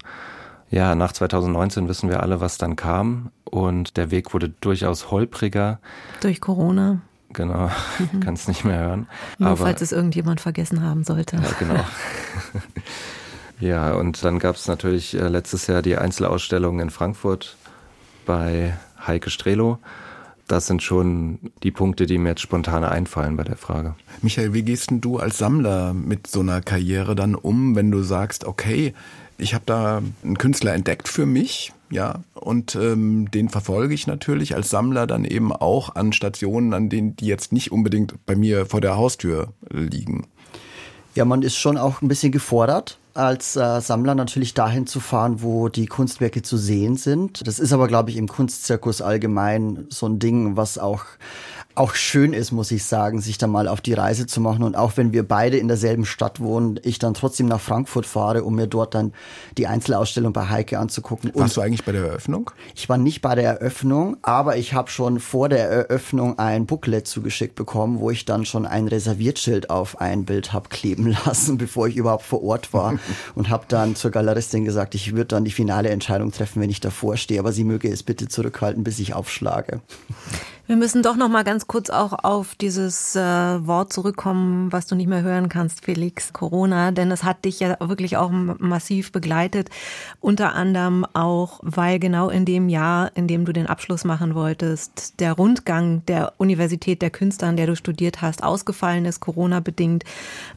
Ja, 0.71 0.95
nach 0.95 1.13
2019 1.13 1.89
wissen 1.89 2.11
wir 2.11 2.23
alle, 2.23 2.41
was 2.41 2.59
dann 2.59 2.77
kam 2.77 3.31
und 3.45 3.97
der 3.97 4.11
Weg 4.11 4.35
wurde 4.35 4.51
durchaus 4.51 5.11
holpriger. 5.11 5.79
Durch 6.21 6.41
Corona. 6.41 7.01
Genau, 7.33 7.71
mhm. 8.13 8.21
kann 8.21 8.35
es 8.35 8.49
nicht 8.49 8.65
mehr 8.65 8.79
hören. 8.79 9.07
Nur 9.39 9.51
aber, 9.51 9.59
falls 9.59 9.81
es 9.81 9.93
irgendjemand 9.93 10.41
vergessen 10.41 10.83
haben 10.83 11.05
sollte. 11.05 11.37
Ja, 11.37 11.51
genau. 11.59 11.85
Ja, 13.61 13.95
und 13.95 14.25
dann 14.25 14.39
gab 14.39 14.57
es 14.57 14.69
natürlich 14.69 15.15
äh, 15.15 15.29
letztes 15.29 15.67
Jahr 15.67 15.83
die 15.83 15.97
Einzelausstellung 15.97 16.81
in 16.81 16.91
Frankfurt 16.91 17.57
bei 18.25 18.77
Heike 19.07 19.31
Strelo. 19.31 19.79
Das 20.47 20.67
sind 20.67 20.83
schon 20.83 21.39
die 21.63 21.71
Punkte, 21.71 22.07
die 22.07 22.17
mir 22.17 22.31
jetzt 22.31 22.41
spontan 22.41 22.83
einfallen 22.83 23.37
bei 23.37 23.45
der 23.45 23.57
Frage. 23.57 23.95
Michael, 24.23 24.55
wie 24.55 24.63
gehst 24.63 24.91
denn 24.91 25.01
du 25.01 25.19
als 25.19 25.39
Sammler 25.39 25.93
mit 25.93 26.27
so 26.27 26.41
einer 26.41 26.63
Karriere 26.63 27.15
dann 27.15 27.35
um, 27.35 27.75
wenn 27.75 27.91
du 27.91 28.03
sagst, 28.03 28.45
okay, 28.45 28.95
ich 29.37 29.55
habe 29.55 29.65
da 29.67 30.03
einen 30.25 30.39
Künstler 30.39 30.73
entdeckt 30.73 31.09
für 31.09 31.27
mich, 31.27 31.73
ja, 31.91 32.21
und 32.35 32.75
ähm, 32.75 33.31
den 33.31 33.49
verfolge 33.49 33.95
ich 33.95 34.07
natürlich 34.07 34.55
als 34.55 34.71
Sammler 34.71 35.07
dann 35.07 35.25
eben 35.25 35.53
auch 35.53 35.95
an 35.95 36.13
Stationen, 36.13 36.75
an 36.75 36.89
denen 36.89 37.17
die 37.17 37.27
jetzt 37.27 37.53
nicht 37.53 37.73
unbedingt 37.73 38.15
bei 38.27 38.35
mir 38.35 38.67
vor 38.67 38.81
der 38.81 38.97
Haustür 38.97 39.53
liegen. 39.71 40.27
Ja, 41.15 41.25
man 41.25 41.43
ist 41.43 41.57
schon 41.57 41.79
auch 41.79 42.03
ein 42.03 42.09
bisschen 42.09 42.33
gefordert, 42.33 42.99
als 43.19 43.57
äh, 43.57 43.81
Sammler 43.81 44.15
natürlich 44.15 44.55
dahin 44.55 44.87
zu 44.87 45.01
fahren, 45.01 45.43
wo 45.43 45.69
die 45.69 45.87
Kunstwerke 45.87 46.43
zu 46.43 46.57
sehen 46.57 46.97
sind. 46.97 47.47
Das 47.47 47.59
ist 47.59 47.73
aber, 47.73 47.89
glaube 47.89 48.11
ich, 48.11 48.17
im 48.17 48.29
Kunstzirkus 48.29 49.03
allgemein 49.03 49.87
so 49.89 50.07
ein 50.07 50.21
Ding, 50.21 50.57
was 50.57 50.79
auch 50.79 51.05
auch 51.79 51.95
schön 51.95 52.33
ist, 52.33 52.51
muss 52.53 52.71
ich 52.71 52.85
sagen, 52.85 53.21
sich 53.21 53.39
da 53.39 53.47
mal 53.47 53.69
auf 53.69 53.81
die 53.81 53.93
Reise 53.93 54.27
zu 54.27 54.41
machen. 54.41 54.65
Und 54.65 54.77
auch 54.77 54.97
wenn 54.97 55.13
wir 55.13 55.27
beide 55.27 55.57
in 55.59 55.69
derselben 55.69 56.05
Stadt 56.05 56.41
wohnen, 56.41 56.81
ich 56.83 56.99
dann 56.99 57.15
trotzdem 57.15 57.47
nach 57.47 57.61
Frankfurt 57.61 58.05
fahre, 58.05 58.43
um 58.45 58.57
mir 58.57 58.67
dort 58.67 58.95
dann 58.95 59.13
die 59.57 59.67
Einzelausstellung 59.67 60.33
bei 60.33 60.49
Heike 60.49 60.79
anzugucken. 60.79 61.31
Warst 61.35 61.57
du 61.57 61.61
eigentlich 61.61 61.85
bei 61.85 61.93
der 61.93 62.05
Eröffnung? 62.05 62.51
Ich 62.75 62.89
war 62.89 62.99
nicht 62.99 63.23
bei 63.23 63.35
der 63.35 63.45
Eröffnung, 63.45 64.17
aber 64.23 64.57
ich 64.57 64.75
habe 64.75 64.91
schon 64.91 65.21
vor 65.21 65.49
der 65.49 65.69
Eröffnung 65.69 66.39
ein 66.39 66.67
Booklet 66.67 67.07
zugeschickt 67.07 67.55
bekommen, 67.55 68.01
wo 68.01 68.11
ich 68.11 68.25
dann 68.25 68.45
schon 68.45 68.67
ein 68.67 68.89
Reserviertschild 68.89 69.71
auf 69.71 70.01
ein 70.01 70.25
Bild 70.25 70.53
habe 70.53 70.69
kleben 70.69 71.17
lassen, 71.25 71.59
bevor 71.59 71.87
ich 71.87 71.97
überhaupt 71.97 72.25
vor 72.25 72.43
Ort 72.43 72.73
war. 72.73 72.99
und 73.35 73.51
habe 73.51 73.67
dann 73.69 73.95
zur 73.95 74.11
Galeristin 74.11 74.65
gesagt, 74.65 74.95
ich 74.95 75.13
würde 75.13 75.27
dann 75.27 75.45
die 75.45 75.53
finale 75.53 75.91
Entscheidung 75.91 76.33
treffen, 76.33 76.61
wenn 76.61 76.71
ich 76.71 76.81
davor 76.81 77.17
stehe, 77.17 77.39
aber 77.39 77.53
sie 77.53 77.65
möge 77.65 77.89
es 77.89 78.03
bitte 78.03 78.27
zurückhalten, 78.29 78.83
bis 78.83 78.99
ich 78.99 79.15
aufschlage. 79.15 79.81
Wir 80.69 80.77
müssen 80.77 81.03
doch 81.03 81.17
noch 81.17 81.31
mal 81.31 81.45
ganz 81.45 81.67
kurz 81.67 81.89
auch 81.89 82.13
auf 82.25 82.55
dieses 82.55 83.17
äh, 83.17 83.21
Wort 83.21 83.91
zurückkommen, 83.91 84.71
was 84.71 84.87
du 84.87 84.97
nicht 84.97 85.07
mehr 85.07 85.23
hören 85.23 85.49
kannst, 85.49 85.83
Felix, 85.83 86.35
Corona, 86.35 86.91
denn 86.91 87.11
es 87.11 87.25
hat 87.25 87.47
dich 87.47 87.59
ja 87.61 87.79
wirklich 87.81 88.19
auch 88.19 88.31
massiv 88.31 89.11
begleitet, 89.11 89.71
unter 90.21 90.55
anderem 90.55 91.07
auch, 91.15 91.61
weil 91.63 91.99
genau 91.99 92.29
in 92.29 92.45
dem 92.45 92.69
Jahr, 92.69 93.11
in 93.17 93.27
dem 93.27 93.47
du 93.47 93.55
den 93.55 93.67
Abschluss 93.67 94.05
machen 94.05 94.35
wolltest, 94.35 95.19
der 95.21 95.33
Rundgang 95.33 96.05
der 96.05 96.35
Universität 96.37 97.01
der 97.01 97.09
Künste, 97.09 97.47
an 97.47 97.57
der 97.57 97.67
du 97.67 97.75
studiert 97.75 98.21
hast, 98.21 98.43
ausgefallen 98.43 99.07
ist, 99.07 99.21
Corona 99.21 99.61
bedingt. 99.61 100.05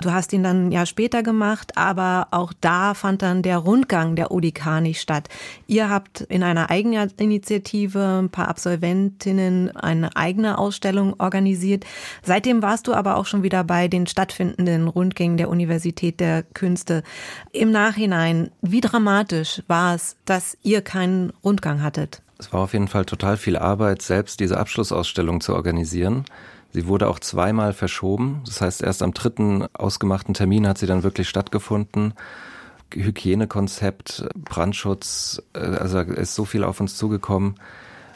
Du 0.02 0.12
hast 0.12 0.34
ihn 0.34 0.44
dann 0.44 0.74
ja 0.74 0.86
später 0.86 1.24
gemacht, 1.24 1.78
aber 1.78 2.28
auch 2.32 2.52
da 2.60 2.96
fand 2.96 3.22
dann 3.22 3.44
der 3.44 3.60
Rundgang 3.60 4.18
der 4.18 4.32
UDK 4.32 4.82
nicht 4.82 5.00
statt. 5.00 5.30
Ihr 5.68 5.90
habt 5.90 6.20
in 6.20 6.44
einer 6.44 6.70
Eigeninitiative 6.70 8.20
ein 8.24 8.30
paar 8.30 8.50
Absolventinnen 8.50 9.74
ein 9.74 10.01
eine 10.04 10.16
eigene 10.16 10.58
Ausstellung 10.58 11.16
organisiert. 11.20 11.86
Seitdem 12.24 12.62
warst 12.62 12.88
du 12.88 12.94
aber 12.94 13.18
auch 13.18 13.26
schon 13.26 13.44
wieder 13.44 13.64
bei 13.64 13.88
den 13.88 14.08
stattfindenden 14.08 14.88
Rundgängen 14.88 15.38
der 15.38 15.50
Universität 15.50 16.20
der 16.20 16.44
Künste. 16.44 17.04
Im 17.52 17.72
Nachhinein, 17.72 18.52
wie 18.62 18.82
dramatisch 18.82 19.64
war 19.68 19.96
es, 19.96 20.16
dass 20.26 20.58
ihr 20.64 20.82
keinen 20.82 21.32
Rundgang 21.44 21.84
hattet? 21.84 22.22
Es 22.38 22.52
war 22.52 22.62
auf 22.62 22.74
jeden 22.74 22.88
Fall 22.88 23.06
total 23.06 23.38
viel 23.38 23.56
Arbeit, 23.56 24.02
selbst 24.02 24.40
diese 24.40 24.58
Abschlussausstellung 24.58 25.42
zu 25.42 25.54
organisieren. 25.54 26.26
Sie 26.74 26.88
wurde 26.88 27.08
auch 27.08 27.20
zweimal 27.20 27.74
verschoben. 27.74 28.42
Das 28.46 28.62
heißt, 28.62 28.82
erst 28.82 29.04
am 29.04 29.14
dritten 29.14 29.66
ausgemachten 29.74 30.34
Termin 30.34 30.68
hat 30.68 30.78
sie 30.78 30.88
dann 30.88 31.04
wirklich 31.04 31.30
stattgefunden. 31.30 32.14
Hygienekonzept, 32.94 34.26
Brandschutz, 34.36 35.42
äh, 35.54 35.60
also 35.60 36.00
ist 36.00 36.36
so 36.36 36.46
viel 36.46 36.64
auf 36.64 36.80
uns 36.80 36.98
zugekommen 36.98 37.56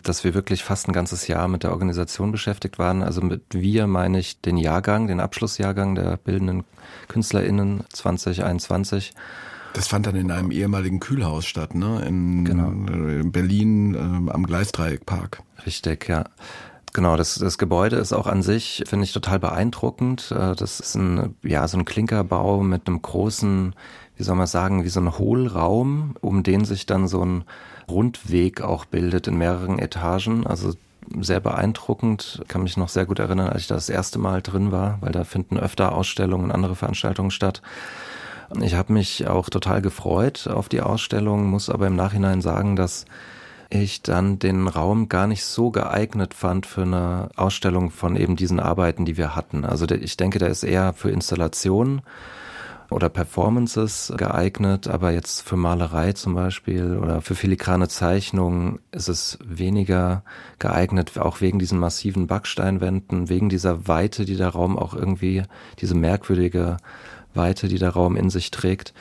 dass 0.07 0.23
wir 0.23 0.33
wirklich 0.33 0.63
fast 0.63 0.87
ein 0.87 0.93
ganzes 0.93 1.27
Jahr 1.27 1.47
mit 1.47 1.63
der 1.63 1.71
Organisation 1.71 2.31
beschäftigt 2.31 2.79
waren. 2.79 3.03
Also 3.03 3.21
mit 3.21 3.43
wir 3.49 3.87
meine 3.87 4.19
ich 4.19 4.41
den 4.41 4.57
Jahrgang, 4.57 5.07
den 5.07 5.19
Abschlussjahrgang 5.19 5.95
der 5.95 6.17
bildenden 6.17 6.63
KünstlerInnen 7.07 7.83
2021. 7.91 9.13
Das 9.73 9.87
fand 9.87 10.07
dann 10.07 10.15
in 10.15 10.31
einem 10.31 10.51
ehemaligen 10.51 11.01
Kühlhaus 11.01 11.45
statt, 11.45 11.75
ne? 11.75 12.01
In, 12.07 12.45
genau. 12.45 12.69
in 12.69 13.31
Berlin 13.31 13.93
äh, 13.93 14.31
am 14.31 14.45
Gleisdreieckpark. 14.45 15.43
Richtig, 15.65 16.07
ja. 16.07 16.23
Genau, 16.93 17.17
das, 17.17 17.35
das 17.35 17.57
Gebäude 17.57 17.97
ist 17.97 18.13
auch 18.13 18.25
an 18.25 18.41
sich, 18.41 18.85
finde 18.87 19.03
ich, 19.03 19.11
total 19.11 19.37
beeindruckend. 19.37 20.31
Äh, 20.31 20.55
das 20.55 20.79
ist 20.79 20.95
ein, 20.95 21.35
ja, 21.43 21.67
so 21.67 21.77
ein 21.77 21.83
Klinkerbau 21.83 22.63
mit 22.63 22.87
einem 22.87 23.01
großen, 23.01 23.75
wie 24.17 24.23
soll 24.23 24.35
man 24.35 24.47
sagen, 24.47 24.83
wie 24.83 24.89
so 24.89 24.99
ein 24.99 25.17
Hohlraum, 25.17 26.15
um 26.21 26.43
den 26.43 26.65
sich 26.65 26.85
dann 26.85 27.07
so 27.07 27.23
ein 27.23 27.43
Rundweg 27.89 28.61
auch 28.61 28.85
bildet 28.85 29.27
in 29.27 29.37
mehreren 29.37 29.79
Etagen. 29.79 30.47
Also 30.47 30.73
sehr 31.19 31.39
beeindruckend. 31.39 32.43
Kann 32.47 32.63
mich 32.63 32.77
noch 32.77 32.89
sehr 32.89 33.05
gut 33.05 33.19
erinnern, 33.19 33.49
als 33.49 33.63
ich 33.63 33.67
da 33.67 33.75
das 33.75 33.89
erste 33.89 34.19
Mal 34.19 34.41
drin 34.41 34.71
war, 34.71 34.97
weil 35.01 35.11
da 35.11 35.23
finden 35.23 35.57
öfter 35.57 35.93
Ausstellungen 35.93 36.45
und 36.45 36.51
andere 36.51 36.75
Veranstaltungen 36.75 37.31
statt. 37.31 37.61
Ich 38.61 38.75
habe 38.75 38.93
mich 38.93 39.27
auch 39.27 39.49
total 39.49 39.81
gefreut 39.81 40.47
auf 40.47 40.69
die 40.69 40.81
Ausstellung, 40.81 41.47
muss 41.47 41.69
aber 41.69 41.87
im 41.87 41.95
Nachhinein 41.95 42.41
sagen, 42.41 42.75
dass 42.75 43.05
ich 43.69 44.03
dann 44.03 44.39
den 44.39 44.67
Raum 44.67 45.09
gar 45.09 45.27
nicht 45.27 45.43
so 45.43 45.71
geeignet 45.71 46.33
fand 46.33 46.65
für 46.65 46.83
eine 46.83 47.29
Ausstellung 47.35 47.89
von 47.89 48.15
eben 48.15 48.35
diesen 48.35 48.59
Arbeiten, 48.59 49.05
die 49.05 49.17
wir 49.17 49.35
hatten. 49.35 49.65
Also 49.65 49.87
ich 49.89 50.17
denke, 50.17 50.39
der 50.39 50.49
ist 50.49 50.63
eher 50.63 50.93
für 50.93 51.09
Installationen 51.09 52.01
oder 52.89 53.09
Performances 53.09 54.13
geeignet, 54.15 54.87
aber 54.87 55.11
jetzt 55.11 55.41
für 55.41 55.55
Malerei 55.55 56.13
zum 56.13 56.35
Beispiel 56.35 56.97
oder 56.97 57.21
für 57.21 57.35
filigrane 57.35 57.87
Zeichnungen 57.87 58.79
ist 58.91 59.09
es 59.09 59.39
weniger 59.43 60.23
geeignet, 60.59 61.17
auch 61.17 61.41
wegen 61.41 61.59
diesen 61.59 61.79
massiven 61.79 62.27
Backsteinwänden, 62.27 63.29
wegen 63.29 63.49
dieser 63.49 63.87
Weite, 63.87 64.25
die 64.25 64.37
der 64.37 64.49
Raum 64.49 64.77
auch 64.77 64.93
irgendwie, 64.93 65.43
diese 65.79 65.95
merkwürdige 65.95 66.77
Weite, 67.33 67.67
die 67.67 67.79
der 67.79 67.89
Raum 67.89 68.15
in 68.15 68.29
sich 68.29 68.51
trägt. 68.51 68.93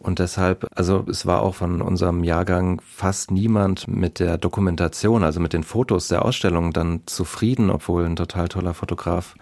Und 0.00 0.20
deshalb, 0.20 0.66
also 0.76 1.04
es 1.10 1.26
war 1.26 1.42
auch 1.42 1.56
von 1.56 1.82
unserem 1.82 2.22
Jahrgang 2.22 2.80
fast 2.84 3.32
niemand 3.32 3.88
mit 3.88 4.20
der 4.20 4.38
Dokumentation, 4.38 5.24
also 5.24 5.40
mit 5.40 5.52
den 5.52 5.64
Fotos 5.64 6.06
der 6.06 6.24
Ausstellung 6.24 6.72
dann 6.72 7.00
zufrieden, 7.06 7.68
obwohl 7.68 8.04
ein 8.04 8.14
total 8.14 8.48
toller 8.48 8.74
Fotograf 8.74 9.34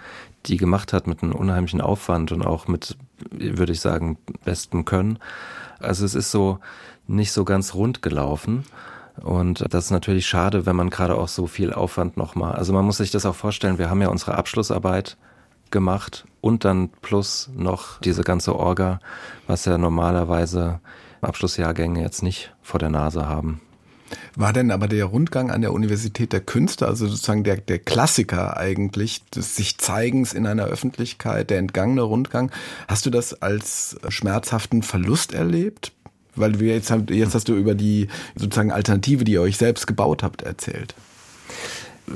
die 0.47 0.57
gemacht 0.57 0.93
hat 0.93 1.07
mit 1.07 1.23
einem 1.23 1.33
unheimlichen 1.33 1.81
Aufwand 1.81 2.33
und 2.33 2.47
auch 2.47 2.69
mit, 2.69 2.97
würde 3.31 3.73
ich 3.73 3.81
sagen, 3.81 4.19
bestem 4.45 4.85
Können. 4.85 5.19
Also 5.79 6.05
es 6.05 6.15
ist 6.15 6.31
so 6.31 6.59
nicht 7.07 7.33
so 7.33 7.45
ganz 7.45 7.75
rund 7.75 8.03
gelaufen. 8.03 8.65
Und 9.23 9.65
das 9.73 9.87
ist 9.87 9.91
natürlich 9.91 10.27
schade, 10.27 10.67
wenn 10.67 10.77
man 10.77 10.91
gerade 10.91 11.17
auch 11.17 11.29
so 11.29 11.47
viel 11.47 11.73
Aufwand 11.73 12.17
nochmal. 12.17 12.55
Also 12.55 12.73
man 12.73 12.85
muss 12.85 12.99
sich 12.99 13.11
das 13.11 13.25
auch 13.25 13.35
vorstellen, 13.35 13.79
wir 13.79 13.89
haben 13.89 14.03
ja 14.03 14.09
unsere 14.09 14.37
Abschlussarbeit 14.37 15.17
gemacht 15.71 16.27
und 16.41 16.65
dann 16.65 16.91
plus 17.03 17.51
noch 17.57 17.99
diese 18.01 18.23
ganze 18.23 18.55
Orga, 18.55 19.01
was 19.47 19.65
ja 19.65 19.79
normalerweise 19.79 20.81
Abschlussjahrgänge 21.23 22.01
jetzt 22.01 22.23
nicht 22.23 22.55
vor 22.63 22.79
der 22.79 22.91
Nase 22.91 23.27
haben. 23.27 23.61
War 24.35 24.53
denn 24.53 24.71
aber 24.71 24.87
der 24.89 25.05
Rundgang 25.07 25.51
an 25.51 25.63
der 25.63 25.73
Universität 25.73 26.33
der 26.33 26.41
Künste, 26.41 26.87
also 26.87 27.07
sozusagen 27.07 27.45
der, 27.45 27.57
der 27.57 27.79
Klassiker 27.79 28.57
eigentlich 28.57 29.25
des 29.31 29.57
sich 29.57 29.79
Zeigens 29.79 30.33
in 30.33 30.47
einer 30.47 30.67
Öffentlichkeit, 30.67 31.51
der 31.51 31.59
entgangene 31.59 32.03
Rundgang, 32.03 32.51
hast 32.89 33.07
du 33.07 33.11
das 33.11 33.43
als 33.43 33.97
schmerzhaften 34.09 34.83
Verlust 34.83 35.33
erlebt? 35.33 35.93
Weil 36.35 36.61
wir 36.61 36.75
jetzt, 36.75 36.93
jetzt 37.09 37.35
hast 37.35 37.49
du 37.49 37.55
über 37.55 37.75
die 37.75 38.09
sozusagen 38.35 38.71
Alternative, 38.71 39.25
die 39.25 39.33
ihr 39.33 39.43
euch 39.43 39.57
selbst 39.57 39.87
gebaut 39.87 40.23
habt, 40.23 40.43
erzählt. 40.43 40.95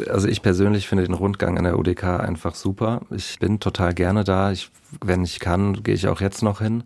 Also 0.08 0.28
ich 0.28 0.42
persönlich 0.42 0.88
finde 0.88 1.04
den 1.04 1.14
Rundgang 1.14 1.58
an 1.58 1.64
der 1.64 1.78
UDK 1.78 2.20
einfach 2.20 2.54
super. 2.54 3.00
Ich 3.10 3.38
bin 3.38 3.60
total 3.60 3.94
gerne 3.94 4.22
da. 4.22 4.52
Ich, 4.52 4.70
wenn 5.02 5.24
ich 5.24 5.40
kann, 5.40 5.82
gehe 5.82 5.94
ich 5.94 6.06
auch 6.06 6.20
jetzt 6.20 6.42
noch 6.42 6.60
hin. 6.60 6.84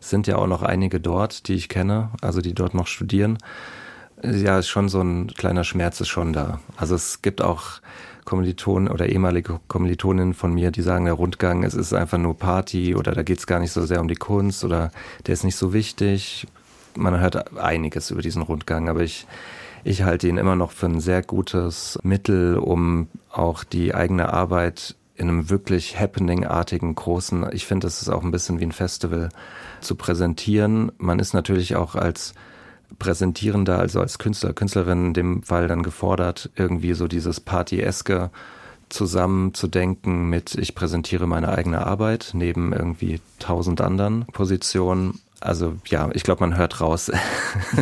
Es 0.00 0.08
sind 0.10 0.26
ja 0.26 0.36
auch 0.36 0.46
noch 0.46 0.62
einige 0.62 1.00
dort, 1.00 1.46
die 1.48 1.54
ich 1.54 1.68
kenne, 1.68 2.10
also 2.22 2.40
die 2.40 2.54
dort 2.54 2.74
noch 2.74 2.86
studieren. 2.86 3.38
Ja, 4.22 4.58
ist 4.58 4.68
schon 4.68 4.88
so 4.88 5.00
ein 5.00 5.28
kleiner 5.28 5.64
Schmerz 5.64 6.00
ist 6.00 6.08
schon 6.08 6.32
da. 6.32 6.60
Also 6.76 6.94
es 6.94 7.22
gibt 7.22 7.40
auch 7.40 7.80
Kommilitonen 8.24 8.88
oder 8.88 9.08
ehemalige 9.08 9.60
Kommilitoninnen 9.68 10.34
von 10.34 10.52
mir, 10.52 10.70
die 10.70 10.82
sagen, 10.82 11.06
der 11.06 11.14
Rundgang, 11.14 11.64
es 11.64 11.74
ist 11.74 11.94
einfach 11.94 12.18
nur 12.18 12.36
Party 12.36 12.94
oder 12.94 13.12
da 13.12 13.22
geht 13.22 13.38
es 13.38 13.46
gar 13.46 13.60
nicht 13.60 13.72
so 13.72 13.84
sehr 13.86 14.00
um 14.00 14.08
die 14.08 14.16
Kunst 14.16 14.62
oder 14.62 14.90
der 15.26 15.32
ist 15.32 15.44
nicht 15.44 15.56
so 15.56 15.72
wichtig. 15.72 16.46
Man 16.96 17.18
hört 17.18 17.56
einiges 17.56 18.10
über 18.10 18.20
diesen 18.20 18.42
Rundgang, 18.42 18.88
aber 18.88 19.00
ich, 19.00 19.26
ich 19.84 20.02
halte 20.02 20.28
ihn 20.28 20.36
immer 20.36 20.56
noch 20.56 20.72
für 20.72 20.86
ein 20.86 21.00
sehr 21.00 21.22
gutes 21.22 21.98
Mittel, 22.02 22.58
um 22.58 23.08
auch 23.30 23.64
die 23.64 23.94
eigene 23.94 24.32
Arbeit 24.32 24.96
in 25.14 25.28
einem 25.28 25.50
wirklich 25.50 25.98
happening-artigen 25.98 26.94
großen, 26.94 27.46
ich 27.52 27.66
finde, 27.66 27.86
das 27.86 28.00
ist 28.00 28.08
auch 28.08 28.22
ein 28.22 28.30
bisschen 28.30 28.58
wie 28.58 28.64
ein 28.64 28.72
Festival, 28.72 29.28
zu 29.80 29.94
präsentieren. 29.94 30.92
Man 30.98 31.18
ist 31.18 31.34
natürlich 31.34 31.76
auch 31.76 31.94
als 31.94 32.34
Präsentierender, 32.98 33.78
also 33.78 34.00
als 34.00 34.18
Künstler, 34.18 34.52
Künstlerin 34.52 35.06
in 35.06 35.14
dem 35.14 35.42
Fall 35.42 35.68
dann 35.68 35.82
gefordert, 35.82 36.50
irgendwie 36.56 36.94
so 36.94 37.08
dieses 37.08 37.40
Party-eske 37.40 38.30
zusammenzudenken 38.88 40.28
mit, 40.28 40.56
ich 40.56 40.74
präsentiere 40.74 41.26
meine 41.26 41.48
eigene 41.48 41.86
Arbeit 41.86 42.30
neben 42.34 42.72
irgendwie 42.72 43.20
tausend 43.38 43.80
anderen 43.80 44.26
Positionen. 44.26 45.20
Also 45.40 45.74
ja, 45.86 46.10
ich 46.12 46.24
glaube, 46.24 46.40
man 46.40 46.56
hört 46.56 46.80
raus, 46.80 47.10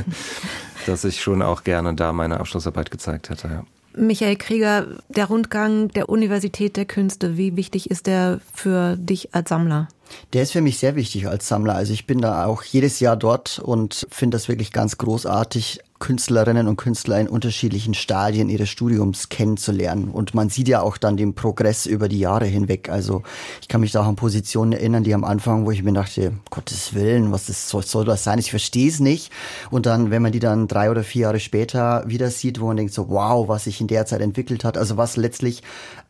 dass 0.87 1.05
ich 1.05 1.21
schon 1.21 1.43
auch 1.43 1.65
gerne 1.65 1.95
da 1.95 2.13
meine 2.13 2.39
Abschlussarbeit 2.39 2.91
gezeigt 2.91 3.31
hätte. 3.31 3.49
Ja. 3.49 3.65
Michael 3.97 4.37
Krieger, 4.37 4.87
der 5.09 5.27
Rundgang 5.27 5.89
der 5.89 6.09
Universität 6.09 6.77
der 6.77 6.85
Künste, 6.85 7.37
wie 7.37 7.57
wichtig 7.57 7.91
ist 7.91 8.07
der 8.07 8.41
für 8.55 8.97
dich 8.97 9.35
als 9.35 9.49
Sammler? 9.49 9.89
Der 10.33 10.43
ist 10.43 10.53
für 10.53 10.61
mich 10.61 10.79
sehr 10.79 10.97
wichtig 10.97 11.29
als 11.29 11.49
Sammler. 11.49 11.75
Also 11.75 11.93
ich 11.93 12.07
bin 12.07 12.21
da 12.21 12.47
auch 12.47 12.63
jedes 12.63 13.01
Jahr 13.01 13.17
dort 13.17 13.59
und 13.59 14.07
finde 14.11 14.37
das 14.37 14.49
wirklich 14.49 14.73
ganz 14.73 14.99
großartig, 14.99 15.81
Künstlerinnen 15.99 16.69
und 16.69 16.77
Künstler 16.77 17.19
in 17.21 17.29
unterschiedlichen 17.29 17.95
Stadien 17.95 18.49
ihres 18.49 18.69
Studiums 18.69 19.29
kennenzulernen. 19.29 20.09
Und 20.09 20.35
man 20.35 20.49
sieht 20.49 20.69
ja 20.69 20.81
auch 20.81 20.97
dann 20.97 21.17
den 21.17 21.35
Progress 21.35 21.87
über 21.87 22.09
die 22.09 22.21
Jahre 22.21 22.47
hinweg. 22.47 22.89
Also 22.89 23.23
ich 23.61 23.69
kann 23.69 23.81
mich 23.81 23.93
da 23.93 24.03
auch 24.03 24.07
an 24.07 24.17
Positionen 24.17 24.73
erinnern, 24.73 25.03
die 25.03 25.15
am 25.15 25.25
Anfang, 25.25 25.67
wo 25.67 25.71
ich 25.71 25.83
mir 25.83 25.93
dachte, 25.93 26.33
Gottes 26.51 26.95
Willen, 26.95 27.33
was 27.33 27.49
ist, 27.49 27.69
soll, 27.69 27.83
soll 27.83 28.05
das 28.05 28.25
sein? 28.25 28.39
Ich 28.39 28.51
verstehe 28.51 28.89
es 28.89 29.01
nicht. 29.01 29.33
Und 29.71 29.87
dann, 29.87 30.11
wenn 30.11 30.23
man 30.23 30.33
die 30.33 30.39
dann 30.39 30.69
drei 30.69 30.91
oder 30.91 31.03
vier 31.03 31.23
Jahre 31.23 31.41
später 31.41 32.05
wieder 32.07 32.31
sieht, 32.31 32.61
wo 32.61 32.67
man 32.67 32.77
denkt 32.77 32.95
so, 32.95 33.09
wow, 33.09 33.49
was 33.49 33.65
sich 33.65 33.81
in 33.81 33.89
der 33.89 34.07
Zeit 34.07 34.21
entwickelt 34.21 34.65
hat. 34.65 34.79
Also 34.79 34.97
was 34.97 35.17
letztlich 35.17 35.63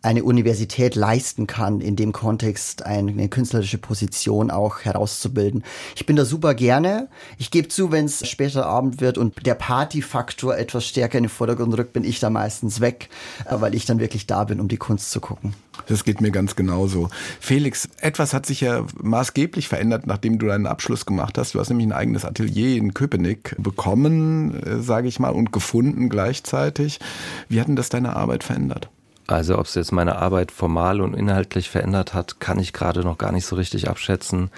eine 0.03 0.23
Universität 0.23 0.95
leisten 0.95 1.47
kann, 1.49 1.81
in 1.81 1.97
dem 1.97 2.13
Kontext 2.13 2.87
eine 2.87 3.29
künstlerische 3.29 3.79
Position 3.79 4.51
auch 4.51 4.81
herauszubilden. 4.81 5.65
Ich 5.97 6.07
bin 6.07 6.15
da 6.15 6.25
super 6.25 6.55
gerne. 6.55 7.09
Ich 7.37 7.51
gebe 7.51 7.69
zu, 7.69 7.91
wenn 7.91 8.05
es 8.05 8.27
später 8.29 8.67
Abend 8.67 9.01
wird 9.01 9.19
und 9.19 9.45
der 9.45 9.55
Partyfaktor 9.55 10.57
etwas 10.57 10.87
stärker 10.87 11.19
in 11.19 11.25
den 11.25 11.31
Vordergrund 11.31 11.77
rückt, 11.77 11.93
bin 11.93 12.05
ich 12.05 12.21
da 12.21 12.31
meistens 12.31 12.81
weg, 12.81 13.09
äh, 13.45 13.61
weil 13.61 13.75
ich 13.75 13.87
dann 13.87 13.99
wirklich 13.99 14.27
da 14.27 14.45
bin, 14.45 14.61
um 14.61 14.69
die 14.69 14.77
Kunst 14.77 15.11
zu 15.11 15.21
gucken. 15.21 15.55
Das 15.87 16.05
geht 16.05 16.21
mir 16.21 16.31
ganz 16.31 16.55
genauso. 16.55 17.09
Felix, 17.41 17.89
etwas 18.01 18.35
hat 18.35 18.47
sich 18.47 18.61
ja 18.61 18.85
maßgeblich 19.03 19.69
verändert, 19.69 20.07
nachdem 20.07 20.39
du 20.39 20.47
deinen 20.47 20.67
Abschluss 20.67 21.07
gemacht 21.07 21.39
hast. 21.39 21.55
Du 21.55 21.61
hast 21.61 21.71
nämlich 21.71 21.89
ein 21.89 21.93
eigenes 21.93 22.25
Atelier 22.25 22.77
in 22.77 22.95
Köpenick 22.95 23.57
bekommen, 23.59 24.63
äh, 24.63 24.81
sage 24.81 25.09
ich 25.09 25.19
mal, 25.19 25.31
und 25.31 25.53
gefunden 25.53 26.09
gleichzeitig. 26.09 27.01
Wie 27.49 27.61
hat 27.61 27.67
denn 27.67 27.77
das 27.77 27.89
deine 27.89 28.15
Arbeit 28.15 28.45
verändert? 28.45 28.91
Also 29.29 29.59
ob 29.59 29.67
es 29.67 29.75
jetzt 29.75 29.93
meine 29.93 30.17
Arbeit 30.17 30.51
formal 30.51 31.03
und 31.03 31.15
inhaltlich 31.15 31.69
verändert 31.69 32.15
hat, 32.15 32.41
kann 32.41 32.59
ich 32.59 32.73
gerade 32.73 33.01
noch 33.01 33.19
gar 33.19 33.31
nicht 33.31 33.45
so 33.45 33.57
richtig 33.57 33.89
abschätzen. 33.89 34.51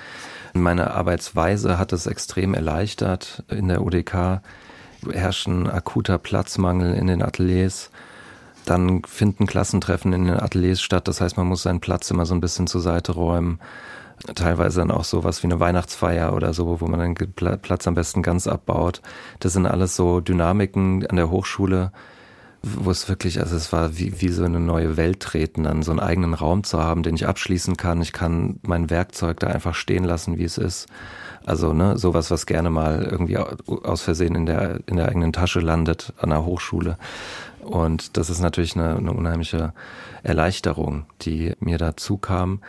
Meine 0.54 0.92
Arbeitsweise 0.92 1.76
hat 1.76 1.92
es 1.92 2.06
extrem 2.06 2.54
erleichtert. 2.54 3.42
In 3.48 3.66
der 3.66 3.82
UDK 3.82 4.40
herrscht 5.10 5.48
ein 5.48 5.68
akuter 5.68 6.18
Platzmangel 6.18 6.94
in 6.94 7.08
den 7.08 7.20
Ateliers. 7.20 7.90
Dann 8.64 9.02
finden 9.02 9.46
Klassentreffen 9.46 10.12
in 10.12 10.26
den 10.26 10.38
Ateliers 10.38 10.80
statt. 10.80 11.08
Das 11.08 11.20
heißt, 11.20 11.36
man 11.36 11.48
muss 11.48 11.64
seinen 11.64 11.80
Platz 11.80 12.08
immer 12.12 12.24
so 12.24 12.34
ein 12.34 12.40
bisschen 12.40 12.68
zur 12.68 12.80
Seite 12.80 13.12
räumen. 13.12 13.58
Teilweise 14.36 14.80
dann 14.80 14.92
auch 14.92 15.04
sowas 15.04 15.42
wie 15.42 15.48
eine 15.48 15.58
Weihnachtsfeier 15.58 16.32
oder 16.32 16.54
so, 16.54 16.80
wo 16.80 16.86
man 16.86 17.14
den 17.16 17.32
Platz 17.32 17.88
am 17.88 17.94
besten 17.94 18.22
ganz 18.22 18.46
abbaut. 18.46 19.02
Das 19.40 19.54
sind 19.54 19.66
alles 19.66 19.96
so 19.96 20.20
Dynamiken 20.20 21.04
an 21.08 21.16
der 21.16 21.30
Hochschule, 21.30 21.90
wo 22.62 22.90
es 22.90 23.08
wirklich, 23.08 23.40
also 23.40 23.56
es 23.56 23.72
war 23.72 23.98
wie, 23.98 24.20
wie 24.20 24.28
so 24.28 24.44
eine 24.44 24.60
neue 24.60 24.96
Welt 24.96 25.20
treten, 25.20 25.64
dann 25.64 25.82
so 25.82 25.90
einen 25.92 26.00
eigenen 26.00 26.34
Raum 26.34 26.62
zu 26.62 26.78
haben, 26.78 27.02
den 27.02 27.14
ich 27.14 27.26
abschließen 27.26 27.76
kann. 27.76 28.02
Ich 28.02 28.12
kann 28.12 28.58
mein 28.62 28.90
Werkzeug 28.90 29.40
da 29.40 29.46
einfach 29.46 29.74
stehen 29.74 30.04
lassen, 30.04 30.38
wie 30.38 30.44
es 30.44 30.58
ist. 30.58 30.86
Also 31.46 31.72
ne, 31.72 31.96
sowas, 31.96 32.30
was 32.30 32.44
gerne 32.44 32.68
mal 32.68 33.02
irgendwie 33.10 33.38
aus 33.38 34.02
Versehen 34.02 34.34
in 34.34 34.46
der, 34.46 34.80
in 34.86 34.96
der 34.96 35.08
eigenen 35.08 35.32
Tasche 35.32 35.60
landet 35.60 36.12
an 36.18 36.30
der 36.30 36.44
Hochschule. 36.44 36.98
Und 37.62 38.16
das 38.16 38.28
ist 38.28 38.40
natürlich 38.40 38.76
eine, 38.76 38.96
eine 38.96 39.12
unheimliche 39.12 39.72
Erleichterung, 40.22 41.06
die 41.22 41.54
mir 41.60 41.78
dazu 41.78 42.18
kam. 42.18 42.60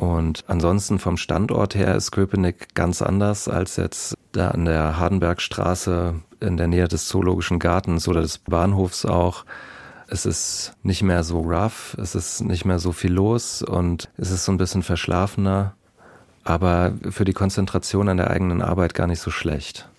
Und 0.00 0.44
ansonsten 0.46 0.98
vom 0.98 1.18
Standort 1.18 1.74
her 1.74 1.94
ist 1.94 2.10
Köpenick 2.10 2.74
ganz 2.74 3.02
anders 3.02 3.48
als 3.48 3.76
jetzt 3.76 4.16
da 4.32 4.48
an 4.48 4.64
der 4.64 4.98
Hardenbergstraße 4.98 6.14
in 6.40 6.56
der 6.56 6.68
Nähe 6.68 6.88
des 6.88 7.06
Zoologischen 7.06 7.58
Gartens 7.58 8.08
oder 8.08 8.22
des 8.22 8.38
Bahnhofs 8.38 9.04
auch. 9.04 9.44
Es 10.08 10.24
ist 10.24 10.72
nicht 10.82 11.02
mehr 11.02 11.22
so 11.22 11.40
rough, 11.40 11.98
es 12.00 12.14
ist 12.14 12.40
nicht 12.40 12.64
mehr 12.64 12.78
so 12.78 12.92
viel 12.92 13.12
los 13.12 13.60
und 13.60 14.08
es 14.16 14.30
ist 14.30 14.46
so 14.46 14.52
ein 14.52 14.56
bisschen 14.56 14.82
verschlafener, 14.82 15.74
aber 16.44 16.94
für 17.10 17.26
die 17.26 17.34
Konzentration 17.34 18.08
an 18.08 18.16
der 18.16 18.30
eigenen 18.30 18.62
Arbeit 18.62 18.94
gar 18.94 19.06
nicht 19.06 19.20
so 19.20 19.30
schlecht. 19.30 19.90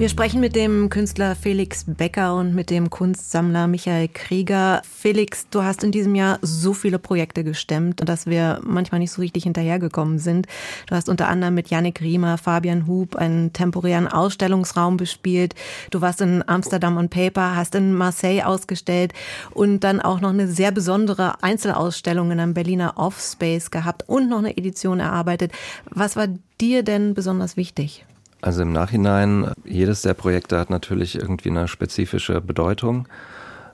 Wir 0.00 0.08
sprechen 0.08 0.40
mit 0.40 0.56
dem 0.56 0.88
Künstler 0.88 1.36
Felix 1.36 1.84
Becker 1.86 2.34
und 2.34 2.54
mit 2.54 2.70
dem 2.70 2.88
Kunstsammler 2.88 3.66
Michael 3.66 4.08
Krieger. 4.08 4.80
Felix, 4.82 5.46
du 5.50 5.62
hast 5.62 5.84
in 5.84 5.92
diesem 5.92 6.14
Jahr 6.14 6.38
so 6.40 6.72
viele 6.72 6.98
Projekte 6.98 7.44
gestemmt, 7.44 8.00
dass 8.08 8.24
wir 8.24 8.62
manchmal 8.64 9.00
nicht 9.00 9.10
so 9.10 9.20
richtig 9.20 9.42
hinterhergekommen 9.42 10.18
sind. 10.18 10.46
Du 10.86 10.94
hast 10.94 11.10
unter 11.10 11.28
anderem 11.28 11.52
mit 11.52 11.68
Yannick 11.68 12.00
Riemer, 12.00 12.38
Fabian 12.38 12.86
Hub 12.86 13.14
einen 13.14 13.52
temporären 13.52 14.08
Ausstellungsraum 14.08 14.96
bespielt. 14.96 15.54
Du 15.90 16.00
warst 16.00 16.22
in 16.22 16.42
Amsterdam 16.48 16.96
on 16.96 17.10
Paper, 17.10 17.54
hast 17.54 17.74
in 17.74 17.92
Marseille 17.92 18.42
ausgestellt 18.42 19.12
und 19.50 19.80
dann 19.84 20.00
auch 20.00 20.22
noch 20.22 20.30
eine 20.30 20.48
sehr 20.48 20.72
besondere 20.72 21.42
Einzelausstellung 21.42 22.30
in 22.30 22.40
einem 22.40 22.54
Berliner 22.54 22.94
Offspace 22.96 23.70
gehabt 23.70 24.08
und 24.08 24.30
noch 24.30 24.38
eine 24.38 24.56
Edition 24.56 24.98
erarbeitet. 24.98 25.52
Was 25.90 26.16
war 26.16 26.28
dir 26.58 26.84
denn 26.84 27.12
besonders 27.12 27.58
wichtig? 27.58 28.06
Also 28.42 28.62
im 28.62 28.72
Nachhinein, 28.72 29.52
jedes 29.64 30.02
der 30.02 30.14
Projekte 30.14 30.58
hat 30.58 30.70
natürlich 30.70 31.16
irgendwie 31.16 31.50
eine 31.50 31.68
spezifische 31.68 32.40
Bedeutung. 32.40 33.06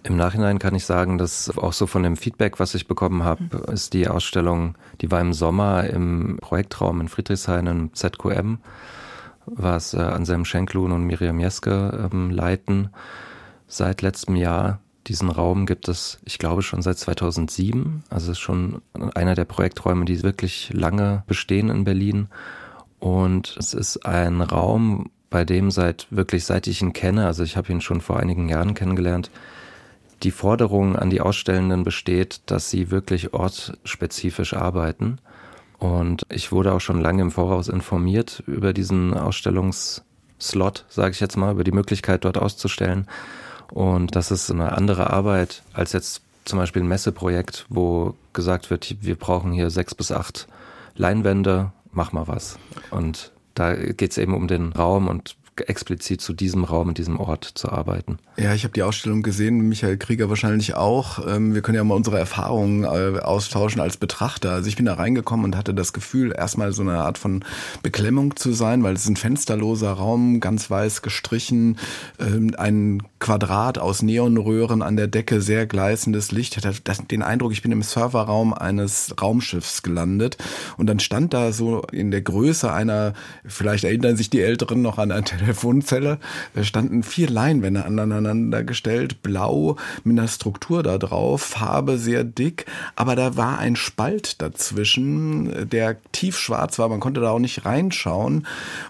Im 0.03 0.17
Nachhinein 0.17 0.59
kann 0.59 0.75
ich 0.75 0.85
sagen, 0.85 1.19
dass 1.19 1.57
auch 1.59 1.73
so 1.73 1.87
von 1.87 2.03
dem 2.03 2.17
Feedback, 2.17 2.61
was 2.61 2.75
ich 2.75 2.87
bekommen 2.87 3.25
habe, 3.25 3.43
mhm. 3.45 3.73
ist 3.73 3.93
die 3.93 4.09
Ausstellung, 4.09 4.77
die 5.01 5.11
war 5.11 5.21
im 5.21 5.33
Sommer 5.33 5.85
im 5.85 6.39
Projektraum 6.41 7.01
in 7.01 7.09
Friedrichshain 7.09 7.67
im 7.67 7.95
ZQM, 7.95 8.59
was 9.47 9.95
äh, 9.95 9.99
Anselm 9.99 10.45
Schenklun 10.45 10.93
und 10.93 11.05
Miriam 11.05 11.41
Jeske 11.41 12.09
ähm, 12.13 12.31
leiten. 12.31 12.91
Seit 13.67 14.03
letztem 14.03 14.37
Jahr 14.37 14.81
diesen 15.09 15.31
Raum 15.31 15.67
gibt 15.67 15.89
es, 15.89 16.19
ich 16.25 16.39
glaube, 16.39 16.63
schon 16.63 16.83
seit 16.83 16.99
2007. 16.99 18.05
Also 18.09 18.33
es 18.33 18.39
ist 18.39 18.43
schon 18.43 18.83
einer 19.15 19.35
der 19.35 19.45
Projekträume, 19.45 20.05
die 20.05 20.23
wirklich 20.23 20.71
lange 20.73 21.25
bestehen 21.27 21.69
in 21.69 21.85
Berlin. 21.85 22.29
Und 23.07 23.57
es 23.57 23.73
ist 23.73 24.05
ein 24.05 24.41
Raum, 24.41 25.11
bei 25.31 25.45
dem 25.45 25.71
seit 25.71 26.09
wirklich 26.11 26.45
seit 26.45 26.67
ich 26.67 26.83
ihn 26.83 26.93
kenne, 26.93 27.27
also 27.27 27.45
ich 27.45 27.57
habe 27.57 27.71
ihn 27.71 27.81
schon 27.81 28.01
vor 28.01 28.19
einigen 28.19 28.49
Jahren 28.49 28.75
kennengelernt, 28.75 29.31
die 30.25 30.33
Forderung 30.33 30.97
an 30.97 31.09
die 31.09 31.21
Ausstellenden 31.21 31.85
besteht, 31.85 32.41
dass 32.47 32.69
sie 32.69 32.91
wirklich 32.91 33.33
ortsspezifisch 33.33 34.55
arbeiten. 34.55 35.19
Und 35.79 36.27
ich 36.31 36.51
wurde 36.51 36.73
auch 36.73 36.81
schon 36.81 37.01
lange 37.01 37.23
im 37.23 37.31
Voraus 37.31 37.69
informiert 37.69 38.43
über 38.49 38.73
diesen 38.73 39.15
Ausstellungsslot, 39.15 40.85
sage 40.89 41.13
ich 41.13 41.21
jetzt 41.21 41.37
mal, 41.37 41.53
über 41.53 41.63
die 41.63 41.71
Möglichkeit 41.71 42.25
dort 42.25 42.39
auszustellen. 42.39 43.07
Und 43.73 44.17
das 44.17 44.33
ist 44.33 44.51
eine 44.51 44.73
andere 44.73 45.11
Arbeit 45.11 45.63
als 45.75 45.93
jetzt 45.93 46.23
zum 46.45 46.59
Beispiel 46.59 46.83
ein 46.83 46.89
Messeprojekt, 46.89 47.67
wo 47.69 48.15
gesagt 48.33 48.69
wird, 48.71 48.97
wir 49.01 49.15
brauchen 49.15 49.53
hier 49.53 49.71
sechs 49.71 49.95
bis 49.95 50.11
acht 50.11 50.49
Leinwände, 50.97 51.71
mach 51.97 52.13
mal 52.13 52.29
was. 52.29 52.59
Und 52.91 53.33
da 53.55 53.75
geht 53.75 54.13
es 54.13 54.19
eben 54.19 54.35
um 54.35 54.47
den 54.47 54.73
Raum 54.73 55.09
und 55.09 55.37
explizit 55.61 56.21
zu 56.21 56.33
diesem 56.33 56.65
Raum, 56.65 56.95
diesem 56.95 57.19
Ort 57.19 57.45
zu 57.55 57.71
arbeiten. 57.71 58.19
Ja, 58.37 58.55
ich 58.55 58.65
habe 58.65 58.73
die 58.73 58.83
Ausstellung 58.83 59.23
gesehen, 59.23 59.69
Michael 59.69 59.97
Krieger 59.97 60.29
wahrscheinlich 60.29 60.75
auch. 60.75 61.27
Ähm, 61.27 61.55
wir 61.55 61.63
können 61.63 61.77
ja 61.77 61.85
mal 61.85 61.95
unsere 61.95 62.19
Erfahrungen 62.19 62.85
äh, 62.85 63.21
austauschen 63.21 63.81
als 63.81 63.97
Betrachter. 63.97 64.53
Also 64.53 64.69
ich 64.69 64.77
bin 64.77 64.85
da 64.85 64.95
reingekommen 64.95 65.45
und 65.45 65.57
hatte 65.57 65.73
das 65.73 65.93
Gefühl, 65.93 66.35
erstmal 66.37 66.73
so 66.73 66.83
eine 66.83 66.99
Art 66.99 67.19
von 67.19 67.45
Beklemmung 67.83 68.37
zu 68.37 68.53
sein, 68.53 68.83
weil 68.83 68.95
es 68.95 69.03
ist 69.03 69.09
ein 69.09 69.17
fensterloser 69.17 69.93
Raum, 69.93 70.41
ganz 70.41 70.71
weiß 70.71 71.03
gestrichen, 71.03 71.79
ähm, 72.19 72.55
ein 72.59 73.03
Quadrat 73.19 73.79
aus 73.79 74.03
Neonröhren 74.03 74.83
an 74.83 74.97
der 74.97 75.07
Decke, 75.07 75.41
sehr 75.41 75.67
gleißendes 75.67 76.31
Licht. 76.33 76.57
Ich 76.57 76.65
hatte 76.65 77.03
den 77.11 77.23
Eindruck, 77.23 77.53
ich 77.53 77.63
bin 77.63 77.73
im 77.73 77.83
Serverraum 77.83 78.53
eines 78.53 79.15
Raumschiffs 79.21 79.83
gelandet 79.83 80.37
und 80.77 80.87
dann 80.87 81.01
stand 81.01 81.33
da 81.33 81.53
so 81.53 81.83
in 81.93 82.11
der 82.11 82.23
Größe 82.23 82.73
einer, 82.73 83.15
vielleicht 83.47 83.85
erinnern 83.85 84.17
sich 84.17 84.31
die 84.31 84.43
Älteren 84.43 84.83
noch 84.83 84.99
an 84.99 85.11
eine 85.11 85.25
Telefonzelle, 85.47 86.19
da 86.55 86.65
standen 86.65 87.05
vier 87.05 87.31
Leinwände 87.31 87.85
aneinander 87.85 88.65
gestellt, 88.65 89.23
blau 89.23 89.77
mit 90.03 90.19
einer 90.19 90.27
Struktur 90.27 90.83
da 90.83 90.99
drauf, 90.99 91.43
Farbe 91.43 91.99
sehr 91.99 92.25
dick, 92.25 92.67
aber 92.97 93.15
da 93.15 93.37
war 93.37 93.59
ein 93.59 93.77
Spalt 93.77 94.43
dazwischen, 94.43 95.69
der 95.71 96.03
tiefschwarz 96.11 96.81
war, 96.81 96.89
man 96.89 96.99
konnte 96.99 97.21
da 97.21 97.31
auch 97.31 97.39
nicht 97.39 97.65
reinschauen. 97.65 98.47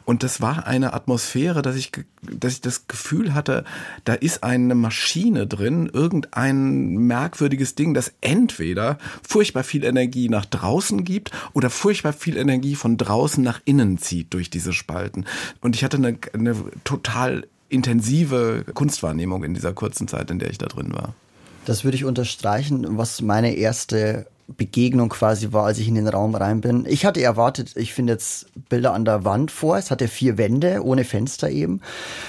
Und 0.06 0.22
das 0.22 0.40
war 0.40 0.66
eine 0.66 0.94
Atmosphäre, 0.94 1.60
dass 1.60 1.76
ich, 1.76 1.92
dass 2.22 2.54
ich 2.54 2.60
das 2.62 2.88
Gefühl 2.88 3.34
hatte, 3.34 3.64
da 4.04 4.14
ist 4.14 4.42
eine 4.42 4.74
Maschine 4.74 5.46
drin, 5.46 5.90
irgendein 5.92 6.96
merkwürdiges 6.96 7.74
Ding, 7.74 7.92
das 7.92 8.14
entweder 8.22 8.98
furchtbar 9.26 9.62
viel 9.62 9.84
Energie 9.84 10.30
nach 10.30 10.46
draußen 10.46 11.04
gibt 11.04 11.32
oder 11.52 11.68
furchtbar 11.68 12.14
viel 12.14 12.38
Energie 12.38 12.76
von 12.76 12.96
draußen 12.96 13.44
nach 13.44 13.60
innen 13.66 13.98
zieht 13.98 14.32
durch 14.32 14.48
diese 14.48 14.72
Spalten. 14.72 15.26
Und 15.60 15.76
ich 15.76 15.84
hatte 15.84 15.98
eine, 15.98 16.16
eine 16.32 16.45
total 16.84 17.46
intensive 17.68 18.64
Kunstwahrnehmung 18.74 19.44
in 19.44 19.54
dieser 19.54 19.72
kurzen 19.72 20.08
Zeit, 20.08 20.30
in 20.30 20.38
der 20.38 20.50
ich 20.50 20.58
da 20.58 20.66
drin 20.66 20.92
war. 20.92 21.14
Das 21.64 21.82
würde 21.82 21.96
ich 21.96 22.04
unterstreichen, 22.04 22.96
was 22.96 23.20
meine 23.22 23.54
erste 23.54 24.26
Begegnung 24.48 25.08
quasi 25.08 25.52
war, 25.52 25.66
als 25.66 25.78
ich 25.78 25.88
in 25.88 25.96
den 25.96 26.06
Raum 26.06 26.34
rein 26.36 26.60
bin. 26.60 26.86
Ich 26.88 27.04
hatte 27.04 27.20
erwartet, 27.20 27.72
ich 27.74 27.92
finde 27.92 28.12
jetzt 28.12 28.46
Bilder 28.68 28.94
an 28.94 29.04
der 29.04 29.24
Wand 29.24 29.50
vor. 29.50 29.76
Es 29.76 29.90
hatte 29.90 30.06
vier 30.06 30.38
Wände 30.38 30.84
ohne 30.84 31.02
Fenster 31.02 31.50
eben. 31.50 31.80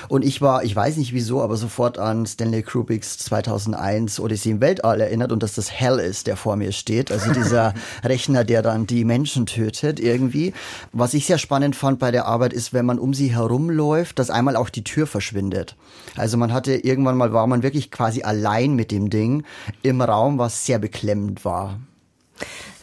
Und 0.08 0.26
ich 0.26 0.42
war, 0.42 0.64
ich 0.64 0.76
weiß 0.76 0.98
nicht 0.98 1.14
wieso, 1.14 1.44
aber 1.44 1.58
sofort 1.58 2.00
an 2.00 2.26
Stanley 2.26 2.64
Kubricks 2.64 3.20
2001 3.20 4.20
Odyssey 4.20 4.54
im 4.54 4.62
Weltall 4.62 5.00
erinnert 5.00 5.32
und 5.32 5.44
dass 5.44 5.54
das 5.54 5.72
Hell 5.72 6.00
ist, 6.00 6.26
der 6.26 6.38
vor 6.38 6.56
mir 6.56 6.72
steht. 6.72 7.12
Also 7.12 7.32
dieser 7.34 7.76
Rechner, 8.04 8.44
der 8.44 8.64
dann 8.64 8.88
die 8.88 9.06
Menschen 9.06 9.46
tötet 9.46 10.00
irgendwie. 10.00 10.54
Was 10.94 11.14
ich 11.14 11.28
sehr 11.28 11.38
spannend 11.38 11.76
fand 11.76 12.00
bei 12.00 12.10
der 12.10 12.26
Arbeit 12.26 12.52
ist, 12.52 12.74
wenn 12.74 12.86
man 12.86 12.98
um 12.98 13.14
sie 13.14 13.36
herumläuft, 13.36 14.18
dass 14.18 14.32
einmal 14.32 14.56
auch 14.56 14.70
die 14.70 14.84
Tür 14.84 15.06
verschwindet. 15.06 15.76
Also 16.16 16.38
man 16.38 16.52
hatte 16.52 16.74
irgendwann 16.74 17.16
mal 17.16 17.32
war 17.32 17.46
man 17.46 17.62
wirklich 17.62 17.92
quasi 17.92 18.24
allein 18.24 18.74
mit 18.74 18.90
dem 18.92 19.12
Ding 19.12 19.44
im 19.84 20.02
Raum, 20.02 20.40
was 20.40 20.66
sehr 20.66 20.80
beklemmend 20.80 21.46
war. 21.46 21.80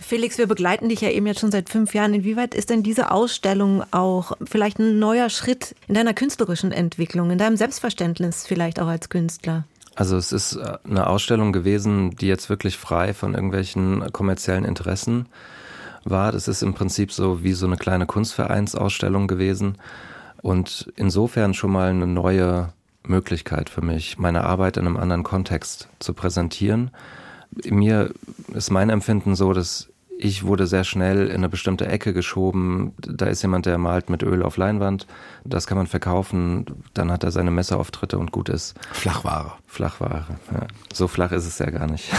Felix, 0.01 0.37
wir 0.37 0.47
begleiten 0.47 0.89
dich 0.91 1.01
ja 1.01 1.09
eben 1.09 1.27
jetzt 1.27 1.41
schon 1.41 1.51
seit 1.51 1.71
fünf 1.71 1.95
Jahren. 1.95 2.13
Inwieweit 2.13 2.55
ist 2.55 2.71
denn 2.71 2.83
diese 2.83 3.11
Ausstellung 3.11 3.83
auch 3.91 4.33
vielleicht 4.45 4.79
ein 4.79 4.99
neuer 4.99 5.31
Schritt 5.31 5.75
in 5.89 5.95
deiner 5.95 6.13
künstlerischen 6.13 6.73
Entwicklung, 6.73 7.31
in 7.31 7.39
deinem 7.39 7.57
Selbstverständnis 7.57 8.47
vielleicht 8.47 8.81
auch 8.81 8.87
als 8.87 9.09
Künstler? 9.09 9.65
Also 9.95 10.17
es 10.17 10.33
ist 10.33 10.57
äh, 10.57 10.77
eine 10.85 11.07
Ausstellung 11.07 11.53
gewesen, 11.53 12.17
die 12.17 12.27
jetzt 12.27 12.51
wirklich 12.51 12.77
frei 12.77 13.15
von 13.15 13.35
irgendwelchen 13.35 14.13
kommerziellen 14.13 14.65
Interessen 14.65 15.27
war. 16.05 16.33
Das 16.33 16.49
ist 16.49 16.63
im 16.63 16.75
Prinzip 16.75 17.11
so 17.11 17.43
wie 17.43 17.55
so 17.55 17.67
eine 17.67 17.77
kleine 17.77 18.07
Kunstvereinsausstellung 18.07 19.27
gewesen 19.27 19.79
und 20.43 20.93
insofern 20.97 21.55
schon 21.55 21.73
mal 21.73 21.89
eine 21.89 22.07
neue 22.07 22.73
Möglichkeit 23.07 23.71
für 23.71 23.83
mich, 23.83 24.19
meine 24.19 24.45
Arbeit 24.45 24.77
in 24.77 24.87
einem 24.87 24.97
anderen 24.97 25.23
Kontext 25.23 25.89
zu 25.99 26.13
präsentieren 26.13 26.91
mir 27.69 28.11
ist 28.53 28.71
mein 28.71 28.91
Empfinden 28.91 29.35
so, 29.35 29.53
dass 29.53 29.91
ich 30.17 30.45
wurde 30.45 30.67
sehr 30.67 30.85
schnell 30.85 31.27
in 31.27 31.37
eine 31.37 31.49
bestimmte 31.49 31.87
Ecke 31.87 32.13
geschoben. 32.13 32.93
Da 32.99 33.27
ist 33.27 33.43
jemand, 33.43 33.67
der 33.67 33.79
malt 33.79 34.11
mit 34.11 34.23
Öl 34.23 34.43
auf 34.43 34.57
Leinwand. 34.57 35.07
Das 35.45 35.67
kann 35.67 35.77
man 35.77 35.87
verkaufen. 35.87 36.67
Dann 36.95 37.11
hat 37.11 37.25
er 37.25 37.31
seine 37.31 37.51
Messeauftritte 37.51 38.19
und 38.19 38.31
gut 38.31 38.49
ist. 38.49 38.75
Flachware. 38.93 39.53
Flachware. 39.67 40.25
Ja. 40.53 40.67
So 40.93 41.09
flach 41.09 41.33
ist 41.33 41.47
es 41.47 41.59
ja 41.59 41.69
gar 41.71 41.87
nicht. 41.91 42.11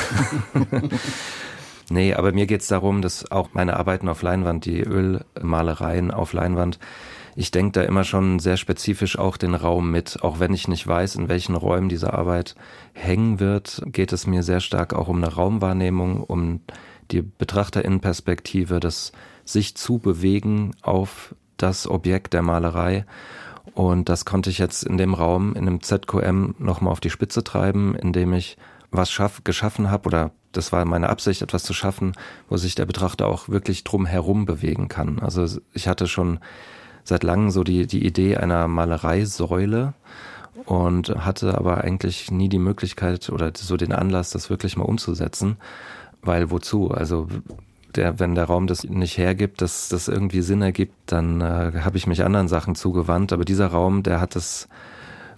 nee, 1.89 2.13
aber 2.13 2.33
mir 2.33 2.47
geht 2.47 2.61
es 2.61 2.67
darum, 2.67 3.01
dass 3.01 3.31
auch 3.31 3.49
meine 3.53 3.77
Arbeiten 3.77 4.09
auf 4.09 4.21
Leinwand, 4.21 4.65
die 4.65 4.81
Ölmalereien 4.81 6.11
auf 6.11 6.33
Leinwand, 6.33 6.79
ich 7.35 7.51
denke 7.51 7.73
da 7.73 7.81
immer 7.83 8.05
schon 8.05 8.39
sehr 8.39 8.55
spezifisch 8.55 9.19
auch 9.19 9.35
den 9.35 9.55
Raum 9.55 9.91
mit. 9.91 10.23
Auch 10.23 10.39
wenn 10.39 10.53
ich 10.53 10.67
nicht 10.67 10.87
weiß, 10.87 11.15
in 11.15 11.27
welchen 11.27 11.55
Räumen 11.55 11.89
diese 11.89 12.13
Arbeit 12.13 12.55
hängen 12.93 13.39
wird, 13.39 13.81
geht 13.87 14.13
es 14.13 14.25
mir 14.25 14.41
sehr 14.41 14.61
stark 14.61 14.93
auch 14.93 15.09
um 15.09 15.17
eine 15.17 15.33
Raumwahrnehmung, 15.33 16.23
um 16.23 16.61
die 17.11 17.21
Betrachterinnenperspektive, 17.21 18.79
das 18.79 19.11
sich 19.43 19.75
zu 19.75 19.99
bewegen 19.99 20.75
auf 20.81 21.35
das 21.57 21.87
Objekt 21.87 22.33
der 22.33 22.41
Malerei. 22.41 23.05
Und 23.73 24.07
das 24.07 24.23
konnte 24.23 24.49
ich 24.49 24.57
jetzt 24.57 24.83
in 24.83 24.97
dem 24.97 25.13
Raum, 25.13 25.55
in 25.55 25.65
dem 25.65 25.81
ZQM, 25.81 26.55
nochmal 26.59 26.93
auf 26.93 27.01
die 27.01 27.09
Spitze 27.09 27.43
treiben, 27.43 27.95
indem 27.95 28.33
ich 28.33 28.57
was 28.91 29.11
schaff, 29.11 29.43
geschaffen 29.43 29.91
habe 29.91 30.07
oder 30.07 30.31
das 30.53 30.71
war 30.71 30.85
meine 30.85 31.09
Absicht, 31.09 31.41
etwas 31.41 31.63
zu 31.63 31.73
schaffen, 31.73 32.13
wo 32.47 32.55
sich 32.55 32.75
der 32.75 32.85
Betrachter 32.85 33.27
auch 33.27 33.49
wirklich 33.49 33.83
drum 33.83 34.05
herum 34.05 34.45
bewegen 34.45 34.87
kann. 34.87 35.19
Also 35.19 35.59
ich 35.73 35.89
hatte 35.89 36.07
schon 36.07 36.39
seit 37.05 37.23
langem 37.23 37.51
so 37.51 37.63
die, 37.63 37.87
die 37.87 38.05
Idee 38.05 38.35
einer 38.35 38.67
Malereisäule 38.67 39.93
und 40.65 41.09
hatte 41.09 41.57
aber 41.57 41.83
eigentlich 41.83 42.31
nie 42.31 42.49
die 42.49 42.59
Möglichkeit 42.59 43.29
oder 43.29 43.51
so 43.55 43.77
den 43.77 43.93
Anlass, 43.93 44.31
das 44.31 44.49
wirklich 44.49 44.75
mal 44.75 44.83
umzusetzen. 44.83 45.57
Weil 46.21 46.49
wozu? 46.49 46.89
Also 46.89 47.27
der, 47.95 48.19
wenn 48.19 48.35
der 48.35 48.45
Raum 48.45 48.67
das 48.67 48.83
nicht 48.83 49.17
hergibt, 49.17 49.61
dass 49.61 49.87
das 49.89 50.07
irgendwie 50.07 50.41
Sinn 50.41 50.61
ergibt, 50.61 50.95
dann 51.05 51.41
äh, 51.41 51.71
habe 51.81 51.97
ich 51.97 52.07
mich 52.07 52.23
anderen 52.23 52.47
Sachen 52.47 52.75
zugewandt. 52.75 53.31
Aber 53.31 53.45
dieser 53.45 53.67
Raum, 53.67 54.01
der 54.01 54.19
hat 54.19 54.35
es 54.35 54.67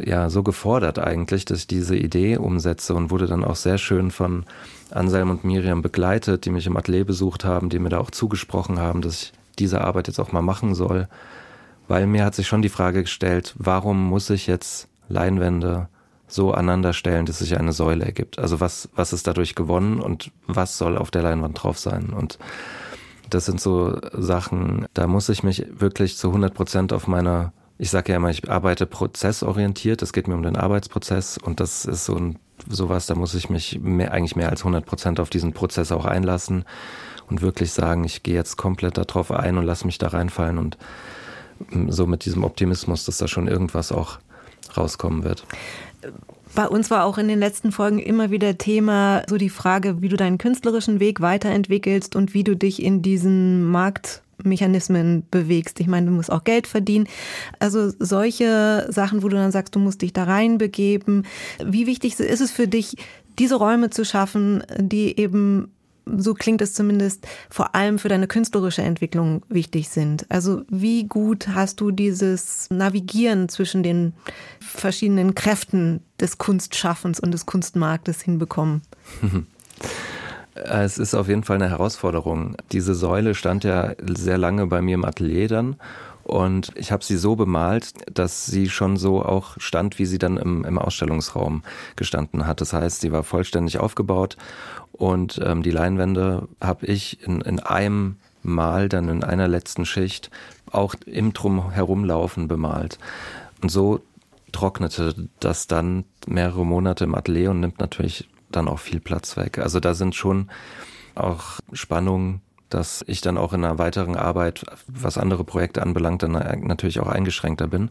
ja 0.03 0.29
so 0.29 0.43
gefordert 0.43 0.99
eigentlich, 0.99 1.43
dass 1.43 1.59
ich 1.59 1.67
diese 1.67 1.97
Idee 1.97 2.37
umsetze 2.37 2.93
und 2.93 3.11
wurde 3.11 3.27
dann 3.27 3.43
auch 3.43 3.55
sehr 3.55 3.77
schön 3.77 4.11
von 4.11 4.45
Anselm 4.91 5.29
und 5.29 5.43
Miriam 5.43 5.81
begleitet, 5.81 6.45
die 6.45 6.51
mich 6.51 6.67
im 6.67 6.77
Atelier 6.77 7.03
besucht 7.03 7.43
haben, 7.43 7.69
die 7.69 7.79
mir 7.79 7.89
da 7.89 7.99
auch 7.99 8.11
zugesprochen 8.11 8.79
haben, 8.79 9.01
dass 9.01 9.23
ich 9.23 9.33
diese 9.59 9.81
Arbeit 9.81 10.07
jetzt 10.07 10.19
auch 10.19 10.31
mal 10.31 10.41
machen 10.41 10.75
soll 10.75 11.07
weil 11.87 12.07
mir 12.07 12.25
hat 12.25 12.35
sich 12.35 12.47
schon 12.47 12.61
die 12.61 12.69
Frage 12.69 13.01
gestellt, 13.03 13.55
warum 13.57 14.07
muss 14.07 14.29
ich 14.29 14.47
jetzt 14.47 14.87
Leinwände 15.09 15.87
so 16.27 16.51
aneinander 16.51 16.93
stellen, 16.93 17.25
dass 17.25 17.39
sich 17.39 17.57
eine 17.57 17.73
Säule 17.73 18.05
ergibt? 18.05 18.39
Also 18.39 18.59
was, 18.59 18.89
was 18.95 19.13
ist 19.13 19.27
dadurch 19.27 19.55
gewonnen 19.55 19.99
und 19.99 20.31
was 20.45 20.77
soll 20.77 20.97
auf 20.97 21.11
der 21.11 21.23
Leinwand 21.23 21.61
drauf 21.61 21.79
sein? 21.79 22.09
Und 22.09 22.37
das 23.29 23.45
sind 23.45 23.61
so 23.61 23.99
Sachen, 24.13 24.85
da 24.93 25.07
muss 25.07 25.29
ich 25.29 25.43
mich 25.43 25.65
wirklich 25.71 26.17
zu 26.17 26.27
100 26.27 26.53
Prozent 26.53 26.93
auf 26.93 27.07
meine, 27.07 27.51
ich 27.77 27.89
sage 27.89 28.11
ja 28.11 28.17
immer, 28.17 28.29
ich 28.29 28.49
arbeite 28.49 28.85
prozessorientiert, 28.85 30.01
es 30.01 30.13
geht 30.13 30.27
mir 30.27 30.35
um 30.35 30.43
den 30.43 30.55
Arbeitsprozess 30.55 31.37
und 31.37 31.59
das 31.59 31.85
ist 31.85 32.05
so 32.05 32.15
ein, 32.15 32.39
sowas, 32.67 33.05
da 33.05 33.15
muss 33.15 33.33
ich 33.33 33.49
mich 33.49 33.79
mehr, 33.81 34.11
eigentlich 34.11 34.35
mehr 34.35 34.49
als 34.49 34.61
100 34.61 34.85
Prozent 34.85 35.19
auf 35.19 35.29
diesen 35.29 35.53
Prozess 35.53 35.91
auch 35.91 36.05
einlassen 36.05 36.65
und 37.29 37.41
wirklich 37.41 37.71
sagen, 37.71 38.03
ich 38.03 38.23
gehe 38.23 38.35
jetzt 38.35 38.57
komplett 38.57 38.97
darauf 38.97 39.31
ein 39.31 39.57
und 39.57 39.65
lasse 39.65 39.85
mich 39.85 39.97
da 39.97 40.07
reinfallen 40.07 40.57
und 40.57 40.77
so 41.89 42.05
mit 42.05 42.25
diesem 42.25 42.43
Optimismus, 42.43 43.05
dass 43.05 43.17
da 43.17 43.27
schon 43.27 43.47
irgendwas 43.47 43.91
auch 43.91 44.19
rauskommen 44.75 45.23
wird. 45.23 45.43
Bei 46.55 46.67
uns 46.67 46.89
war 46.89 47.05
auch 47.05 47.17
in 47.17 47.27
den 47.27 47.39
letzten 47.39 47.71
Folgen 47.71 47.99
immer 47.99 48.31
wieder 48.31 48.57
Thema 48.57 49.23
so 49.27 49.37
die 49.37 49.49
Frage, 49.49 50.01
wie 50.01 50.09
du 50.09 50.17
deinen 50.17 50.37
künstlerischen 50.37 50.99
Weg 50.99 51.21
weiterentwickelst 51.21 52.15
und 52.15 52.33
wie 52.33 52.43
du 52.43 52.55
dich 52.55 52.81
in 52.81 53.01
diesen 53.01 53.63
Marktmechanismen 53.65 55.25
bewegst. 55.29 55.79
Ich 55.79 55.87
meine, 55.87 56.07
du 56.07 56.13
musst 56.13 56.31
auch 56.31 56.43
Geld 56.43 56.67
verdienen. 56.67 57.07
Also 57.59 57.91
solche 57.99 58.87
Sachen, 58.89 59.23
wo 59.23 59.29
du 59.29 59.35
dann 59.35 59.51
sagst, 59.51 59.75
du 59.75 59.79
musst 59.79 60.01
dich 60.01 60.13
da 60.13 60.23
reinbegeben. 60.23 61.25
Wie 61.63 61.85
wichtig 61.85 62.19
ist 62.19 62.41
es 62.41 62.51
für 62.51 62.67
dich, 62.67 62.95
diese 63.37 63.55
Räume 63.55 63.89
zu 63.89 64.03
schaffen, 64.03 64.63
die 64.79 65.19
eben 65.19 65.71
so 66.17 66.33
klingt 66.33 66.61
es 66.61 66.73
zumindest, 66.73 67.27
vor 67.49 67.75
allem 67.75 67.99
für 67.99 68.09
deine 68.09 68.27
künstlerische 68.27 68.81
Entwicklung 68.81 69.43
wichtig 69.49 69.89
sind. 69.89 70.25
Also 70.29 70.61
wie 70.69 71.05
gut 71.05 71.49
hast 71.49 71.81
du 71.81 71.91
dieses 71.91 72.69
Navigieren 72.69 73.49
zwischen 73.49 73.83
den 73.83 74.13
verschiedenen 74.59 75.35
Kräften 75.35 76.01
des 76.19 76.37
Kunstschaffens 76.37 77.19
und 77.19 77.31
des 77.31 77.45
Kunstmarktes 77.45 78.21
hinbekommen? 78.21 78.81
Es 80.63 80.97
ist 80.97 81.13
auf 81.13 81.27
jeden 81.27 81.43
Fall 81.43 81.57
eine 81.57 81.69
Herausforderung. 81.69 82.57
Diese 82.71 82.95
Säule 82.95 83.35
stand 83.35 83.63
ja 83.63 83.93
sehr 84.07 84.39
lange 84.39 84.65
bei 84.65 84.81
mir 84.81 84.95
im 84.95 85.05
Atelier 85.05 85.47
dann. 85.47 85.75
Und 86.27 86.73
ich 86.75 86.91
habe 86.91 87.05
sie 87.05 87.15
so 87.15 87.37
bemalt, 87.37 87.93
dass 88.13 88.45
sie 88.45 88.69
schon 88.69 88.97
so 88.97 89.23
auch 89.23 89.55
stand, 89.59 89.97
wie 89.97 90.05
sie 90.05 90.17
dann 90.17 90.35
im, 90.35 90.65
im 90.65 90.77
Ausstellungsraum 90.77 91.63
gestanden 91.95 92.45
hat. 92.45 92.59
Das 92.59 92.73
heißt, 92.73 92.99
sie 92.99 93.13
war 93.13 93.23
vollständig 93.23 93.79
aufgebaut 93.79 94.35
und 94.91 95.39
ähm, 95.41 95.63
die 95.63 95.71
Leinwände 95.71 96.49
habe 96.59 96.85
ich 96.85 97.23
in, 97.23 97.39
in 97.39 97.61
einem 97.61 98.17
Mal 98.43 98.89
dann 98.89 99.07
in 99.07 99.23
einer 99.23 99.47
letzten 99.47 99.85
Schicht 99.85 100.29
auch 100.69 100.95
im 101.05 101.31
Drumherumlaufen 101.31 102.49
bemalt. 102.49 102.99
Und 103.61 103.71
so 103.71 104.01
trocknete 104.51 105.29
das 105.39 105.67
dann 105.67 106.03
mehrere 106.27 106.65
Monate 106.65 107.05
im 107.05 107.15
Atelier 107.15 107.51
und 107.51 107.61
nimmt 107.61 107.79
natürlich 107.79 108.27
dann 108.51 108.67
auch 108.67 108.79
viel 108.79 108.99
Platz 108.99 109.37
weg. 109.37 109.59
Also 109.59 109.79
da 109.79 109.93
sind 109.93 110.13
schon 110.13 110.49
auch 111.15 111.61
Spannungen, 111.71 112.41
dass 112.69 113.03
ich 113.07 113.21
dann 113.21 113.37
auch 113.37 113.53
in 113.53 113.63
einer 113.63 113.77
weiteren 113.77 114.15
Arbeit, 114.15 114.65
was 114.87 115.17
andere 115.17 115.43
Projekte 115.43 115.81
anbelangt, 115.81 116.23
dann 116.23 116.31
natürlich 116.31 116.99
auch 116.99 117.07
eingeschränkter 117.07 117.67
bin. 117.67 117.89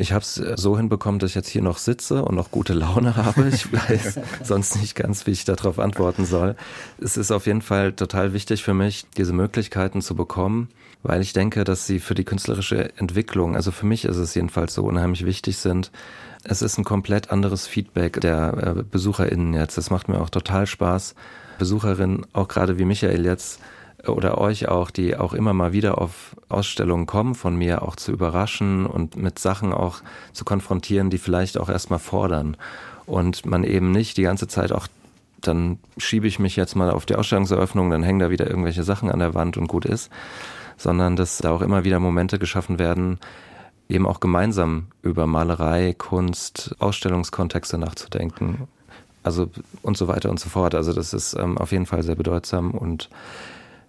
Ich 0.00 0.12
habe 0.12 0.22
es 0.22 0.34
so 0.34 0.76
hinbekommen, 0.76 1.18
dass 1.18 1.30
ich 1.30 1.34
jetzt 1.34 1.48
hier 1.48 1.60
noch 1.62 1.78
sitze 1.78 2.24
und 2.24 2.36
noch 2.36 2.52
gute 2.52 2.72
Laune 2.72 3.16
habe. 3.16 3.48
Ich 3.48 3.72
weiß 3.72 4.20
sonst 4.44 4.80
nicht 4.80 4.94
ganz, 4.94 5.26
wie 5.26 5.32
ich 5.32 5.44
darauf 5.44 5.80
antworten 5.80 6.24
soll. 6.24 6.54
Es 7.02 7.16
ist 7.16 7.32
auf 7.32 7.46
jeden 7.46 7.62
Fall 7.62 7.92
total 7.92 8.32
wichtig 8.32 8.62
für 8.62 8.74
mich, 8.74 9.06
diese 9.16 9.32
Möglichkeiten 9.32 10.00
zu 10.00 10.14
bekommen, 10.14 10.68
weil 11.02 11.20
ich 11.20 11.32
denke, 11.32 11.64
dass 11.64 11.88
sie 11.88 11.98
für 11.98 12.14
die 12.14 12.22
künstlerische 12.22 12.96
Entwicklung, 12.96 13.56
also 13.56 13.72
für 13.72 13.86
mich 13.86 14.04
ist 14.04 14.18
es 14.18 14.36
jedenfalls 14.36 14.72
so 14.72 14.84
unheimlich 14.84 15.26
wichtig 15.26 15.58
sind. 15.58 15.90
Es 16.44 16.62
ist 16.62 16.78
ein 16.78 16.84
komplett 16.84 17.32
anderes 17.32 17.66
Feedback 17.66 18.20
der 18.20 18.76
äh, 18.78 18.82
BesucherInnen 18.84 19.52
jetzt. 19.54 19.78
Es 19.78 19.90
macht 19.90 20.08
mir 20.08 20.20
auch 20.20 20.30
total 20.30 20.68
Spaß, 20.68 21.16
Besucherinnen, 21.58 22.24
auch 22.32 22.46
gerade 22.46 22.78
wie 22.78 22.84
Michael 22.84 23.24
jetzt, 23.24 23.58
oder 24.06 24.38
euch 24.38 24.68
auch, 24.68 24.90
die 24.90 25.16
auch 25.16 25.34
immer 25.34 25.52
mal 25.52 25.72
wieder 25.72 25.98
auf 25.98 26.36
Ausstellungen 26.48 27.06
kommen 27.06 27.34
von 27.34 27.56
mir, 27.56 27.82
auch 27.82 27.96
zu 27.96 28.12
überraschen 28.12 28.86
und 28.86 29.16
mit 29.16 29.38
Sachen 29.38 29.72
auch 29.72 30.00
zu 30.32 30.44
konfrontieren, 30.44 31.10
die 31.10 31.18
vielleicht 31.18 31.58
auch 31.58 31.68
erstmal 31.68 31.98
fordern. 31.98 32.56
Und 33.06 33.46
man 33.46 33.64
eben 33.64 33.90
nicht 33.90 34.16
die 34.16 34.22
ganze 34.22 34.46
Zeit 34.46 34.70
auch, 34.70 34.86
dann 35.40 35.78
schiebe 35.96 36.28
ich 36.28 36.38
mich 36.38 36.56
jetzt 36.56 36.76
mal 36.76 36.90
auf 36.90 37.06
die 37.06 37.16
Ausstellungseröffnung, 37.16 37.90
dann 37.90 38.02
hängen 38.02 38.18
da 38.18 38.30
wieder 38.30 38.48
irgendwelche 38.48 38.84
Sachen 38.84 39.10
an 39.10 39.18
der 39.18 39.34
Wand 39.34 39.56
und 39.56 39.66
gut 39.66 39.84
ist, 39.84 40.10
sondern 40.76 41.16
dass 41.16 41.38
da 41.38 41.50
auch 41.50 41.62
immer 41.62 41.84
wieder 41.84 42.00
Momente 42.00 42.38
geschaffen 42.38 42.78
werden, 42.78 43.18
eben 43.88 44.06
auch 44.06 44.20
gemeinsam 44.20 44.88
über 45.02 45.26
Malerei, 45.26 45.94
Kunst, 45.96 46.76
Ausstellungskontexte 46.78 47.78
nachzudenken. 47.78 48.68
Also 49.24 49.50
und 49.82 49.96
so 49.96 50.06
weiter 50.06 50.30
und 50.30 50.38
so 50.38 50.48
fort. 50.48 50.74
Also 50.74 50.92
das 50.92 51.12
ist 51.12 51.34
ähm, 51.34 51.58
auf 51.58 51.72
jeden 51.72 51.86
Fall 51.86 52.02
sehr 52.02 52.14
bedeutsam 52.14 52.70
und 52.70 53.10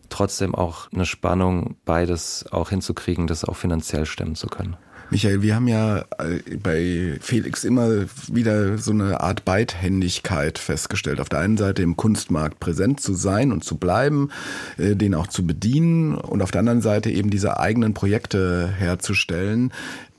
trotzdem 0.10 0.56
auch 0.56 0.92
eine 0.92 1.06
Spannung, 1.06 1.76
beides 1.86 2.46
auch 2.52 2.70
hinzukriegen, 2.70 3.28
das 3.28 3.46
auch 3.46 3.56
finanziell 3.56 4.06
stemmen 4.06 4.36
zu 4.36 4.48
können. 4.48 4.78
Michael, 5.12 5.42
wir 5.42 5.56
haben 5.56 5.68
ja 5.68 6.06
äh, 6.20 6.58
bei 6.62 7.18
Felix 7.20 7.64
immer 7.64 8.06
wieder 8.28 8.78
so 8.78 8.92
eine 8.92 9.22
Art 9.22 9.44
Beidhändigkeit 9.44 10.60
festgestellt. 10.60 11.20
Auf 11.20 11.30
der 11.30 11.40
einen 11.40 11.58
Seite 11.58 11.82
im 11.82 11.98
Kunstmarkt 11.98 12.60
präsent 12.60 13.02
zu 13.02 13.16
sein 13.16 13.52
und 13.52 13.64
zu 13.64 13.78
bleiben, 13.78 14.30
äh, 14.78 14.96
den 14.96 15.16
auch 15.16 15.26
zu 15.26 15.48
bedienen 15.48 16.14
und 16.14 16.44
auf 16.44 16.52
der 16.52 16.60
anderen 16.60 16.82
Seite 16.82 17.10
eben 17.10 17.32
diese 17.32 17.60
eigenen 17.60 17.96
Projekte 17.96 18.72
herzustellen. 18.78 19.74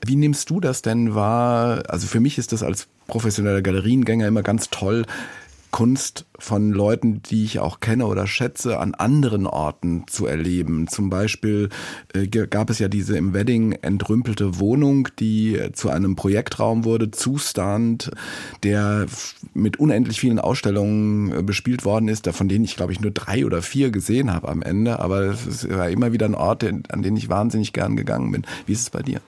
Wie 0.05 0.17
nimmst 0.17 0.49
du 0.49 0.59
das 0.59 0.81
denn 0.81 1.15
wahr? 1.15 1.83
Also 1.87 2.07
für 2.07 2.19
mich 2.19 2.37
ist 2.37 2.51
das 2.51 2.61
als 2.61 2.87
professioneller 3.07 3.61
Galeriengänger 3.61 4.27
immer 4.27 4.43
ganz 4.43 4.69
toll, 4.71 5.05
Kunst 5.71 6.25
von 6.37 6.71
Leuten, 6.71 7.21
die 7.23 7.45
ich 7.45 7.59
auch 7.59 7.79
kenne 7.79 8.05
oder 8.05 8.27
schätze, 8.27 8.79
an 8.79 8.93
anderen 8.93 9.47
Orten 9.47 10.05
zu 10.07 10.25
erleben. 10.25 10.87
Zum 10.87 11.09
Beispiel 11.09 11.69
äh, 12.13 12.27
gab 12.27 12.69
es 12.69 12.79
ja 12.79 12.87
diese 12.87 13.17
im 13.17 13.33
Wedding 13.33 13.71
entrümpelte 13.71 14.59
Wohnung, 14.59 15.07
die 15.19 15.59
zu 15.73 15.89
einem 15.89 16.15
Projektraum 16.15 16.83
wurde, 16.83 17.11
Zustand, 17.11 18.11
der 18.63 19.05
mit 19.53 19.79
unendlich 19.79 20.19
vielen 20.19 20.39
Ausstellungen 20.39 21.31
äh, 21.31 21.41
bespielt 21.41 21.85
worden 21.85 22.07
ist, 22.07 22.27
von 22.27 22.49
denen 22.49 22.65
ich 22.65 22.75
glaube 22.75 22.91
ich 22.91 22.99
nur 22.99 23.11
drei 23.11 23.45
oder 23.45 23.61
vier 23.61 23.91
gesehen 23.91 24.31
habe 24.31 24.49
am 24.49 24.61
Ende. 24.61 24.99
Aber 24.99 25.21
es 25.21 25.67
war 25.69 25.89
immer 25.89 26.11
wieder 26.11 26.25
ein 26.25 26.35
Ort, 26.35 26.63
an 26.63 27.01
den 27.01 27.15
ich 27.15 27.29
wahnsinnig 27.29 27.73
gern 27.73 27.95
gegangen 27.95 28.31
bin. 28.31 28.43
Wie 28.65 28.73
ist 28.73 28.81
es 28.81 28.89
bei 28.89 29.01
dir? 29.01 29.21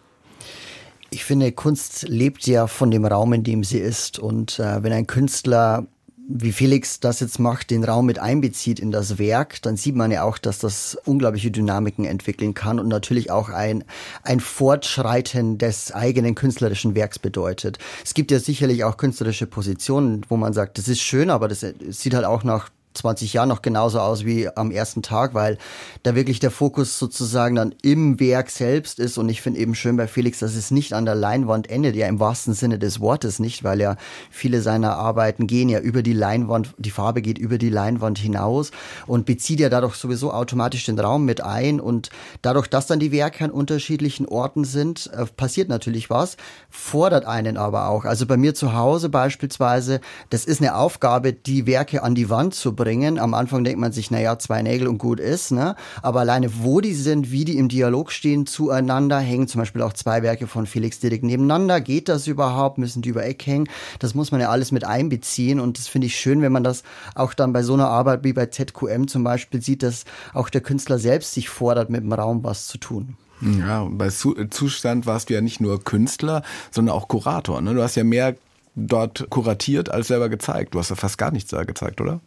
Ich 1.14 1.26
finde, 1.26 1.52
Kunst 1.52 2.08
lebt 2.10 2.48
ja 2.48 2.66
von 2.66 2.90
dem 2.90 3.06
Raum, 3.06 3.34
in 3.34 3.44
dem 3.44 3.64
sie 3.64 3.78
ist. 3.78 4.18
Und 4.18 4.58
äh, 4.58 4.82
wenn 4.82 4.92
ein 4.92 5.06
Künstler 5.06 5.86
wie 6.28 6.52
Felix 6.52 7.00
das 7.00 7.20
jetzt 7.20 7.40
macht, 7.40 7.70
den 7.70 7.84
Raum 7.84 8.06
mit 8.06 8.20
einbezieht 8.20 8.80
in 8.80 8.92
das 8.92 9.18
Werk, 9.18 9.62
dann 9.62 9.78
sieht 9.78 9.96
man 9.96 10.12
ja 10.12 10.24
auch, 10.24 10.38
dass 10.38 10.60
das 10.60 10.98
unglaubliche 11.06 11.52
Dynamiken 11.52 12.06
entwickeln 12.06 12.54
kann 12.54 12.80
und 12.80 12.88
natürlich 12.88 13.30
auch 13.30 13.50
ein, 13.50 13.84
ein 14.24 14.40
Fortschreiten 14.40 15.58
des 15.58 15.92
eigenen 15.92 16.36
künstlerischen 16.36 16.96
Werks 16.96 17.20
bedeutet. 17.20 17.78
Es 18.04 18.14
gibt 18.14 18.32
ja 18.32 18.40
sicherlich 18.40 18.84
auch 18.84 18.98
künstlerische 18.98 19.48
Positionen, 19.48 20.26
wo 20.30 20.38
man 20.38 20.54
sagt, 20.54 20.78
das 20.78 20.88
ist 20.88 21.02
schön, 21.02 21.30
aber 21.30 21.48
das 21.48 21.66
sieht 21.90 22.14
halt 22.14 22.26
auch 22.26 22.44
nach 22.44 22.70
20 22.94 23.34
Jahren 23.34 23.50
noch 23.50 23.62
genauso 23.62 24.00
aus 24.00 24.26
wie 24.26 24.48
am 24.56 24.72
ersten 24.72 25.02
Tag, 25.02 25.34
weil 25.34 25.58
da 26.04 26.16
wirklich 26.16 26.40
der 26.40 26.52
Fokus 26.52 27.00
sozusagen 27.00 27.56
dann 27.56 27.76
im 27.82 28.20
Werk 28.20 28.50
selbst 28.50 29.00
ist. 29.00 29.18
Und 29.18 29.30
ich 29.30 29.42
finde 29.42 29.60
eben 29.60 29.76
schön 29.76 29.98
bei 29.98 30.08
Felix, 30.08 30.40
dass 30.40 30.56
es 30.56 30.72
nicht 30.72 30.94
an 30.94 31.06
der 31.06 31.16
Leinwand 31.16 31.70
endet, 31.70 31.96
ja 31.96 32.08
im 32.08 32.20
wahrsten 32.20 32.54
Sinne 32.54 32.80
des 32.80 33.00
Wortes 33.00 33.40
nicht, 33.40 33.64
weil 33.64 33.82
ja 33.82 33.98
viele 34.30 34.62
seiner 34.62 34.96
Arbeiten 34.96 35.48
gehen 35.48 35.70
ja 35.70 35.80
über 35.80 36.04
die 36.04 36.14
Leinwand, 36.14 36.74
die 36.78 36.92
Farbe 36.92 37.22
geht 37.22 37.38
über 37.38 37.58
die 37.58 37.70
Leinwand 37.70 38.20
hinaus 38.20 38.72
und 39.08 39.26
bezieht 39.26 39.60
ja 39.60 39.70
dadurch 39.70 39.96
sowieso 39.96 40.32
automatisch 40.32 40.86
den 40.86 41.00
Raum 41.00 41.26
mit 41.26 41.42
ein. 41.42 41.80
Und 41.80 42.10
dadurch, 42.42 42.68
dass 42.68 42.88
dann 42.88 43.00
die 43.00 43.12
Werke 43.12 43.44
an 43.44 43.52
unterschiedlichen 43.52 44.28
Orten 44.28 44.66
sind, 44.66 45.10
äh, 45.14 45.26
passiert 45.26 45.70
natürlich 45.70 46.10
was, 46.10 46.38
fordert 46.70 47.26
einen 47.26 47.58
aber 47.58 47.88
auch. 47.88 48.06
Also 48.06 48.26
bei 48.26 48.38
mir 48.38 48.54
zu 48.54 48.74
Hause 48.74 49.10
beispielsweise, 49.10 50.00
das 50.30 50.46
ist 50.46 50.62
eine 50.62 50.76
Aufgabe, 50.76 51.34
die 51.34 51.66
Werke 51.66 52.04
an 52.04 52.16
die 52.16 52.30
Wand 52.30 52.54
zu 52.54 52.76
bringen 52.76 52.83
bringen. 52.84 53.18
Am 53.18 53.34
Anfang 53.34 53.64
denkt 53.64 53.80
man 53.80 53.94
sich, 53.94 54.12
naja, 54.12 54.38
zwei 54.38 54.62
Nägel 54.62 54.88
und 54.88 54.98
gut 54.98 55.20
ist, 55.20 55.52
ne? 55.52 55.76
Aber 56.02 56.20
alleine 56.20 56.50
wo 56.60 56.82
die 56.82 56.94
sind, 56.94 57.32
wie 57.32 57.46
die 57.46 57.58
im 57.58 57.70
Dialog 57.70 58.12
stehen 58.12 58.46
zueinander, 58.46 59.20
hängen 59.20 59.48
zum 59.48 59.60
Beispiel 59.60 59.82
auch 59.82 59.94
zwei 59.94 60.22
Werke 60.22 60.48
von 60.48 60.66
Felix 60.66 61.00
direkt 61.00 61.24
nebeneinander. 61.24 61.80
Geht 61.80 62.10
das 62.10 62.28
überhaupt? 62.28 62.78
Müssen 62.78 63.02
die 63.02 63.10
über 63.10 63.26
Eck 63.26 63.46
hängen? 63.46 63.70
Das 64.00 64.16
muss 64.16 64.32
man 64.32 64.42
ja 64.42 64.50
alles 64.50 64.72
mit 64.72 64.84
einbeziehen 64.84 65.60
und 65.60 65.78
das 65.78 65.88
finde 65.88 66.08
ich 66.08 66.16
schön, 66.16 66.42
wenn 66.42 66.52
man 66.52 66.64
das 66.64 66.84
auch 67.16 67.34
dann 67.34 67.54
bei 67.54 67.64
so 67.64 67.74
einer 67.74 67.88
Arbeit 67.88 68.24
wie 68.24 68.34
bei 68.34 68.48
ZQM 68.48 69.08
zum 69.08 69.24
Beispiel 69.24 69.62
sieht, 69.62 69.84
dass 69.84 70.04
auch 70.34 70.50
der 70.50 70.62
Künstler 70.62 71.00
selbst 71.00 71.34
sich 71.34 71.48
fordert, 71.50 71.90
mit 71.90 72.02
dem 72.02 72.12
Raum 72.12 72.44
was 72.44 72.68
zu 72.68 72.78
tun. 72.78 73.16
Ja, 73.42 73.88
bei 73.90 74.10
Zustand 74.10 75.06
warst 75.06 75.30
du 75.30 75.34
ja 75.34 75.42
nicht 75.42 75.60
nur 75.60 75.84
Künstler, 75.84 76.44
sondern 76.72 76.96
auch 76.96 77.08
Kurator. 77.08 77.62
Ne? 77.62 77.74
Du 77.74 77.82
hast 77.82 77.96
ja 77.96 78.04
mehr 78.04 78.36
dort 78.76 79.28
kuratiert 79.30 79.90
als 79.90 80.08
selber 80.08 80.30
gezeigt. 80.30 80.74
Du 80.74 80.80
hast 80.80 80.90
ja 80.90 80.96
fast 80.96 81.18
gar 81.18 81.32
nichts 81.32 81.52
da 81.52 81.64
gezeigt, 81.64 82.02
oder? 82.02 82.22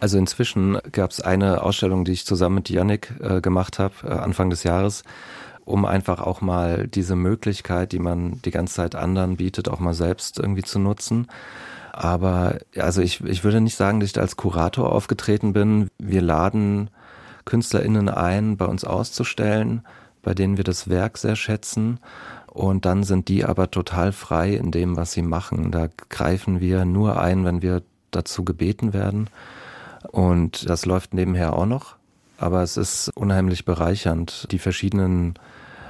Also 0.00 0.18
inzwischen 0.18 0.78
gab 0.92 1.10
es 1.10 1.20
eine 1.20 1.62
Ausstellung, 1.62 2.04
die 2.04 2.12
ich 2.12 2.26
zusammen 2.26 2.56
mit 2.56 2.70
Yannick 2.70 3.12
äh, 3.20 3.40
gemacht 3.40 3.78
habe, 3.78 3.94
äh, 4.04 4.10
Anfang 4.10 4.50
des 4.50 4.62
Jahres, 4.62 5.02
um 5.64 5.84
einfach 5.84 6.20
auch 6.20 6.40
mal 6.40 6.86
diese 6.86 7.16
Möglichkeit, 7.16 7.92
die 7.92 7.98
man 7.98 8.40
die 8.42 8.50
ganze 8.50 8.74
Zeit 8.74 8.94
anderen 8.94 9.36
bietet, 9.36 9.68
auch 9.68 9.80
mal 9.80 9.94
selbst 9.94 10.38
irgendwie 10.38 10.62
zu 10.62 10.78
nutzen. 10.78 11.26
Aber 11.92 12.58
also 12.76 13.02
ich, 13.02 13.24
ich 13.24 13.42
würde 13.42 13.60
nicht 13.60 13.76
sagen, 13.76 13.98
dass 13.98 14.10
ich 14.10 14.20
als 14.20 14.36
Kurator 14.36 14.92
aufgetreten 14.92 15.52
bin. 15.52 15.88
Wir 15.98 16.22
laden 16.22 16.90
KünstlerInnen 17.44 18.08
ein, 18.08 18.56
bei 18.56 18.66
uns 18.66 18.84
auszustellen, 18.84 19.82
bei 20.22 20.32
denen 20.32 20.56
wir 20.56 20.64
das 20.64 20.88
Werk 20.88 21.18
sehr 21.18 21.34
schätzen. 21.34 21.98
Und 22.46 22.84
dann 22.84 23.02
sind 23.02 23.28
die 23.28 23.44
aber 23.44 23.70
total 23.70 24.12
frei 24.12 24.54
in 24.54 24.70
dem, 24.70 24.96
was 24.96 25.12
sie 25.12 25.22
machen. 25.22 25.72
Da 25.72 25.88
greifen 26.08 26.60
wir 26.60 26.84
nur 26.84 27.20
ein, 27.20 27.44
wenn 27.44 27.62
wir 27.62 27.82
dazu 28.10 28.44
gebeten 28.44 28.92
werden. 28.92 29.28
Und 30.10 30.68
das 30.68 30.86
läuft 30.86 31.14
nebenher 31.14 31.54
auch 31.54 31.66
noch. 31.66 31.96
Aber 32.38 32.62
es 32.62 32.76
ist 32.76 33.10
unheimlich 33.14 33.64
bereichernd, 33.64 34.46
die 34.52 34.58
verschiedenen 34.58 35.34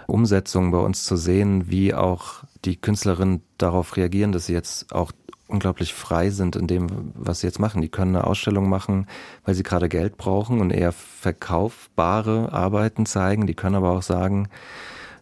Umsetzungen 0.06 0.70
bei 0.70 0.78
uns 0.78 1.04
zu 1.04 1.16
sehen, 1.16 1.70
wie 1.70 1.92
auch 1.92 2.44
die 2.64 2.76
Künstlerinnen 2.76 3.42
darauf 3.58 3.96
reagieren, 3.96 4.32
dass 4.32 4.46
sie 4.46 4.54
jetzt 4.54 4.94
auch 4.94 5.12
unglaublich 5.46 5.94
frei 5.94 6.30
sind 6.30 6.56
in 6.56 6.66
dem, 6.66 7.12
was 7.14 7.40
sie 7.40 7.46
jetzt 7.46 7.58
machen. 7.58 7.82
Die 7.82 7.88
können 7.88 8.16
eine 8.16 8.26
Ausstellung 8.26 8.68
machen, 8.68 9.06
weil 9.44 9.54
sie 9.54 9.62
gerade 9.62 9.88
Geld 9.88 10.16
brauchen 10.16 10.60
und 10.60 10.70
eher 10.70 10.92
verkaufbare 10.92 12.52
Arbeiten 12.52 13.06
zeigen. 13.06 13.46
Die 13.46 13.54
können 13.54 13.74
aber 13.74 13.90
auch 13.90 14.02
sagen, 14.02 14.48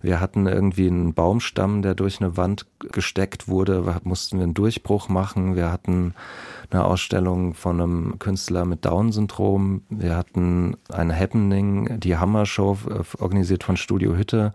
wir 0.06 0.20
hatten 0.20 0.46
irgendwie 0.46 0.86
einen 0.86 1.14
Baumstamm, 1.14 1.82
der 1.82 1.96
durch 1.96 2.20
eine 2.20 2.36
Wand 2.36 2.66
gesteckt 2.78 3.48
wurde, 3.48 4.00
mussten 4.04 4.38
wir 4.38 4.44
einen 4.44 4.54
Durchbruch 4.54 5.08
machen. 5.08 5.56
Wir 5.56 5.72
hatten 5.72 6.14
eine 6.70 6.84
Ausstellung 6.84 7.54
von 7.54 7.80
einem 7.80 8.18
Künstler 8.20 8.64
mit 8.64 8.84
Down-Syndrom. 8.84 9.82
Wir 9.90 10.16
hatten 10.16 10.76
ein 10.92 11.12
Happening, 11.12 11.98
die 11.98 12.16
Hammer-Show, 12.16 12.78
organisiert 13.18 13.64
von 13.64 13.76
Studio 13.76 14.14
Hütte 14.16 14.52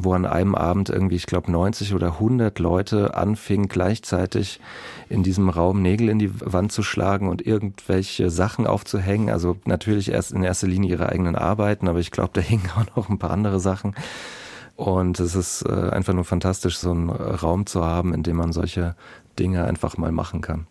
wo 0.00 0.12
an 0.12 0.26
einem 0.26 0.54
Abend 0.54 0.90
irgendwie, 0.90 1.16
ich 1.16 1.26
glaube, 1.26 1.50
90 1.50 1.92
oder 1.92 2.12
100 2.12 2.60
Leute 2.60 3.16
anfingen 3.16 3.66
gleichzeitig 3.66 4.60
in 5.08 5.24
diesem 5.24 5.48
Raum 5.48 5.82
Nägel 5.82 6.08
in 6.08 6.20
die 6.20 6.30
Wand 6.40 6.70
zu 6.70 6.84
schlagen 6.84 7.28
und 7.28 7.44
irgendwelche 7.44 8.30
Sachen 8.30 8.68
aufzuhängen. 8.68 9.28
Also 9.28 9.56
natürlich 9.64 10.12
erst 10.12 10.30
in 10.30 10.44
erster 10.44 10.68
Linie 10.68 10.90
ihre 10.90 11.08
eigenen 11.08 11.34
Arbeiten, 11.34 11.88
aber 11.88 11.98
ich 11.98 12.12
glaube, 12.12 12.30
da 12.34 12.40
hingen 12.42 12.70
auch 12.76 12.96
noch 12.96 13.08
ein 13.08 13.18
paar 13.18 13.32
andere 13.32 13.58
Sachen. 13.58 13.96
Und 14.78 15.18
es 15.18 15.34
ist 15.34 15.62
äh, 15.62 15.90
einfach 15.90 16.14
nur 16.14 16.24
fantastisch, 16.24 16.78
so 16.78 16.92
einen 16.92 17.10
Raum 17.10 17.66
zu 17.66 17.84
haben, 17.84 18.14
in 18.14 18.22
dem 18.22 18.36
man 18.36 18.52
solche 18.52 18.94
Dinge 19.36 19.64
einfach 19.64 19.96
mal 19.96 20.12
machen 20.12 20.40
kann. 20.40 20.68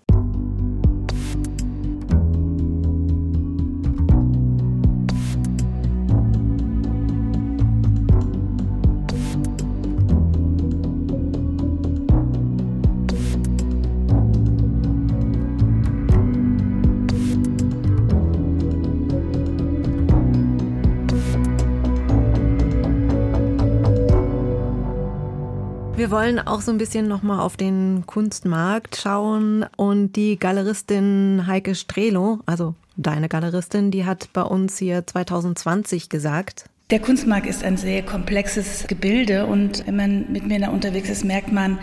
Wollen 26.17 26.39
auch 26.39 26.61
so 26.61 26.71
ein 26.71 26.79
bisschen 26.79 27.07
nochmal 27.07 27.41
auf 27.41 27.57
den 27.57 28.05
Kunstmarkt 28.07 28.95
schauen 28.95 29.67
und 29.75 30.13
die 30.13 30.39
Galeristin 30.39 31.43
Heike 31.45 31.75
Strelo, 31.75 32.39
also 32.47 32.73
deine 32.95 33.29
Galeristin, 33.29 33.91
die 33.91 34.03
hat 34.03 34.29
bei 34.33 34.41
uns 34.41 34.79
hier 34.79 35.05
2020 35.05 36.09
gesagt, 36.09 36.71
der 36.89 37.01
Kunstmarkt 37.01 37.45
ist 37.45 37.63
ein 37.63 37.77
sehr 37.77 38.01
komplexes 38.01 38.87
Gebilde 38.87 39.45
und 39.45 39.85
wenn 39.85 39.95
man 39.95 40.31
mit 40.31 40.47
mir 40.47 40.59
da 40.59 40.69
unterwegs 40.69 41.07
ist, 41.07 41.23
merkt 41.23 41.51
man 41.51 41.77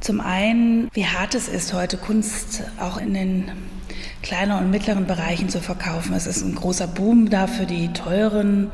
zum 0.00 0.22
einen, 0.22 0.88
wie 0.94 1.04
hart 1.04 1.34
es 1.34 1.48
ist, 1.48 1.74
heute 1.74 1.98
Kunst 1.98 2.62
auch 2.80 2.96
in 2.96 3.12
den 3.12 3.52
kleineren 4.22 4.64
und 4.64 4.70
mittleren 4.70 5.06
Bereichen 5.06 5.50
zu 5.50 5.60
verkaufen. 5.60 6.14
Es 6.14 6.26
ist 6.26 6.42
ein 6.42 6.54
großer 6.54 6.86
Boom 6.86 7.28
da 7.28 7.46
für 7.46 7.66
die 7.66 7.92
teuren 7.92 8.70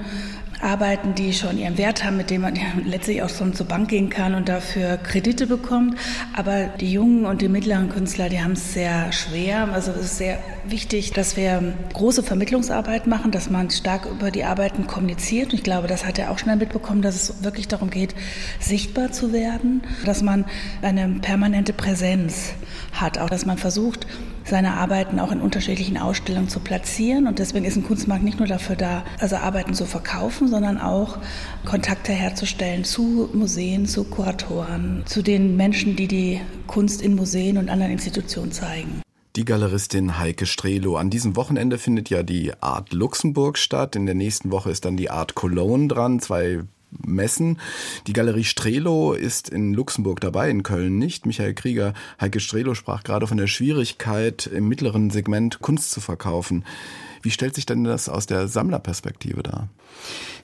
Arbeiten, 0.60 1.14
die 1.14 1.32
schon 1.32 1.58
ihren 1.58 1.78
Wert 1.78 2.04
haben, 2.04 2.16
mit 2.16 2.30
denen 2.30 2.42
man 2.42 2.56
ja 2.56 2.62
letztlich 2.84 3.22
auch 3.22 3.28
schon 3.28 3.54
zur 3.54 3.66
Bank 3.66 3.88
gehen 3.88 4.10
kann 4.10 4.34
und 4.34 4.48
dafür 4.48 4.96
Kredite 4.96 5.46
bekommt. 5.46 5.98
Aber 6.36 6.66
die 6.66 6.92
jungen 6.92 7.26
und 7.26 7.40
die 7.42 7.48
mittleren 7.48 7.88
Künstler, 7.88 8.28
die 8.28 8.40
haben 8.40 8.52
es 8.52 8.72
sehr 8.72 9.12
schwer. 9.12 9.68
Also 9.72 9.92
es 9.92 10.06
ist 10.06 10.18
sehr 10.18 10.38
wichtig, 10.66 11.12
dass 11.12 11.36
wir 11.36 11.74
große 11.92 12.22
Vermittlungsarbeit 12.22 13.06
machen, 13.06 13.30
dass 13.30 13.50
man 13.50 13.70
stark 13.70 14.06
über 14.06 14.30
die 14.30 14.44
Arbeiten 14.44 14.86
kommuniziert. 14.86 15.52
Und 15.52 15.54
ich 15.54 15.62
glaube, 15.62 15.86
das 15.86 16.04
hat 16.04 16.18
er 16.18 16.30
auch 16.30 16.38
schnell 16.38 16.56
mitbekommen, 16.56 17.02
dass 17.02 17.14
es 17.14 17.44
wirklich 17.44 17.68
darum 17.68 17.90
geht, 17.90 18.14
sichtbar 18.60 19.12
zu 19.12 19.32
werden, 19.32 19.82
dass 20.04 20.22
man 20.22 20.44
eine 20.82 21.08
permanente 21.20 21.72
Präsenz 21.72 22.52
hat, 22.92 23.18
auch 23.18 23.30
dass 23.30 23.46
man 23.46 23.58
versucht, 23.58 24.06
seine 24.48 24.74
Arbeiten 24.74 25.20
auch 25.20 25.32
in 25.32 25.40
unterschiedlichen 25.40 25.98
Ausstellungen 25.98 26.48
zu 26.48 26.60
platzieren. 26.60 27.26
Und 27.26 27.38
deswegen 27.38 27.64
ist 27.64 27.76
ein 27.76 27.84
Kunstmarkt 27.84 28.24
nicht 28.24 28.38
nur 28.38 28.48
dafür 28.48 28.76
da, 28.76 29.04
also 29.18 29.36
Arbeiten 29.36 29.74
zu 29.74 29.86
verkaufen, 29.86 30.48
sondern 30.48 30.78
auch 30.78 31.18
Kontakte 31.64 32.12
herzustellen 32.12 32.84
zu 32.84 33.28
Museen, 33.32 33.86
zu 33.86 34.04
Kuratoren, 34.04 35.02
zu 35.06 35.22
den 35.22 35.56
Menschen, 35.56 35.96
die 35.96 36.08
die 36.08 36.40
Kunst 36.66 37.02
in 37.02 37.14
Museen 37.14 37.58
und 37.58 37.68
anderen 37.68 37.92
Institutionen 37.92 38.52
zeigen. 38.52 39.02
Die 39.36 39.44
Galeristin 39.44 40.18
Heike 40.18 40.46
Strelo. 40.46 40.96
An 40.96 41.10
diesem 41.10 41.36
Wochenende 41.36 41.78
findet 41.78 42.10
ja 42.10 42.24
die 42.24 42.52
Art 42.60 42.92
Luxemburg 42.92 43.56
statt. 43.56 43.94
In 43.94 44.04
der 44.04 44.16
nächsten 44.16 44.50
Woche 44.50 44.70
ist 44.70 44.84
dann 44.84 44.96
die 44.96 45.10
Art 45.10 45.36
Cologne 45.36 45.86
dran. 45.86 46.18
Zwei 46.18 46.64
messen. 46.90 47.58
Die 48.06 48.12
Galerie 48.12 48.44
Strelo 48.44 49.12
ist 49.12 49.48
in 49.48 49.74
Luxemburg 49.74 50.20
dabei, 50.20 50.50
in 50.50 50.62
Köln 50.62 50.98
nicht. 50.98 51.26
Michael 51.26 51.54
Krieger, 51.54 51.94
Heike 52.20 52.40
Strelo 52.40 52.74
sprach 52.74 53.02
gerade 53.02 53.26
von 53.26 53.36
der 53.36 53.46
Schwierigkeit, 53.46 54.46
im 54.46 54.68
mittleren 54.68 55.10
Segment 55.10 55.60
Kunst 55.60 55.90
zu 55.90 56.00
verkaufen. 56.00 56.64
Wie 57.22 57.30
stellt 57.30 57.54
sich 57.54 57.66
denn 57.66 57.84
das 57.84 58.08
aus 58.08 58.26
der 58.26 58.48
Sammlerperspektive 58.48 59.42
dar? 59.42 59.68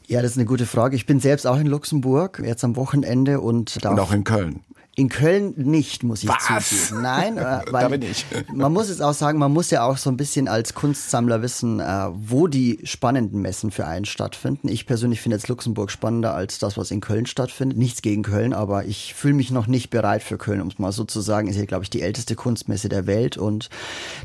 Ja, 0.06 0.20
das 0.20 0.32
ist 0.32 0.38
eine 0.38 0.46
gute 0.46 0.66
Frage. 0.66 0.96
Ich 0.96 1.06
bin 1.06 1.20
selbst 1.20 1.46
auch 1.46 1.58
in 1.58 1.66
Luxemburg, 1.66 2.42
jetzt 2.44 2.64
am 2.64 2.76
Wochenende 2.76 3.40
und, 3.40 3.76
und 3.84 4.00
auch 4.00 4.12
in 4.12 4.24
Köln. 4.24 4.60
In 4.96 5.08
Köln 5.08 5.54
nicht, 5.56 6.04
muss 6.04 6.22
ich 6.22 6.28
Was? 6.28 6.68
zugeben. 6.68 7.02
Nein, 7.02 7.36
äh, 7.38 7.62
weil 7.70 7.88
bin 7.90 8.02
ich. 8.02 8.24
man 8.54 8.72
muss 8.72 8.88
es 8.88 9.00
auch 9.00 9.12
sagen, 9.12 9.38
man 9.38 9.52
muss 9.52 9.70
ja 9.70 9.84
auch 9.84 9.96
so 9.96 10.08
ein 10.08 10.16
bisschen 10.16 10.46
als 10.46 10.74
Kunstsammler 10.74 11.42
wissen, 11.42 11.80
äh, 11.80 12.08
wo 12.12 12.46
die 12.46 12.78
spannenden 12.84 13.42
Messen 13.42 13.70
für 13.72 13.86
einen 13.86 14.04
stattfinden. 14.04 14.68
Ich 14.68 14.86
persönlich 14.86 15.20
finde 15.20 15.36
jetzt 15.36 15.48
Luxemburg 15.48 15.90
spannender 15.90 16.34
als 16.34 16.58
das, 16.58 16.76
was 16.76 16.92
in 16.92 17.00
Köln 17.00 17.26
stattfindet. 17.26 17.76
Nichts 17.76 18.02
gegen 18.02 18.22
Köln, 18.22 18.52
aber 18.52 18.84
ich 18.84 19.14
fühle 19.14 19.34
mich 19.34 19.50
noch 19.50 19.66
nicht 19.66 19.90
bereit 19.90 20.22
für 20.22 20.38
Köln, 20.38 20.60
um 20.60 20.68
es 20.68 20.78
mal 20.78 20.92
so 20.92 21.04
zu 21.04 21.20
sagen. 21.20 21.48
Ist 21.48 21.56
ja, 21.56 21.64
glaube 21.64 21.82
ich, 21.82 21.90
die 21.90 22.02
älteste 22.02 22.36
Kunstmesse 22.36 22.88
der 22.88 23.06
Welt 23.08 23.36
und 23.36 23.70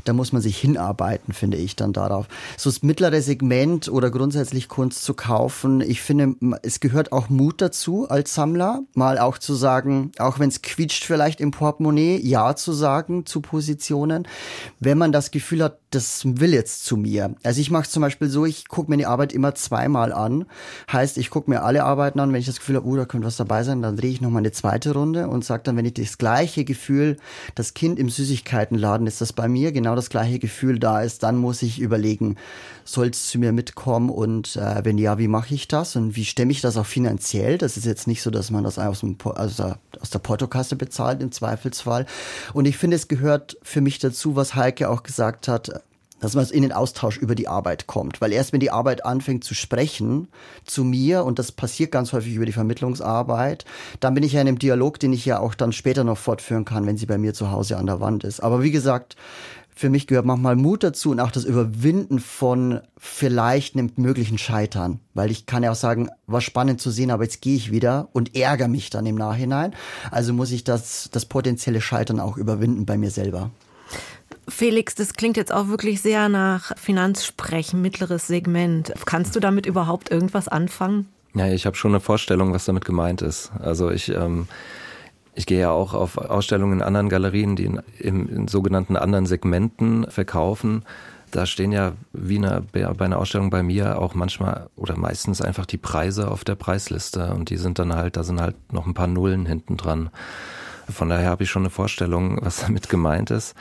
da 0.04 0.12
muss 0.12 0.32
man 0.32 0.40
sich 0.40 0.56
hinarbeiten, 0.56 1.34
finde 1.34 1.56
ich 1.56 1.74
dann 1.74 1.92
darauf. 1.92 2.26
So 2.56 2.70
das 2.70 2.82
mittlere 2.82 3.20
Segment 3.22 3.88
oder 3.88 4.10
grundsätzlich 4.10 4.68
Kunst 4.68 5.02
zu 5.02 5.14
kaufen, 5.14 5.80
ich 5.80 6.00
finde, 6.00 6.36
es 6.62 6.78
gehört 6.78 7.10
auch 7.10 7.28
Mut 7.28 7.60
dazu 7.60 8.08
als 8.08 8.34
Sammler, 8.34 8.82
mal 8.94 9.18
auch 9.18 9.38
zu 9.38 9.54
sagen, 9.54 10.12
auch 10.18 10.38
wenn 10.38 10.48
es 10.48 10.59
quietscht 10.62 11.04
vielleicht 11.04 11.40
im 11.40 11.50
Portemonnaie, 11.50 12.18
Ja 12.22 12.56
zu 12.56 12.72
sagen 12.72 13.26
zu 13.26 13.40
Positionen, 13.40 14.26
wenn 14.78 14.98
man 14.98 15.12
das 15.12 15.30
Gefühl 15.30 15.62
hat, 15.62 15.78
das 15.90 16.22
will 16.24 16.54
jetzt 16.54 16.84
zu 16.84 16.96
mir. 16.96 17.34
Also 17.42 17.60
ich 17.60 17.70
mache 17.70 17.82
es 17.82 17.90
zum 17.90 18.02
Beispiel 18.02 18.28
so, 18.28 18.46
ich 18.46 18.68
gucke 18.68 18.90
mir 18.90 18.96
die 18.96 19.06
Arbeit 19.06 19.32
immer 19.32 19.54
zweimal 19.54 20.12
an. 20.12 20.46
Heißt, 20.90 21.18
ich 21.18 21.30
gucke 21.30 21.50
mir 21.50 21.62
alle 21.62 21.84
Arbeiten 21.84 22.20
an, 22.20 22.32
wenn 22.32 22.40
ich 22.40 22.46
das 22.46 22.58
Gefühl 22.58 22.76
habe, 22.76 22.86
oh, 22.86 22.96
da 22.96 23.04
könnte 23.04 23.26
was 23.26 23.36
dabei 23.36 23.64
sein, 23.64 23.82
dann 23.82 23.96
drehe 23.96 24.10
ich 24.10 24.20
nochmal 24.20 24.40
eine 24.40 24.52
zweite 24.52 24.92
Runde 24.92 25.28
und 25.28 25.44
sage 25.44 25.64
dann, 25.64 25.76
wenn 25.76 25.84
ich 25.84 25.94
das 25.94 26.18
gleiche 26.18 26.64
Gefühl, 26.64 27.16
das 27.54 27.74
Kind 27.74 27.98
im 27.98 28.08
Süßigkeitenladen 28.08 29.06
ist 29.06 29.20
das 29.20 29.32
bei 29.32 29.48
mir, 29.48 29.72
genau 29.72 29.96
das 29.96 30.10
gleiche 30.10 30.38
Gefühl 30.38 30.78
da 30.78 31.02
ist, 31.02 31.22
dann 31.22 31.36
muss 31.36 31.62
ich 31.62 31.80
überlegen, 31.80 32.36
soll 32.84 33.08
es 33.08 33.28
zu 33.28 33.38
mir 33.38 33.52
mitkommen 33.52 34.10
und 34.10 34.56
äh, 34.56 34.84
wenn 34.84 34.98
ja, 34.98 35.18
wie 35.18 35.28
mache 35.28 35.54
ich 35.54 35.68
das 35.68 35.96
und 35.96 36.16
wie 36.16 36.24
stemme 36.24 36.52
ich 36.52 36.60
das 36.60 36.76
auch 36.76 36.86
finanziell? 36.86 37.58
Das 37.58 37.76
ist 37.76 37.86
jetzt 37.86 38.06
nicht 38.06 38.22
so, 38.22 38.30
dass 38.30 38.50
man 38.50 38.64
das 38.64 38.78
aus, 38.78 39.00
dem, 39.00 39.16
also 39.34 39.74
aus 40.00 40.10
der 40.10 40.18
Portokasse 40.50 40.76
bezahlt 40.76 41.22
im 41.22 41.32
Zweifelsfall. 41.32 42.06
Und 42.52 42.66
ich 42.66 42.76
finde, 42.76 42.96
es 42.96 43.08
gehört 43.08 43.56
für 43.62 43.80
mich 43.80 43.98
dazu, 43.98 44.36
was 44.36 44.54
Heike 44.54 44.90
auch 44.90 45.02
gesagt 45.02 45.48
hat, 45.48 45.82
dass 46.18 46.34
man 46.34 46.46
in 46.48 46.60
den 46.60 46.72
Austausch 46.72 47.16
über 47.16 47.34
die 47.34 47.48
Arbeit 47.48 47.86
kommt. 47.86 48.20
Weil 48.20 48.32
erst 48.32 48.52
wenn 48.52 48.60
die 48.60 48.70
Arbeit 48.70 49.06
anfängt 49.06 49.42
zu 49.42 49.54
sprechen 49.54 50.28
zu 50.66 50.84
mir, 50.84 51.24
und 51.24 51.38
das 51.38 51.50
passiert 51.50 51.92
ganz 51.92 52.12
häufig 52.12 52.34
über 52.34 52.44
die 52.44 52.52
Vermittlungsarbeit, 52.52 53.64
dann 54.00 54.12
bin 54.12 54.22
ich 54.22 54.34
ja 54.34 54.42
in 54.42 54.48
einem 54.48 54.58
Dialog, 54.58 55.00
den 55.00 55.14
ich 55.14 55.24
ja 55.24 55.38
auch 55.38 55.54
dann 55.54 55.72
später 55.72 56.04
noch 56.04 56.18
fortführen 56.18 56.66
kann, 56.66 56.86
wenn 56.86 56.98
sie 56.98 57.06
bei 57.06 57.16
mir 57.16 57.32
zu 57.32 57.50
Hause 57.50 57.78
an 57.78 57.86
der 57.86 58.00
Wand 58.00 58.24
ist. 58.24 58.40
Aber 58.40 58.62
wie 58.62 58.70
gesagt, 58.70 59.16
für 59.80 59.88
mich 59.88 60.06
gehört 60.06 60.26
manchmal 60.26 60.56
Mut 60.56 60.82
dazu 60.82 61.10
und 61.10 61.20
auch 61.20 61.30
das 61.30 61.44
Überwinden 61.44 62.18
von 62.20 62.80
vielleicht 62.98 63.74
einem 63.74 63.90
möglichen 63.96 64.36
Scheitern. 64.36 65.00
Weil 65.14 65.30
ich 65.30 65.46
kann 65.46 65.62
ja 65.62 65.70
auch 65.70 65.76
sagen, 65.76 66.10
war 66.26 66.42
spannend 66.42 66.82
zu 66.82 66.90
sehen, 66.90 67.10
aber 67.10 67.22
jetzt 67.22 67.40
gehe 67.40 67.56
ich 67.56 67.72
wieder 67.72 68.10
und 68.12 68.36
ärgere 68.36 68.68
mich 68.68 68.90
dann 68.90 69.06
im 69.06 69.14
Nachhinein. 69.14 69.74
Also 70.10 70.34
muss 70.34 70.50
ich 70.50 70.64
das, 70.64 71.08
das 71.12 71.24
potenzielle 71.24 71.80
Scheitern 71.80 72.20
auch 72.20 72.36
überwinden 72.36 72.84
bei 72.84 72.98
mir 72.98 73.10
selber. 73.10 73.50
Felix, 74.46 74.94
das 74.94 75.14
klingt 75.14 75.38
jetzt 75.38 75.52
auch 75.52 75.68
wirklich 75.68 76.02
sehr 76.02 76.28
nach 76.28 76.76
Finanzsprechen, 76.76 77.80
mittleres 77.80 78.26
Segment. 78.26 78.92
Kannst 79.06 79.34
du 79.34 79.40
damit 79.40 79.64
überhaupt 79.64 80.10
irgendwas 80.10 80.46
anfangen? 80.46 81.08
Ja, 81.32 81.48
ich 81.48 81.64
habe 81.64 81.76
schon 81.76 81.92
eine 81.92 82.00
Vorstellung, 82.00 82.52
was 82.52 82.66
damit 82.66 82.84
gemeint 82.84 83.22
ist. 83.22 83.50
Also 83.58 83.90
ich, 83.90 84.10
ähm, 84.10 84.46
ich 85.34 85.46
gehe 85.46 85.60
ja 85.60 85.70
auch 85.70 85.94
auf 85.94 86.18
Ausstellungen 86.18 86.80
in 86.80 86.82
anderen 86.82 87.08
Galerien, 87.08 87.56
die 87.56 87.64
in, 87.64 87.80
in, 87.98 88.28
in 88.28 88.48
sogenannten 88.48 88.96
anderen 88.96 89.26
Segmenten 89.26 90.10
verkaufen. 90.10 90.84
Da 91.30 91.46
stehen 91.46 91.70
ja 91.70 91.92
wie 92.12 92.38
eine, 92.38 92.62
bei 92.72 93.04
einer 93.04 93.18
Ausstellung 93.18 93.50
bei 93.50 93.62
mir 93.62 94.00
auch 94.00 94.14
manchmal 94.14 94.68
oder 94.74 94.96
meistens 94.96 95.40
einfach 95.40 95.64
die 95.66 95.78
Preise 95.78 96.28
auf 96.28 96.42
der 96.42 96.56
Preisliste 96.56 97.32
und 97.32 97.50
die 97.50 97.56
sind 97.56 97.78
dann 97.78 97.94
halt, 97.94 98.16
da 98.16 98.24
sind 98.24 98.40
halt 98.40 98.56
noch 98.72 98.86
ein 98.86 98.94
paar 98.94 99.06
Nullen 99.06 99.46
hinten 99.46 99.76
dran. 99.76 100.10
Von 100.88 101.08
daher 101.08 101.30
habe 101.30 101.44
ich 101.44 101.50
schon 101.50 101.62
eine 101.62 101.70
Vorstellung, 101.70 102.38
was 102.42 102.60
damit 102.60 102.88
gemeint 102.88 103.30
ist. 103.30 103.54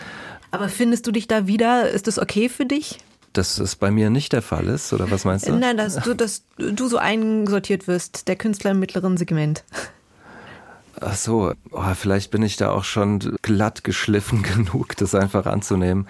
Aber 0.50 0.68
findest 0.68 1.06
du 1.06 1.12
dich 1.12 1.28
da 1.28 1.46
wieder? 1.46 1.90
Ist 1.90 2.08
das 2.08 2.18
okay 2.18 2.50
für 2.50 2.66
dich? 2.66 2.98
Dass 3.34 3.60
es 3.60 3.76
bei 3.76 3.92
mir 3.92 4.10
nicht 4.10 4.34
der 4.34 4.42
Fall 4.42 4.68
ist, 4.68 4.92
oder 4.92 5.12
was 5.12 5.24
meinst 5.24 5.48
du? 5.48 5.54
Nein, 5.54 5.78
dass 5.78 5.98
du, 5.98 6.16
dass 6.16 6.44
du 6.58 6.88
so 6.88 6.98
einsortiert 6.98 7.88
wirst, 7.88 8.28
der 8.28 8.36
Künstler 8.36 8.72
im 8.72 8.80
mittleren 8.80 9.18
Segment. 9.18 9.64
Ach 11.02 11.16
so, 11.16 11.54
oh, 11.72 11.94
vielleicht 11.94 12.32
bin 12.32 12.44
ich 12.44 12.58
da 12.58 12.72
auch 12.72 12.84
schon 12.84 13.20
glatt 13.42 13.84
geschliffen 13.84 14.44
genug, 14.56 14.98
das 14.98 15.16
einfach 15.16 15.46
anzunehmen. 15.46 16.08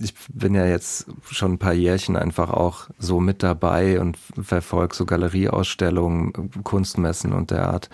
Ich 0.00 0.14
bin 0.32 0.54
ja 0.54 0.66
jetzt 0.66 1.06
schon 1.30 1.52
ein 1.52 1.58
paar 1.58 1.72
Jährchen 1.72 2.16
einfach 2.16 2.50
auch 2.50 2.88
so 2.98 3.20
mit 3.20 3.42
dabei 3.42 4.00
und 4.00 4.18
verfolge 4.40 4.94
so 4.94 5.06
Galerieausstellungen, 5.06 6.50
Kunstmessen 6.62 7.32
und 7.32 7.50
der 7.50 7.68
Art. 7.68 7.90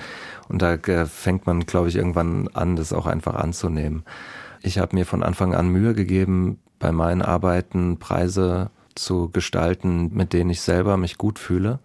Und 0.49 0.63
da 0.63 0.77
fängt 1.07 1.47
man, 1.47 1.67
glaube 1.67 1.89
ich, 1.89 1.97
irgendwann 1.97 2.49
an, 2.49 2.77
das 2.77 2.93
auch 2.93 3.07
einfach 3.07 3.35
anzunehmen. 3.35 4.05
Ich 4.63 4.79
habe 4.79 4.97
mir 4.97 5.07
von 5.07 5.23
Anfang 5.23 5.55
an 5.55 5.69
Mühe 5.69 5.95
gegeben, 5.95 6.59
bei 6.79 6.93
meinen 6.93 7.23
Arbeiten 7.23 7.99
Preise 7.99 8.71
zu 8.95 9.31
gestalten, 9.31 10.11
mit 10.15 10.33
denen 10.33 10.51
ich 10.51 10.61
selber 10.61 10.97
mich 10.97 11.19
gut 11.19 11.39
fühle. 11.39 11.79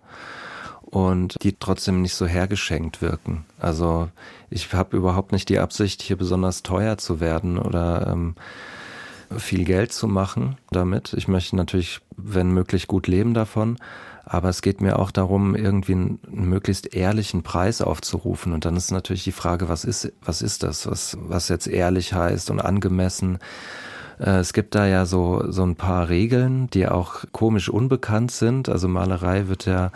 Und 0.92 1.42
die 1.42 1.56
trotzdem 1.58 2.02
nicht 2.02 2.14
so 2.14 2.28
hergeschenkt 2.28 3.02
wirken. 3.02 3.46
Also 3.60 4.10
ich 4.50 4.72
habe 4.74 4.98
überhaupt 4.98 5.32
nicht 5.32 5.50
die 5.50 5.60
Absicht, 5.60 6.02
hier 6.02 6.18
besonders 6.18 6.64
teuer 6.64 6.98
zu 6.98 7.20
werden 7.20 7.58
oder 7.58 8.08
ähm, 8.08 8.36
viel 9.38 9.64
Geld 9.64 9.94
zu 9.94 10.08
machen 10.08 10.58
damit. 10.70 11.14
Ich 11.14 11.30
möchte 11.30 11.56
natürlich, 11.56 12.02
wenn 12.18 12.52
möglich, 12.52 12.88
gut 12.88 13.08
leben 13.08 13.34
davon. 13.34 13.78
Aber 14.24 14.50
es 14.50 14.62
geht 14.62 14.82
mir 14.82 15.00
auch 15.00 15.12
darum, 15.12 15.56
irgendwie 15.56 15.94
einen, 15.94 16.20
einen, 16.32 16.48
möglichst 16.48 16.94
ehrlichen 16.94 17.42
Preis 17.42 17.82
aufzurufen. 17.82 18.54
Und 18.54 18.66
dann 18.66 18.76
ist 18.76 18.92
natürlich 18.92 19.24
die 19.24 19.32
Frage, 19.32 19.68
was 19.68 19.84
ist, 19.84 20.12
was 20.24 20.42
ist 20.42 20.64
das, 20.64 20.88
was, 20.88 21.18
was 21.20 21.50
jetzt 21.50 21.68
ehrlich 21.68 22.14
heißt 22.14 22.50
und 22.52 22.60
angemessen. 22.60 23.40
Äh, 24.20 24.38
es 24.38 24.54
gibt 24.54 24.76
da 24.76 24.86
ja 24.86 25.06
so, 25.06 25.52
so 25.52 25.64
ein 25.64 25.76
paar 25.76 26.10
Regeln, 26.10 26.70
die 26.70 26.88
auch 26.88 27.24
komisch 27.32 27.70
unbekannt 27.70 28.32
sind. 28.32 28.70
Also 28.70 28.88
Malerei 28.88 29.48
wird 29.48 29.66
ja 29.66 29.92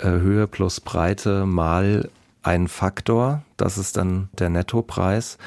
Höhe 0.00 0.46
plus 0.46 0.80
Breite 0.80 1.46
mal 1.46 2.08
ein 2.42 2.68
Faktor. 2.68 3.42
Das 3.56 3.78
ist 3.78 3.96
dann 3.96 4.28
der 4.38 4.50
Nettopreis. 4.50 5.38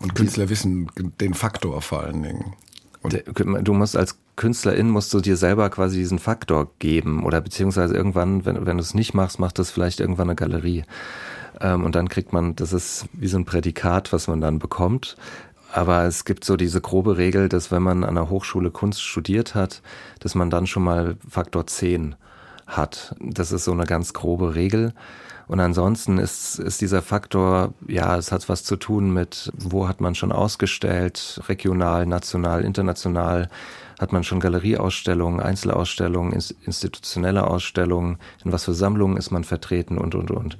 Und 0.00 0.14
Künstler 0.14 0.48
wissen 0.48 0.90
den 1.20 1.34
Faktor 1.34 1.82
vor 1.82 2.02
allen 2.02 2.22
Dingen. 2.22 2.54
Und 3.02 3.22
du 3.36 3.72
musst 3.72 3.96
als 3.96 4.16
Künstlerin 4.36 4.88
musst 4.88 5.12
du 5.12 5.20
dir 5.20 5.36
selber 5.36 5.68
quasi 5.68 5.98
diesen 5.98 6.20
Faktor 6.20 6.70
geben 6.78 7.24
oder 7.24 7.40
beziehungsweise 7.40 7.94
irgendwann, 7.94 8.44
wenn, 8.44 8.66
wenn 8.66 8.76
du 8.76 8.82
es 8.82 8.94
nicht 8.94 9.14
machst, 9.14 9.40
macht 9.40 9.58
das 9.58 9.70
vielleicht 9.70 9.98
irgendwann 9.98 10.28
eine 10.28 10.36
Galerie. 10.36 10.84
Ähm, 11.60 11.84
und 11.84 11.94
dann 11.96 12.08
kriegt 12.08 12.32
man, 12.32 12.54
das 12.54 12.72
ist 12.72 13.06
wie 13.12 13.26
so 13.26 13.36
ein 13.36 13.44
Prädikat, 13.44 14.12
was 14.12 14.28
man 14.28 14.40
dann 14.40 14.60
bekommt. 14.60 15.16
Aber 15.72 16.04
es 16.04 16.24
gibt 16.24 16.44
so 16.44 16.56
diese 16.56 16.80
grobe 16.80 17.16
Regel, 17.18 17.48
dass 17.48 17.70
wenn 17.70 17.82
man 17.82 18.04
an 18.04 18.14
der 18.14 18.30
Hochschule 18.30 18.70
Kunst 18.70 19.02
studiert 19.02 19.54
hat, 19.54 19.82
dass 20.20 20.34
man 20.34 20.50
dann 20.50 20.66
schon 20.66 20.84
mal 20.84 21.16
Faktor 21.28 21.66
10 21.66 22.14
hat. 22.68 23.16
Das 23.20 23.50
ist 23.50 23.64
so 23.64 23.72
eine 23.72 23.84
ganz 23.84 24.12
grobe 24.12 24.54
Regel. 24.54 24.92
Und 25.48 25.60
ansonsten 25.60 26.18
ist, 26.18 26.58
ist 26.58 26.82
dieser 26.82 27.00
Faktor, 27.00 27.72
ja, 27.88 28.16
es 28.18 28.30
hat 28.32 28.46
was 28.50 28.64
zu 28.64 28.76
tun 28.76 29.14
mit, 29.14 29.50
wo 29.56 29.88
hat 29.88 30.02
man 30.02 30.14
schon 30.14 30.30
ausgestellt, 30.30 31.40
regional, 31.48 32.04
national, 32.04 32.62
international, 32.62 33.48
hat 33.98 34.12
man 34.12 34.24
schon 34.24 34.40
Galerieausstellungen, 34.40 35.40
Einzelausstellungen, 35.40 36.34
institutionelle 36.66 37.46
Ausstellungen, 37.46 38.18
in 38.44 38.52
was 38.52 38.64
für 38.64 38.74
Sammlungen 38.74 39.16
ist 39.16 39.30
man 39.30 39.42
vertreten 39.42 39.96
und, 39.96 40.14
und, 40.14 40.30
und. 40.30 40.58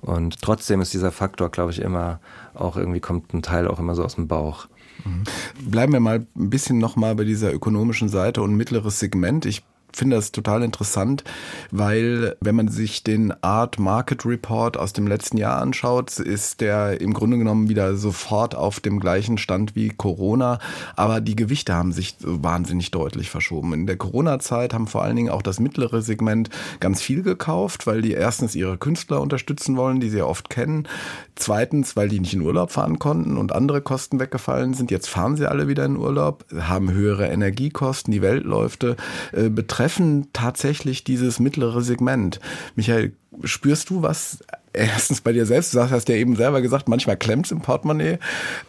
Und 0.00 0.40
trotzdem 0.40 0.80
ist 0.80 0.94
dieser 0.94 1.12
Faktor, 1.12 1.50
glaube 1.50 1.70
ich, 1.70 1.80
immer 1.80 2.18
auch 2.54 2.76
irgendwie 2.76 3.00
kommt 3.00 3.34
ein 3.34 3.42
Teil 3.42 3.68
auch 3.68 3.78
immer 3.78 3.94
so 3.94 4.02
aus 4.02 4.14
dem 4.14 4.28
Bauch. 4.28 4.66
Mhm. 5.04 5.70
Bleiben 5.70 5.92
wir 5.92 6.00
mal 6.00 6.26
ein 6.36 6.50
bisschen 6.50 6.78
nochmal 6.78 7.14
bei 7.14 7.24
dieser 7.24 7.52
ökonomischen 7.52 8.08
Seite 8.08 8.40
und 8.42 8.56
mittleres 8.56 8.98
Segment. 8.98 9.46
Ich 9.46 9.62
finde 9.96 10.16
das 10.16 10.32
total 10.32 10.62
interessant, 10.62 11.22
weil 11.70 12.36
wenn 12.40 12.54
man 12.54 12.68
sich 12.68 13.04
den 13.04 13.32
Art 13.42 13.78
Market 13.78 14.24
Report 14.24 14.76
aus 14.76 14.92
dem 14.92 15.06
letzten 15.06 15.36
Jahr 15.36 15.60
anschaut, 15.60 16.18
ist 16.18 16.60
der 16.60 17.00
im 17.00 17.12
Grunde 17.12 17.38
genommen 17.38 17.68
wieder 17.68 17.96
sofort 17.96 18.54
auf 18.54 18.80
dem 18.80 19.00
gleichen 19.00 19.38
Stand 19.38 19.76
wie 19.76 19.90
Corona, 19.90 20.58
aber 20.96 21.20
die 21.20 21.36
Gewichte 21.36 21.74
haben 21.74 21.92
sich 21.92 22.16
wahnsinnig 22.20 22.90
deutlich 22.90 23.30
verschoben. 23.30 23.74
In 23.74 23.86
der 23.86 23.96
Corona-Zeit 23.96 24.72
haben 24.72 24.86
vor 24.86 25.02
allen 25.02 25.16
Dingen 25.16 25.30
auch 25.30 25.42
das 25.42 25.60
mittlere 25.60 26.02
Segment 26.02 26.50
ganz 26.80 27.02
viel 27.02 27.22
gekauft, 27.22 27.86
weil 27.86 28.02
die 28.02 28.12
erstens 28.12 28.54
ihre 28.54 28.78
Künstler 28.78 29.20
unterstützen 29.20 29.76
wollen, 29.76 30.00
die 30.00 30.08
sie 30.08 30.18
ja 30.18 30.24
oft 30.24 30.48
kennen. 30.48 30.88
Zweitens, 31.34 31.96
weil 31.96 32.08
die 32.08 32.20
nicht 32.20 32.34
in 32.34 32.42
Urlaub 32.42 32.70
fahren 32.70 32.98
konnten 32.98 33.36
und 33.36 33.52
andere 33.52 33.82
Kosten 33.82 34.20
weggefallen 34.20 34.74
sind. 34.74 34.90
Jetzt 34.90 35.08
fahren 35.08 35.36
sie 35.36 35.48
alle 35.48 35.68
wieder 35.68 35.84
in 35.84 35.96
Urlaub, 35.96 36.44
haben 36.58 36.92
höhere 36.92 37.28
Energiekosten, 37.28 38.12
die 38.12 38.22
Weltläufe 38.22 38.96
äh, 39.32 39.48
betreffen 39.48 39.81
treffen 39.82 40.28
tatsächlich 40.32 41.02
dieses 41.02 41.40
mittlere 41.40 41.82
Segment. 41.82 42.38
Michael, 42.76 43.14
spürst 43.42 43.90
du 43.90 44.00
was 44.00 44.38
erstens 44.72 45.20
bei 45.20 45.32
dir 45.32 45.44
selbst, 45.44 45.74
du 45.74 45.80
hast 45.80 46.08
ja 46.08 46.14
eben 46.14 46.36
selber 46.36 46.62
gesagt, 46.62 46.88
manchmal 46.88 47.16
klemmt 47.16 47.46
es 47.46 47.52
im 47.52 47.62
Portemonnaie. 47.62 48.18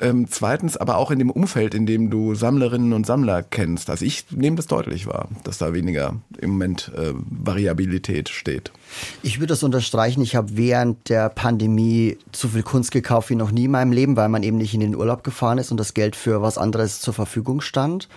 Ähm, 0.02 0.26
zweitens 0.28 0.76
aber 0.76 0.98
auch 0.98 1.12
in 1.12 1.20
dem 1.20 1.30
Umfeld, 1.30 1.76
in 1.76 1.86
dem 1.86 2.10
du 2.10 2.34
Sammlerinnen 2.34 2.94
und 2.94 3.06
Sammler 3.06 3.44
kennst. 3.44 3.92
Also 3.92 4.06
ich 4.06 4.26
nehme 4.32 4.56
das 4.56 4.66
deutlich 4.66 5.06
wahr, 5.06 5.30
dass 5.44 5.60
da 5.60 5.74
weniger 5.74 6.16
im 6.40 6.52
Moment 6.52 6.92
äh, 6.98 7.14
Variabilität 7.14 8.30
steht. 8.30 8.72
Ich 9.22 9.40
würde 9.40 9.48
das 9.48 9.64
unterstreichen. 9.64 10.22
Ich 10.22 10.36
habe 10.36 10.56
während 10.56 11.10
der 11.10 11.30
Pandemie 11.30 12.18
zu 12.32 12.50
viel 12.50 12.64
Kunst 12.64 12.92
gekauft 12.92 13.30
wie 13.30 13.36
noch 13.36 13.52
nie 13.52 13.66
in 13.66 13.72
meinem 13.72 13.92
Leben, 13.92 14.16
weil 14.16 14.30
man 14.30 14.44
eben 14.44 14.58
nicht 14.58 14.74
in 14.74 14.80
den 14.80 14.96
Urlaub 14.96 15.24
gefahren 15.24 15.58
ist 15.58 15.72
und 15.72 15.78
das 15.78 15.94
Geld 15.94 16.16
für 16.16 16.42
was 16.42 16.58
anderes 16.58 17.02
zur 17.02 17.14
Verfügung 17.14 17.62
stand. 17.62 18.08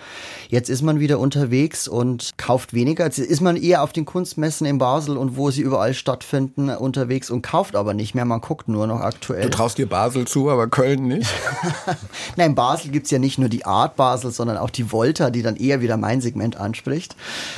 Jetzt 0.49 0.69
ist 0.69 0.81
man 0.81 0.99
wieder 0.99 1.19
unterwegs 1.19 1.87
und 1.87 2.37
kauft 2.37 2.73
weniger. 2.73 3.05
Jetzt 3.05 3.19
ist 3.19 3.41
man 3.41 3.55
eher 3.55 3.83
auf 3.83 3.93
den 3.93 4.05
Kunstmessen 4.05 4.65
in 4.67 4.77
Basel 4.77 5.17
und 5.17 5.37
wo 5.37 5.51
sie 5.51 5.61
überall 5.61 5.93
stattfinden 5.93 6.69
unterwegs 6.69 7.29
und 7.29 7.41
kauft 7.41 7.75
aber 7.75 7.93
nicht 7.93 8.15
mehr. 8.15 8.25
Man 8.25 8.41
guckt 8.41 8.67
nur 8.67 8.87
noch 8.87 9.01
aktuell. 9.01 9.43
Du 9.43 9.49
traust 9.49 9.77
dir 9.77 9.87
Basel 9.87 10.25
zu, 10.25 10.49
aber 10.49 10.67
Köln 10.67 11.07
nicht? 11.07 11.29
Nein, 12.35 12.51
in 12.51 12.55
Basel 12.55 12.91
gibt's 12.91 13.11
ja 13.11 13.19
nicht 13.19 13.37
nur 13.37 13.49
die 13.49 13.65
Art 13.65 13.95
Basel, 13.95 14.31
sondern 14.31 14.57
auch 14.57 14.69
die 14.69 14.91
Volta, 14.91 15.29
die 15.29 15.41
dann 15.41 15.55
eher 15.55 15.81
wieder 15.81 15.97
mein 15.97 16.21
Segment 16.21 16.57
anspricht. 16.57 17.15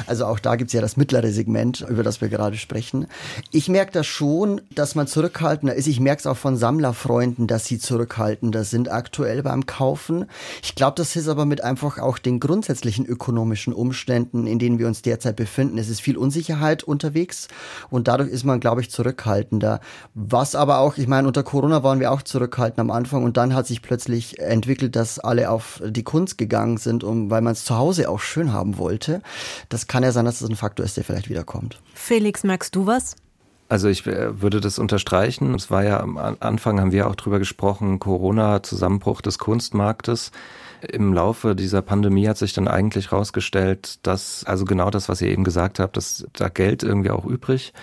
Also 0.08 0.26
auch 0.26 0.40
da 0.40 0.56
gibt's 0.56 0.74
ja 0.74 0.82
das 0.82 0.98
mittlere 0.98 1.32
Segment, 1.32 1.86
über 1.90 2.04
das 2.04 2.22
wir 2.22 2.30
gerade 2.30 2.58
sprechen. 2.58 3.08
Ich 3.52 3.70
merke 3.70 3.92
das 3.92 4.08
schon, 4.08 4.62
dass 4.74 4.96
man 4.96 5.08
zurückhaltender 5.08 5.76
ist. 5.76 5.88
Ich 5.88 6.00
merke 6.00 6.20
es 6.20 6.28
auch 6.28 6.38
von 6.38 6.58
Sammlerfreunden, 6.58 7.48
dass 7.48 7.66
sie 7.66 7.80
zurückhaltender 7.80 8.64
sind 8.64 8.92
aktuell 8.92 9.44
beim 9.44 9.66
Kaufen. 9.66 10.26
Ich 10.64 10.76
glaube, 10.76 10.96
das 10.96 11.16
ist 11.16 11.28
aber 11.28 11.46
mit 11.46 11.64
einfach 11.64 11.98
auch 12.00 12.18
den 12.18 12.40
grundsätzlichen 12.40 13.06
ökonomischen 13.06 13.74
Umständen, 13.74 14.48
in 14.48 14.60
denen 14.60 14.80
wir 14.80 14.88
uns 14.88 15.02
derzeit 15.02 15.36
befinden. 15.36 15.78
Es 15.78 15.90
ist 15.90 16.02
viel 16.02 16.18
Unsicherheit 16.18 16.84
unterwegs 16.84 17.48
und 17.90 18.08
dadurch 18.08 18.30
ist 18.30 18.44
man, 18.44 18.60
glaube 18.60 18.82
ich, 18.82 18.92
zurückhaltender. 18.92 19.80
Was 20.14 20.56
aber 20.56 20.80
auch, 20.80 20.98
ich 20.98 21.08
meine, 21.08 21.28
unter 21.28 21.44
Corona 21.44 21.84
waren 21.84 22.00
wir 22.00 22.12
auch 22.12 22.22
zurückhaltend 22.22 22.80
am 22.80 22.92
Anfang 22.92 23.24
und 23.24 23.38
dann 23.38 23.54
hat 23.54 23.68
sich 23.68 23.82
plötzlich 23.82 24.40
entwickelt, 24.40 24.96
dass 24.96 25.20
alle 25.20 25.50
auf 25.50 25.82
die 25.86 26.04
Kunst 26.04 26.38
gegangen 26.38 26.78
sind, 26.78 27.04
um, 27.04 27.30
weil 27.30 27.42
man 27.42 27.54
es 27.54 27.66
zu 27.66 27.78
Hause 27.78 28.10
auch 28.10 28.20
schön 28.20 28.54
haben 28.54 28.78
wollte. 28.78 29.22
Das 29.70 29.88
kann 29.88 30.04
ja 30.04 30.12
sein, 30.12 30.26
dass 30.26 30.40
das 30.40 30.50
ein 30.50 30.56
Faktor 30.56 30.86
ist, 30.86 30.98
der 30.98 31.04
vielleicht 31.04 31.30
wiederkommt. 31.30 31.80
Felix, 31.94 32.44
merkst 32.44 32.76
du 32.76 32.86
was? 32.86 32.99
Also 33.70 33.88
ich 33.88 34.06
äh, 34.08 34.42
würde 34.42 34.62
das 34.62 34.80
unterstreichen. 34.80 35.54
Es 35.54 35.70
war 35.70 35.84
ja 35.84 36.00
am 36.00 36.18
Anfang, 36.18 36.80
haben 36.80 36.92
wir 36.92 37.08
auch 37.08 37.16
drüber 37.16 37.38
gesprochen, 37.38 38.00
Corona, 38.00 38.64
Zusammenbruch 38.64 39.22
des 39.22 39.38
Kunstmarktes. 39.38 40.32
Im 40.82 41.14
Laufe 41.14 41.56
dieser 41.56 41.82
Pandemie 41.82 42.28
hat 42.28 42.38
sich 42.38 42.54
dann 42.54 42.68
eigentlich 42.68 43.12
herausgestellt, 43.12 44.00
dass, 44.08 44.44
also 44.46 44.66
genau 44.66 44.90
das, 44.90 45.08
was 45.08 45.22
ihr 45.22 45.30
eben 45.30 45.44
gesagt 45.44 45.80
habt, 45.80 45.98
dass 45.98 46.26
da 46.34 46.50
Geld 46.50 46.84
irgendwie 46.84 47.12
auch 47.12 47.26
übrig 47.26 47.74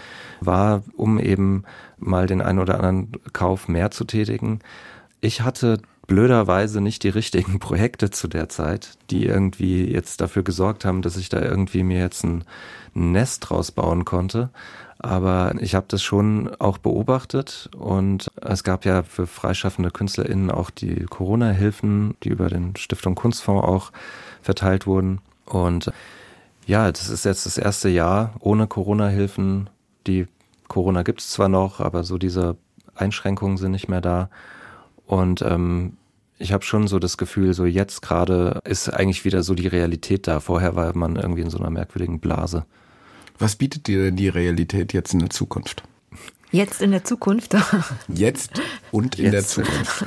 war, 0.41 0.83
um 0.97 1.21
eben 1.21 1.64
mal 1.99 2.27
den 2.27 2.41
einen 2.41 2.59
oder 2.59 2.77
anderen 2.77 3.12
Kauf 3.33 3.69
mehr 3.69 3.91
zu 3.91 4.05
tätigen. 4.05 4.61
Ich 5.21 5.43
hatte 5.43 5.79
blöderweise 6.07 6.81
nicht 6.81 7.03
die 7.05 7.11
richtigen 7.11 7.59
Projekte 7.61 8.11
zu 8.11 8.29
der 8.29 8.49
Zeit, 8.49 8.99
die 9.11 9.27
irgendwie 9.27 9.85
jetzt 9.85 10.21
dafür 10.21 10.43
gesorgt 10.43 10.85
haben, 10.85 11.03
dass 11.03 11.17
ich 11.17 11.29
da 11.29 11.41
irgendwie 11.41 11.83
mir 11.83 12.01
jetzt 12.01 12.25
ein 12.25 12.45
Nest 12.95 13.49
draus 13.49 13.73
bauen 13.73 14.05
konnte. 14.05 14.51
Aber 14.99 15.55
ich 15.61 15.75
habe 15.75 15.87
das 15.89 16.03
schon 16.03 16.55
auch 16.59 16.79
beobachtet 16.79 17.69
und 17.77 18.31
es 18.41 18.65
gab 18.65 18.85
ja 18.85 19.03
für 19.03 19.27
freischaffende 19.27 19.91
KünstlerInnen 19.91 20.51
auch 20.51 20.71
die 20.71 21.05
Corona-Hilfen, 21.05 22.15
die 22.23 22.31
über 22.31 22.49
den 22.49 22.75
Stiftung 22.77 23.15
Kunstfonds 23.15 23.67
auch 23.67 23.93
verteilt 24.41 24.87
wurden. 24.87 25.21
Und 25.45 25.93
ja, 26.67 26.91
das 26.91 27.11
ist 27.11 27.25
jetzt 27.25 27.47
das 27.47 27.59
erste 27.59 27.89
Jahr 27.89 28.35
ohne 28.41 28.67
Corona-Hilfen. 28.67 29.69
Die 30.07 30.27
Corona 30.67 31.03
gibt's 31.03 31.31
zwar 31.31 31.49
noch, 31.49 31.81
aber 31.81 32.03
so 32.03 32.17
diese 32.17 32.57
Einschränkungen 32.95 33.59
sind 33.59 33.73
nicht 33.73 33.89
mehr 33.89 34.01
da. 34.01 34.31
Und 35.07 35.43
ähm, 35.43 35.99
ich 36.39 36.53
habe 36.53 36.65
schon 36.65 36.89
so 36.89 36.99
das 36.99 37.17
Gefühl, 37.17 37.55
so 37.55 37.65
jetzt 37.65 38.03
gerade 38.03 38.61
ist 38.65 38.89
eigentlich 38.89 39.25
wieder 39.25 39.43
so 39.43 39.55
die 39.55 39.69
Realität 39.69 40.27
da. 40.27 40.41
Vorher 40.41 40.75
war 40.75 40.97
man 40.97 41.17
irgendwie 41.17 41.43
in 41.43 41.51
so 41.51 41.59
einer 41.59 41.71
merkwürdigen 41.71 42.19
Blase. 42.19 42.65
Was 43.39 43.57
bietet 43.57 43.87
dir 43.87 44.05
denn 44.05 44.16
die 44.16 44.28
Realität 44.28 44.93
jetzt 44.93 45.12
in 45.12 45.20
der 45.20 45.30
Zukunft? 45.30 45.82
Jetzt 46.51 46.80
in 46.80 46.91
der 46.91 47.05
Zukunft? 47.05 47.55
jetzt 48.09 48.61
und 48.93 49.18
in 49.18 49.32
jetzt. 49.32 49.34
der 49.34 49.45
Zukunft. 49.45 50.05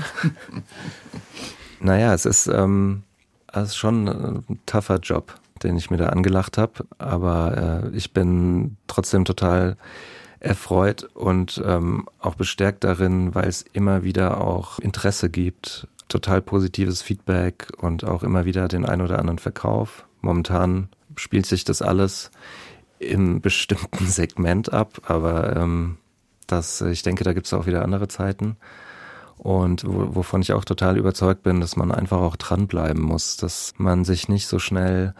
naja, 1.79 2.13
es 2.13 2.25
ist, 2.25 2.47
ähm, 2.47 3.03
es 3.51 3.69
ist 3.69 3.75
schon 3.75 4.07
ein 4.07 4.59
tougher 4.65 4.99
Job, 4.99 5.35
den 5.63 5.77
ich 5.77 5.91
mir 5.91 5.97
da 5.97 6.07
angelacht 6.07 6.57
habe. 6.57 6.85
Aber 6.97 7.83
äh, 7.93 7.95
ich 7.95 8.13
bin 8.13 8.77
trotzdem 8.87 9.25
total 9.25 9.77
erfreut 10.39 11.03
und 11.13 11.61
ähm, 11.65 12.07
auch 12.19 12.35
bestärkt 12.35 12.83
darin, 12.83 13.35
weil 13.35 13.47
es 13.47 13.61
immer 13.73 14.03
wieder 14.03 14.41
auch 14.41 14.79
Interesse 14.79 15.29
gibt, 15.29 15.87
total 16.07 16.41
positives 16.41 17.01
Feedback 17.01 17.67
und 17.77 18.03
auch 18.05 18.23
immer 18.23 18.45
wieder 18.45 18.67
den 18.67 18.85
ein 18.85 19.01
oder 19.01 19.19
anderen 19.19 19.39
Verkauf. 19.39 20.05
Momentan 20.21 20.87
spielt 21.15 21.45
sich 21.45 21.65
das 21.65 21.81
alles 21.81 22.31
im 22.99 23.41
bestimmten 23.41 24.05
Segment 24.07 24.71
ab, 24.71 25.01
aber 25.05 25.55
ähm, 25.55 25.97
das, 26.47 26.81
ich 26.81 27.03
denke, 27.03 27.23
da 27.23 27.33
gibt 27.33 27.47
es 27.47 27.53
auch 27.53 27.65
wieder 27.65 27.83
andere 27.83 28.07
Zeiten. 28.07 28.57
Und 29.37 29.85
wo, 29.85 30.15
wovon 30.15 30.41
ich 30.41 30.51
auch 30.51 30.65
total 30.65 30.97
überzeugt 30.97 31.43
bin, 31.43 31.61
dass 31.61 31.77
man 31.77 31.91
einfach 31.91 32.19
auch 32.19 32.35
dranbleiben 32.35 33.01
muss, 33.01 33.37
dass 33.37 33.73
man 33.77 34.03
sich 34.03 34.27
nicht 34.27 34.47
so 34.47 34.59
schnell 34.59 35.13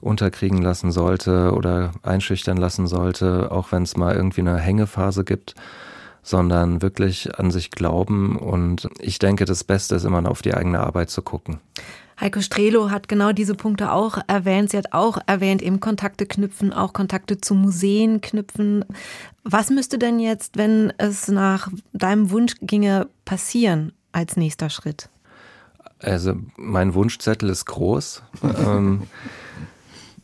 unterkriegen 0.00 0.62
lassen 0.62 0.92
sollte 0.92 1.52
oder 1.52 1.92
einschüchtern 2.02 2.56
lassen 2.56 2.86
sollte, 2.86 3.50
auch 3.50 3.72
wenn 3.72 3.82
es 3.82 3.96
mal 3.96 4.14
irgendwie 4.14 4.42
eine 4.42 4.58
Hängephase 4.58 5.24
gibt, 5.24 5.54
sondern 6.22 6.82
wirklich 6.82 7.38
an 7.38 7.50
sich 7.50 7.70
glauben. 7.70 8.36
Und 8.36 8.88
ich 9.00 9.18
denke, 9.18 9.44
das 9.44 9.64
Beste 9.64 9.96
ist 9.96 10.04
immer 10.04 10.28
auf 10.30 10.42
die 10.42 10.54
eigene 10.54 10.80
Arbeit 10.80 11.10
zu 11.10 11.22
gucken. 11.22 11.60
Heiko 12.20 12.40
Strelo 12.40 12.90
hat 12.90 13.08
genau 13.08 13.32
diese 13.32 13.54
Punkte 13.54 13.92
auch 13.92 14.18
erwähnt. 14.26 14.70
Sie 14.70 14.76
hat 14.76 14.92
auch 14.92 15.18
erwähnt, 15.26 15.62
eben 15.62 15.80
Kontakte 15.80 16.26
knüpfen, 16.26 16.72
auch 16.72 16.92
Kontakte 16.92 17.40
zu 17.40 17.54
Museen 17.54 18.20
knüpfen. 18.20 18.84
Was 19.42 19.70
müsste 19.70 19.98
denn 19.98 20.20
jetzt, 20.20 20.56
wenn 20.56 20.92
es 20.98 21.28
nach 21.28 21.68
deinem 21.92 22.30
Wunsch 22.30 22.54
ginge, 22.60 23.08
passieren 23.24 23.92
als 24.12 24.36
nächster 24.36 24.70
Schritt? 24.70 25.08
Also 25.98 26.34
mein 26.56 26.94
Wunschzettel 26.94 27.48
ist 27.48 27.64
groß. 27.66 28.22
ähm, 28.42 29.02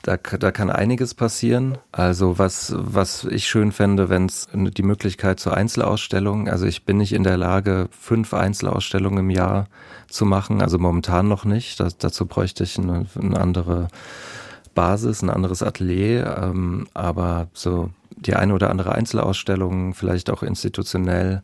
da, 0.03 0.17
da 0.17 0.51
kann 0.51 0.71
einiges 0.71 1.15
passieren. 1.15 1.79
Also 1.93 2.39
was, 2.39 2.73
was 2.77 3.25
ich 3.25 3.47
schön 3.47 3.71
fände, 3.73 4.09
wenn 4.09 4.27
es 4.27 4.49
die 4.53 4.83
Möglichkeit 4.83 5.41
zur 5.41 5.55
Einzelausstellung, 5.55 6.49
also 6.49 6.67
ich 6.67 6.85
bin 6.85 6.97
nicht 6.97 7.13
in 7.13 7.25
der 7.25 7.37
Lage, 7.37 7.89
fünf 7.91 8.33
Einzelausstellungen 8.33 9.19
im 9.19 9.31
Jahr 9.31 9.67
zu 10.09 10.25
machen, 10.25 10.63
also 10.63 10.79
momentan 10.79 11.29
noch 11.29 11.45
nicht. 11.45 11.81
Das, 11.81 11.99
dazu 11.99 12.27
bräuchte 12.27 12.65
ich 12.65 12.79
eine, 12.79 13.07
eine, 13.21 13.39
andere 13.39 13.89
Basis, 14.75 15.23
ein 15.23 15.31
anderes 15.31 15.63
Atelier, 15.63 16.39
ähm, 16.43 16.87
aber 16.95 17.49
so 17.53 17.91
die 18.17 18.35
eine 18.35 18.55
oder 18.55 18.71
andere 18.71 18.93
Einzelausstellung, 18.93 19.95
vielleicht 19.95 20.31
auch 20.31 20.43
institutionell, 20.43 21.43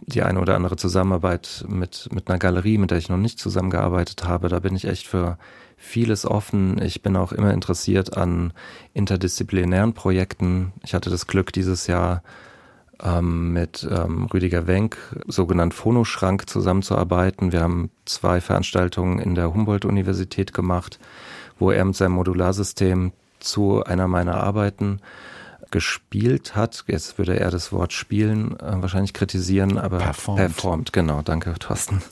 die 0.00 0.22
eine 0.22 0.40
oder 0.40 0.56
andere 0.56 0.76
Zusammenarbeit 0.76 1.64
mit, 1.68 2.08
mit 2.12 2.28
einer 2.28 2.38
Galerie, 2.38 2.78
mit 2.78 2.90
der 2.90 2.98
ich 2.98 3.08
noch 3.08 3.16
nicht 3.16 3.38
zusammengearbeitet 3.38 4.24
habe, 4.24 4.48
da 4.48 4.58
bin 4.58 4.76
ich 4.76 4.86
echt 4.86 5.06
für 5.06 5.38
vieles 5.76 6.26
offen. 6.26 6.80
Ich 6.82 7.02
bin 7.02 7.16
auch 7.16 7.32
immer 7.32 7.52
interessiert 7.52 8.16
an 8.16 8.52
interdisziplinären 8.94 9.92
Projekten. 9.92 10.72
Ich 10.82 10.94
hatte 10.94 11.10
das 11.10 11.26
Glück, 11.26 11.52
dieses 11.52 11.86
Jahr 11.86 12.22
ähm, 13.02 13.52
mit 13.52 13.86
ähm, 13.90 14.26
Rüdiger 14.26 14.66
Wenk, 14.66 14.96
sogenannt 15.26 15.74
Phonoschrank, 15.74 16.48
zusammenzuarbeiten. 16.48 17.52
Wir 17.52 17.62
haben 17.62 17.90
zwei 18.04 18.40
Veranstaltungen 18.40 19.18
in 19.18 19.34
der 19.34 19.52
Humboldt-Universität 19.52 20.54
gemacht, 20.54 20.98
wo 21.58 21.70
er 21.70 21.84
mit 21.84 21.96
seinem 21.96 22.12
Modularsystem 22.12 23.12
zu 23.38 23.84
einer 23.84 24.08
meiner 24.08 24.42
Arbeiten 24.42 25.00
gespielt 25.70 26.56
hat. 26.56 26.84
Jetzt 26.86 27.18
würde 27.18 27.38
er 27.38 27.50
das 27.50 27.72
Wort 27.72 27.92
spielen 27.92 28.58
äh, 28.60 28.80
wahrscheinlich 28.82 29.12
kritisieren, 29.12 29.78
aber 29.78 29.98
performt. 29.98 30.40
performt. 30.40 30.92
Genau, 30.92 31.22
danke, 31.22 31.54
Thorsten. 31.58 32.02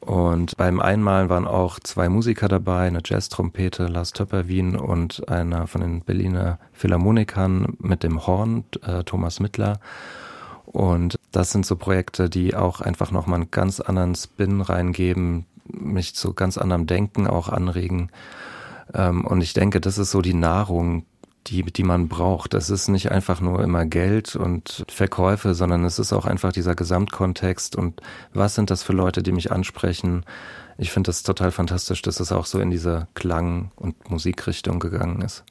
Und 0.00 0.58
beim 0.58 0.80
Einmalen 0.80 1.30
waren 1.30 1.46
auch 1.46 1.80
zwei 1.80 2.10
Musiker 2.10 2.46
dabei, 2.46 2.86
eine 2.86 3.00
Jazz-Trompete, 3.02 3.86
Lars 3.86 4.12
Töpperwien 4.12 4.76
und 4.76 5.28
einer 5.30 5.66
von 5.66 5.80
den 5.80 6.02
Berliner 6.02 6.58
Philharmonikern 6.74 7.76
mit 7.78 8.02
dem 8.02 8.26
Horn, 8.26 8.64
äh, 8.82 9.02
Thomas 9.04 9.40
Mittler. 9.40 9.80
Und 10.66 11.18
das 11.32 11.52
sind 11.52 11.64
so 11.64 11.76
Projekte, 11.76 12.28
die 12.28 12.54
auch 12.54 12.82
einfach 12.82 13.12
nochmal 13.12 13.40
einen 13.40 13.50
ganz 13.50 13.80
anderen 13.80 14.14
Spin 14.14 14.60
reingeben, 14.60 15.46
mich 15.66 16.14
zu 16.14 16.34
ganz 16.34 16.58
anderem 16.58 16.86
Denken 16.86 17.26
auch 17.26 17.48
anregen. 17.48 18.10
Ähm, 18.92 19.24
und 19.24 19.40
ich 19.40 19.54
denke, 19.54 19.80
das 19.80 19.96
ist 19.96 20.10
so 20.10 20.20
die 20.20 20.34
Nahrung, 20.34 21.06
die, 21.46 21.62
die 21.62 21.82
man 21.82 22.08
braucht. 22.08 22.54
Das 22.54 22.70
ist 22.70 22.88
nicht 22.88 23.10
einfach 23.10 23.40
nur 23.40 23.62
immer 23.62 23.84
Geld 23.86 24.36
und 24.36 24.84
Verkäufe, 24.88 25.54
sondern 25.54 25.84
es 25.84 25.98
ist 25.98 26.12
auch 26.12 26.26
einfach 26.26 26.52
dieser 26.52 26.74
Gesamtkontext 26.74 27.76
und 27.76 28.00
was 28.32 28.54
sind 28.54 28.70
das 28.70 28.82
für 28.82 28.92
Leute, 28.92 29.22
die 29.22 29.32
mich 29.32 29.52
ansprechen. 29.52 30.24
Ich 30.78 30.90
finde 30.90 31.08
das 31.08 31.22
total 31.22 31.52
fantastisch, 31.52 32.02
dass 32.02 32.20
es 32.20 32.32
auch 32.32 32.46
so 32.46 32.58
in 32.58 32.70
diese 32.70 33.06
Klang- 33.14 33.70
und 33.76 34.10
Musikrichtung 34.10 34.80
gegangen 34.80 35.22
ist. 35.22 35.44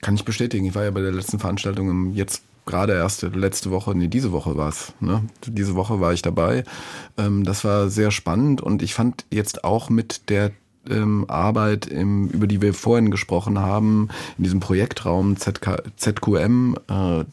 Kann 0.00 0.14
ich 0.14 0.24
bestätigen. 0.24 0.64
Ich 0.64 0.74
war 0.74 0.84
ja 0.84 0.90
bei 0.90 1.02
der 1.02 1.12
letzten 1.12 1.38
Veranstaltung 1.38 2.12
jetzt 2.12 2.42
gerade 2.64 2.94
erst 2.94 3.22
letzte 3.22 3.70
Woche, 3.70 3.94
nee, 3.94 4.08
diese 4.08 4.32
Woche 4.32 4.56
war 4.56 4.68
es. 4.68 4.92
Ne? 5.00 5.24
Diese 5.46 5.74
Woche 5.74 6.00
war 6.00 6.12
ich 6.12 6.22
dabei. 6.22 6.64
Ähm, 7.18 7.44
das 7.44 7.64
war 7.64 7.88
sehr 7.90 8.10
spannend 8.10 8.60
und 8.60 8.82
ich 8.82 8.94
fand 8.94 9.26
jetzt 9.30 9.64
auch 9.64 9.90
mit 9.90 10.30
der 10.30 10.52
ähm, 10.88 11.24
Arbeit, 11.28 11.86
im, 11.86 12.28
über 12.28 12.46
die 12.46 12.62
wir 12.62 12.74
vorhin 12.74 13.10
gesprochen 13.10 13.58
haben, 13.58 14.08
in 14.38 14.44
diesem 14.44 14.60
Projektraum 14.60 15.36
ZK, 15.36 15.82
ZQM, 15.96 16.76
äh, 16.88 17.24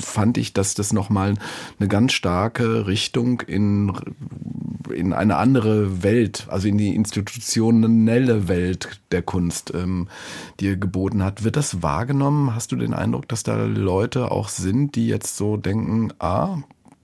fand 0.00 0.38
ich, 0.38 0.52
dass 0.52 0.74
das 0.74 0.92
nochmal 0.92 1.34
eine 1.78 1.88
ganz 1.88 2.12
starke 2.12 2.86
Richtung 2.86 3.42
in, 3.42 3.92
in 4.94 5.12
eine 5.12 5.36
andere 5.36 6.02
Welt, 6.02 6.46
also 6.48 6.68
in 6.68 6.78
die 6.78 6.94
institutionelle 6.94 8.48
Welt 8.48 9.00
der 9.12 9.22
Kunst, 9.22 9.72
ähm, 9.74 10.08
dir 10.60 10.76
geboten 10.76 11.22
hat. 11.22 11.44
Wird 11.44 11.56
das 11.56 11.82
wahrgenommen? 11.82 12.54
Hast 12.54 12.72
du 12.72 12.76
den 12.76 12.94
Eindruck, 12.94 13.28
dass 13.28 13.42
da 13.42 13.64
Leute 13.64 14.30
auch 14.30 14.48
sind, 14.48 14.96
die 14.96 15.08
jetzt 15.08 15.36
so 15.36 15.56
denken, 15.56 16.12
ah, 16.18 16.58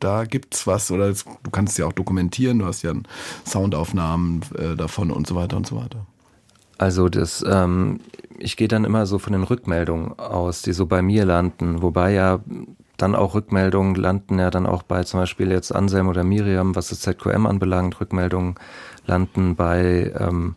da 0.04 0.24
gibt's 0.24 0.66
was 0.66 0.90
oder 0.90 1.08
das, 1.08 1.24
du 1.24 1.50
kannst 1.50 1.78
ja 1.78 1.86
auch 1.86 1.92
dokumentieren, 1.92 2.58
du 2.58 2.66
hast 2.66 2.82
ja 2.82 2.92
Soundaufnahmen 3.46 4.42
äh, 4.56 4.76
davon 4.76 5.10
und 5.10 5.26
so 5.26 5.34
weiter 5.34 5.56
und 5.56 5.66
so 5.66 5.76
weiter. 5.76 6.06
Also 6.76 7.08
das, 7.08 7.44
ähm, 7.48 8.00
ich 8.38 8.56
gehe 8.56 8.68
dann 8.68 8.84
immer 8.84 9.06
so 9.06 9.18
von 9.18 9.32
den 9.32 9.44
Rückmeldungen 9.44 10.18
aus, 10.18 10.62
die 10.62 10.72
so 10.72 10.86
bei 10.86 11.02
mir 11.02 11.24
landen, 11.24 11.82
wobei 11.82 12.12
ja 12.12 12.40
dann 12.96 13.14
auch 13.14 13.34
Rückmeldungen 13.34 13.94
landen 13.94 14.38
ja 14.38 14.50
dann 14.50 14.66
auch 14.66 14.82
bei 14.82 15.02
zum 15.04 15.20
Beispiel 15.20 15.50
jetzt 15.50 15.74
Anselm 15.74 16.08
oder 16.08 16.22
Miriam, 16.22 16.76
was 16.76 16.88
das 16.88 17.00
ZQM 17.00 17.46
anbelangt, 17.46 18.00
Rückmeldungen 18.00 18.56
landen 19.06 19.56
bei 19.56 20.12
ähm, 20.18 20.54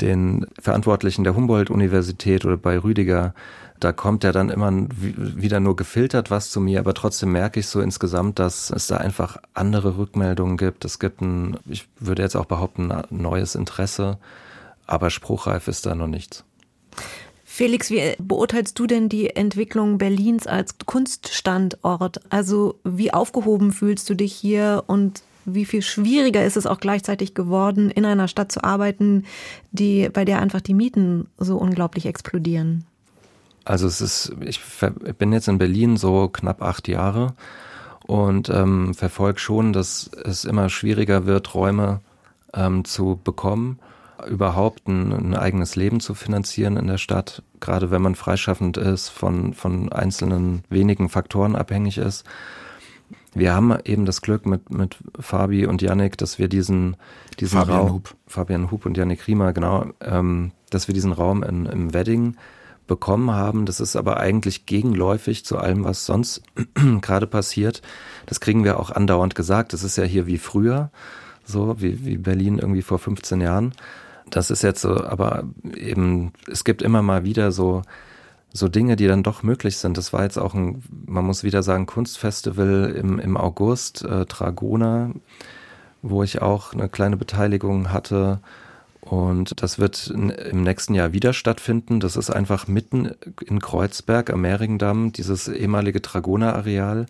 den 0.00 0.46
Verantwortlichen 0.60 1.24
der 1.24 1.34
Humboldt-Universität 1.34 2.44
oder 2.44 2.56
bei 2.56 2.78
Rüdiger 2.78 3.34
da 3.80 3.92
kommt 3.92 4.24
ja 4.24 4.32
dann 4.32 4.50
immer 4.50 4.72
wieder 4.96 5.60
nur 5.60 5.76
gefiltert 5.76 6.30
was 6.30 6.50
zu 6.50 6.60
mir, 6.60 6.78
aber 6.78 6.94
trotzdem 6.94 7.32
merke 7.32 7.60
ich 7.60 7.66
so 7.66 7.80
insgesamt, 7.80 8.38
dass 8.38 8.70
es 8.70 8.86
da 8.86 8.96
einfach 8.96 9.36
andere 9.52 9.98
Rückmeldungen 9.98 10.56
gibt. 10.56 10.84
Es 10.84 10.98
gibt 10.98 11.20
ein, 11.20 11.58
ich 11.66 11.88
würde 11.98 12.22
jetzt 12.22 12.36
auch 12.36 12.46
behaupten, 12.46 12.90
ein 12.92 13.04
neues 13.10 13.54
Interesse, 13.54 14.18
aber 14.86 15.10
spruchreif 15.10 15.68
ist 15.68 15.86
da 15.86 15.94
noch 15.94 16.06
nichts. 16.06 16.44
Felix, 17.44 17.90
wie 17.90 18.14
beurteilst 18.18 18.78
du 18.78 18.86
denn 18.86 19.08
die 19.08 19.30
Entwicklung 19.30 19.98
Berlins 19.98 20.46
als 20.46 20.74
Kunststandort? 20.86 22.20
Also 22.28 22.80
wie 22.82 23.12
aufgehoben 23.12 23.72
fühlst 23.72 24.10
du 24.10 24.14
dich 24.14 24.32
hier 24.32 24.82
und 24.86 25.22
wie 25.44 25.64
viel 25.64 25.82
schwieriger 25.82 26.44
ist 26.44 26.56
es 26.56 26.66
auch 26.66 26.80
gleichzeitig 26.80 27.34
geworden, 27.34 27.90
in 27.90 28.06
einer 28.06 28.28
Stadt 28.28 28.50
zu 28.50 28.64
arbeiten, 28.64 29.24
die, 29.72 30.08
bei 30.08 30.24
der 30.24 30.40
einfach 30.40 30.62
die 30.62 30.74
Mieten 30.74 31.28
so 31.38 31.56
unglaublich 31.56 32.06
explodieren? 32.06 32.84
Also 33.64 33.86
es 33.86 34.00
ist, 34.00 34.32
ich 34.40 34.60
bin 35.16 35.32
jetzt 35.32 35.48
in 35.48 35.58
Berlin 35.58 35.96
so 35.96 36.28
knapp 36.28 36.62
acht 36.62 36.88
Jahre 36.88 37.34
und 38.06 38.50
ähm, 38.50 38.94
verfolge 38.94 39.38
schon, 39.38 39.72
dass 39.72 40.10
es 40.24 40.44
immer 40.44 40.68
schwieriger 40.68 41.24
wird, 41.24 41.54
Räume 41.54 42.00
ähm, 42.52 42.84
zu 42.84 43.18
bekommen, 43.22 43.78
überhaupt 44.28 44.86
ein, 44.86 45.12
ein, 45.12 45.34
eigenes 45.34 45.76
Leben 45.76 46.00
zu 46.00 46.14
finanzieren 46.14 46.76
in 46.76 46.86
der 46.86 46.98
Stadt, 46.98 47.42
gerade 47.60 47.90
wenn 47.90 48.02
man 48.02 48.14
freischaffend 48.14 48.76
ist, 48.76 49.08
von, 49.08 49.54
von 49.54 49.90
einzelnen 49.92 50.62
wenigen 50.68 51.08
Faktoren 51.08 51.56
abhängig 51.56 51.98
ist. 51.98 52.24
Wir 53.34 53.52
haben 53.52 53.76
eben 53.84 54.04
das 54.04 54.22
Glück 54.22 54.46
mit, 54.46 54.70
mit 54.70 54.96
Fabi 55.18 55.66
und 55.66 55.82
Yannick, 55.82 56.16
dass 56.18 56.38
wir 56.38 56.48
diesen, 56.48 56.96
diesen 57.40 57.58
Fabian 57.58 57.78
Raum, 57.78 57.92
Hub. 57.92 58.14
Fabian 58.26 58.70
Hub 58.70 58.86
und 58.86 58.96
Yannick 58.96 59.26
Riemer, 59.26 59.52
genau, 59.52 59.86
ähm, 60.00 60.52
dass 60.70 60.86
wir 60.86 60.94
diesen 60.94 61.12
Raum 61.12 61.42
in, 61.42 61.66
im 61.66 61.94
Wedding 61.94 62.36
bekommen 62.86 63.30
haben. 63.30 63.66
Das 63.66 63.80
ist 63.80 63.96
aber 63.96 64.18
eigentlich 64.18 64.66
gegenläufig 64.66 65.44
zu 65.44 65.58
allem, 65.58 65.84
was 65.84 66.06
sonst 66.06 66.42
gerade 67.00 67.26
passiert. 67.26 67.82
Das 68.26 68.40
kriegen 68.40 68.64
wir 68.64 68.78
auch 68.78 68.90
andauernd 68.90 69.34
gesagt. 69.34 69.72
Das 69.72 69.82
ist 69.82 69.96
ja 69.96 70.04
hier 70.04 70.26
wie 70.26 70.38
früher, 70.38 70.90
so 71.44 71.80
wie, 71.80 72.04
wie 72.04 72.18
Berlin 72.18 72.58
irgendwie 72.58 72.82
vor 72.82 72.98
15 72.98 73.40
Jahren. 73.40 73.74
Das 74.30 74.50
ist 74.50 74.62
jetzt 74.62 74.80
so, 74.80 75.04
aber 75.04 75.44
eben, 75.74 76.32
es 76.50 76.64
gibt 76.64 76.82
immer 76.82 77.02
mal 77.02 77.24
wieder 77.24 77.52
so, 77.52 77.82
so 78.52 78.68
Dinge, 78.68 78.96
die 78.96 79.06
dann 79.06 79.22
doch 79.22 79.42
möglich 79.42 79.78
sind. 79.78 79.98
Das 79.98 80.12
war 80.12 80.22
jetzt 80.22 80.38
auch 80.38 80.54
ein, 80.54 80.82
man 81.06 81.24
muss 81.24 81.44
wieder 81.44 81.62
sagen, 81.62 81.86
Kunstfestival 81.86 82.94
im, 82.96 83.18
im 83.18 83.36
August, 83.36 84.04
äh, 84.04 84.24
Dragona, 84.26 85.10
wo 86.02 86.22
ich 86.22 86.40
auch 86.40 86.72
eine 86.72 86.88
kleine 86.88 87.16
Beteiligung 87.16 87.92
hatte. 87.92 88.40
Und 89.04 89.60
das 89.62 89.78
wird 89.78 90.06
im 90.08 90.62
nächsten 90.62 90.94
Jahr 90.94 91.12
wieder 91.12 91.34
stattfinden. 91.34 92.00
Das 92.00 92.16
ist 92.16 92.30
einfach 92.30 92.66
mitten 92.66 93.10
in 93.44 93.60
Kreuzberg 93.60 94.30
am 94.30 94.40
Mehringdamm, 94.40 95.12
dieses 95.12 95.46
ehemalige 95.46 96.00
Dragoner-Areal. 96.00 97.06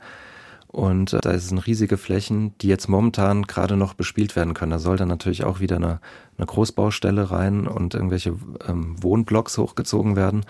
Und 0.67 1.13
äh, 1.13 1.21
da 1.21 1.39
sind 1.39 1.59
riesige 1.69 1.97
Flächen, 1.97 2.59
die 2.59 2.67
jetzt 2.67 2.89
momentan 2.89 3.45
gerade 3.45 3.77
noch 3.77 3.95
bespielt 3.95 4.35
werden 4.35 4.55
können. 4.55 4.73
Da 4.73 4.81
soll 4.81 4.97
dann 4.97 5.07
natürlich 5.07 5.45
auch 5.45 5.61
wieder 5.61 5.77
eine, 5.77 6.01
eine 6.37 6.47
Großbaustelle 6.47 7.31
rein 7.31 7.69
und 7.69 7.95
irgendwelche 7.95 8.35
ähm, 8.67 9.01
Wohnblocks 9.01 9.57
hochgezogen 9.57 10.17
werden. 10.17 10.45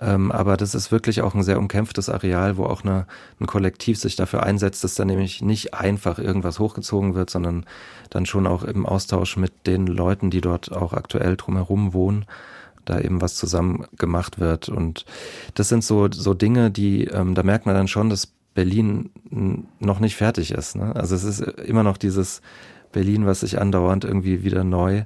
Ähm, 0.00 0.30
aber 0.30 0.56
das 0.56 0.74
ist 0.74 0.92
wirklich 0.92 1.22
auch 1.22 1.34
ein 1.34 1.42
sehr 1.42 1.58
umkämpftes 1.58 2.08
Areal, 2.08 2.56
wo 2.56 2.64
auch 2.64 2.84
eine, 2.84 3.06
ein 3.40 3.46
Kollektiv 3.46 3.98
sich 3.98 4.16
dafür 4.16 4.42
einsetzt, 4.42 4.84
dass 4.84 4.94
da 4.94 5.04
nämlich 5.04 5.42
nicht 5.42 5.74
einfach 5.74 6.18
irgendwas 6.18 6.58
hochgezogen 6.58 7.14
wird, 7.14 7.30
sondern 7.30 7.64
dann 8.10 8.26
schon 8.26 8.46
auch 8.46 8.62
im 8.62 8.84
Austausch 8.84 9.36
mit 9.36 9.66
den 9.66 9.86
Leuten, 9.86 10.30
die 10.30 10.40
dort 10.40 10.70
auch 10.70 10.92
aktuell 10.92 11.36
drumherum 11.36 11.94
wohnen, 11.94 12.26
da 12.84 13.00
eben 13.00 13.20
was 13.20 13.36
zusammen 13.36 13.86
gemacht 13.96 14.38
wird. 14.38 14.68
Und 14.68 15.06
das 15.54 15.68
sind 15.68 15.82
so, 15.82 16.08
so 16.10 16.34
Dinge, 16.34 16.70
die, 16.70 17.04
ähm, 17.04 17.34
da 17.34 17.42
merkt 17.42 17.66
man 17.66 17.74
dann 17.74 17.88
schon, 17.88 18.10
dass 18.10 18.28
Berlin 18.54 19.10
noch 19.80 20.00
nicht 20.00 20.16
fertig 20.16 20.50
ist. 20.50 20.76
Ne? 20.76 20.94
Also 20.96 21.14
es 21.14 21.24
ist 21.24 21.40
immer 21.40 21.82
noch 21.82 21.98
dieses 21.98 22.40
Berlin, 22.92 23.26
was 23.26 23.40
sich 23.40 23.60
andauernd 23.60 24.04
irgendwie 24.04 24.44
wieder 24.44 24.64
neu 24.64 25.04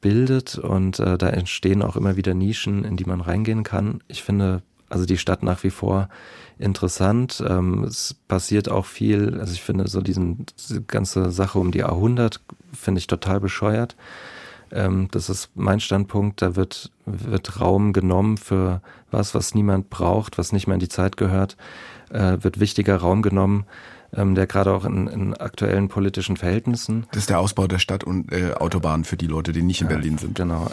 bildet 0.00 0.58
und 0.58 0.98
äh, 0.98 1.18
da 1.18 1.28
entstehen 1.28 1.82
auch 1.82 1.96
immer 1.96 2.16
wieder 2.16 2.34
Nischen, 2.34 2.84
in 2.84 2.96
die 2.96 3.04
man 3.04 3.20
reingehen 3.20 3.62
kann. 3.62 4.02
Ich 4.08 4.22
finde 4.22 4.62
also 4.88 5.04
die 5.04 5.18
Stadt 5.18 5.42
nach 5.42 5.62
wie 5.64 5.70
vor 5.70 6.08
interessant. 6.58 7.42
Ähm, 7.46 7.84
es 7.84 8.14
passiert 8.26 8.68
auch 8.68 8.86
viel, 8.86 9.38
also 9.38 9.52
ich 9.52 9.62
finde 9.62 9.88
so 9.88 10.00
diesen, 10.00 10.46
diese 10.58 10.82
ganze 10.82 11.30
Sache 11.30 11.58
um 11.58 11.70
die 11.70 11.84
A100 11.84 12.40
finde 12.72 12.98
ich 12.98 13.06
total 13.06 13.40
bescheuert. 13.40 13.96
Ähm, 14.70 15.08
das 15.10 15.30
ist 15.30 15.50
mein 15.54 15.80
Standpunkt. 15.80 16.42
Da 16.42 16.56
wird, 16.56 16.90
wird 17.06 17.60
Raum 17.60 17.92
genommen 17.92 18.36
für 18.36 18.80
was, 19.10 19.34
was 19.34 19.54
niemand 19.54 19.90
braucht, 19.90 20.38
was 20.38 20.52
nicht 20.52 20.66
mehr 20.66 20.74
in 20.74 20.80
die 20.80 20.88
Zeit 20.88 21.16
gehört, 21.16 21.56
äh, 22.10 22.38
wird 22.40 22.60
wichtiger 22.60 22.96
Raum 22.96 23.22
genommen, 23.22 23.64
ähm, 24.14 24.34
der 24.34 24.46
gerade 24.46 24.72
auch 24.72 24.84
in, 24.84 25.06
in, 25.06 25.34
aktuellen 25.34 25.88
politischen 25.88 26.36
Verhältnissen. 26.36 27.06
Das 27.12 27.22
ist 27.22 27.30
der 27.30 27.40
Ausbau 27.40 27.66
der 27.66 27.78
Stadt 27.78 28.04
und 28.04 28.32
äh, 28.32 28.54
Autobahn 28.54 29.04
für 29.04 29.16
die 29.16 29.26
Leute, 29.26 29.52
die 29.52 29.62
nicht 29.62 29.80
in 29.80 29.88
ja, 29.88 29.94
Berlin 29.94 30.18
sind. 30.18 30.34
Genau. 30.34 30.70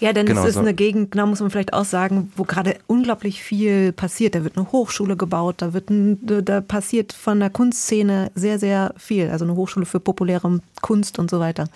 Ja, 0.00 0.12
denn 0.12 0.26
genau, 0.26 0.42
es 0.42 0.48
ist 0.48 0.54
so. 0.54 0.60
eine 0.60 0.74
Gegend, 0.74 1.12
genau 1.12 1.26
muss 1.26 1.40
man 1.40 1.50
vielleicht 1.50 1.74
auch 1.74 1.84
sagen, 1.84 2.32
wo 2.34 2.44
gerade 2.44 2.76
unglaublich 2.86 3.42
viel 3.42 3.92
passiert. 3.92 4.34
Da 4.34 4.44
wird 4.44 4.56
eine 4.56 4.72
Hochschule 4.72 5.16
gebaut, 5.16 5.56
da 5.58 5.72
wird 5.72 5.90
ein, 5.90 6.18
da 6.44 6.60
passiert 6.60 7.12
von 7.12 7.38
der 7.38 7.50
Kunstszene 7.50 8.32
sehr, 8.34 8.58
sehr 8.58 8.94
viel. 8.96 9.30
Also 9.30 9.44
eine 9.44 9.54
Hochschule 9.54 9.86
für 9.86 10.00
populäre 10.00 10.60
Kunst 10.80 11.18
und 11.18 11.30
so 11.30 11.38
weiter. 11.38 11.68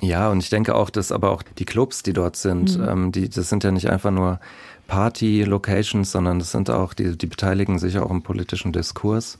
Ja, 0.00 0.30
und 0.30 0.40
ich 0.40 0.50
denke 0.50 0.74
auch, 0.74 0.90
dass 0.90 1.12
aber 1.12 1.30
auch 1.30 1.42
die 1.42 1.64
Clubs, 1.64 2.02
die 2.02 2.12
dort 2.12 2.36
sind, 2.36 2.78
mhm. 2.78 2.88
ähm, 2.88 3.12
die, 3.12 3.28
das 3.28 3.48
sind 3.48 3.64
ja 3.64 3.70
nicht 3.70 3.90
einfach 3.90 4.10
nur 4.10 4.40
Party-Locations, 4.90 6.10
sondern 6.10 6.40
das 6.40 6.50
sind 6.50 6.68
auch, 6.68 6.94
die, 6.94 7.16
die 7.16 7.28
beteiligen 7.28 7.78
sich 7.78 7.96
auch 7.98 8.10
im 8.10 8.22
politischen 8.22 8.72
Diskurs. 8.72 9.38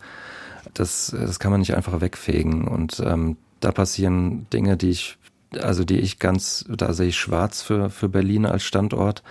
Das, 0.75 1.13
das 1.13 1.41
kann 1.41 1.51
man 1.51 1.59
nicht 1.59 1.75
einfach 1.75 2.01
wegfegen. 2.01 2.69
Und 2.69 3.03
ähm, 3.05 3.37
da 3.59 3.73
passieren 3.73 4.47
Dinge, 4.53 4.77
die 4.77 4.91
ich, 4.91 5.19
also 5.61 5.83
die 5.83 5.99
ich 5.99 6.21
ganz, 6.21 6.65
da 6.69 6.93
sehe 6.93 7.09
ich 7.09 7.19
schwarz 7.19 7.63
für, 7.63 7.91
für 7.91 8.09
Berlin 8.09 8.47
als 8.47 8.63
Standort. 8.63 9.25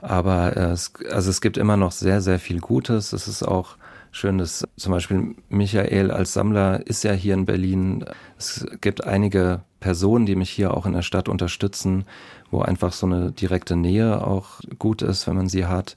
Aber 0.00 0.54
äh, 0.54 0.72
es, 0.72 0.92
also 1.10 1.30
es 1.30 1.40
gibt 1.40 1.56
immer 1.56 1.78
noch 1.78 1.92
sehr, 1.92 2.20
sehr 2.20 2.38
viel 2.38 2.60
Gutes. 2.60 3.14
Es 3.14 3.26
ist 3.26 3.42
auch 3.42 3.76
schön, 4.10 4.36
dass 4.36 4.68
zum 4.76 4.92
Beispiel 4.92 5.34
Michael 5.48 6.10
als 6.10 6.34
Sammler 6.34 6.86
ist 6.86 7.04
ja 7.04 7.12
hier 7.12 7.32
in 7.32 7.46
Berlin. 7.46 8.04
Es 8.36 8.66
gibt 8.82 9.04
einige 9.04 9.62
Personen, 9.80 10.26
die 10.26 10.36
mich 10.36 10.50
hier 10.50 10.74
auch 10.74 10.84
in 10.84 10.92
der 10.92 11.02
Stadt 11.02 11.30
unterstützen, 11.30 12.04
wo 12.52 12.60
einfach 12.60 12.92
so 12.92 13.06
eine 13.06 13.32
direkte 13.32 13.74
Nähe 13.74 14.24
auch 14.24 14.60
gut 14.78 15.02
ist, 15.02 15.26
wenn 15.26 15.34
man 15.34 15.48
sie 15.48 15.66
hat. 15.66 15.96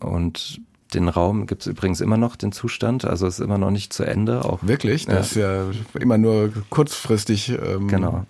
Und 0.00 0.60
den 0.94 1.08
Raum 1.08 1.46
gibt 1.46 1.62
es 1.62 1.66
übrigens 1.66 2.00
immer 2.00 2.16
noch, 2.16 2.36
den 2.36 2.52
Zustand, 2.52 3.04
also 3.04 3.26
ist 3.26 3.40
immer 3.40 3.58
noch 3.58 3.70
nicht 3.70 3.92
zu 3.92 4.04
Ende. 4.04 4.44
Auch, 4.44 4.60
Wirklich? 4.62 5.06
Das 5.06 5.34
ja. 5.34 5.64
ist 5.68 5.74
ja 5.94 6.00
immer 6.00 6.16
nur 6.16 6.52
kurzfristig. 6.70 7.50
Ähm, 7.50 7.88
genau. 7.88 8.24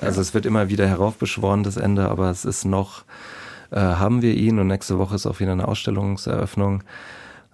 Also 0.00 0.20
es 0.20 0.34
wird 0.34 0.46
immer 0.46 0.68
wieder 0.68 0.86
heraufbeschworen, 0.86 1.64
das 1.64 1.76
Ende, 1.76 2.08
aber 2.08 2.30
es 2.30 2.44
ist 2.44 2.64
noch, 2.64 3.04
äh, 3.70 3.80
haben 3.80 4.22
wir 4.22 4.34
ihn 4.34 4.58
und 4.58 4.68
nächste 4.68 4.98
Woche 4.98 5.16
ist 5.16 5.26
auch 5.26 5.40
wieder 5.40 5.52
eine 5.52 5.66
Ausstellungseröffnung. 5.66 6.84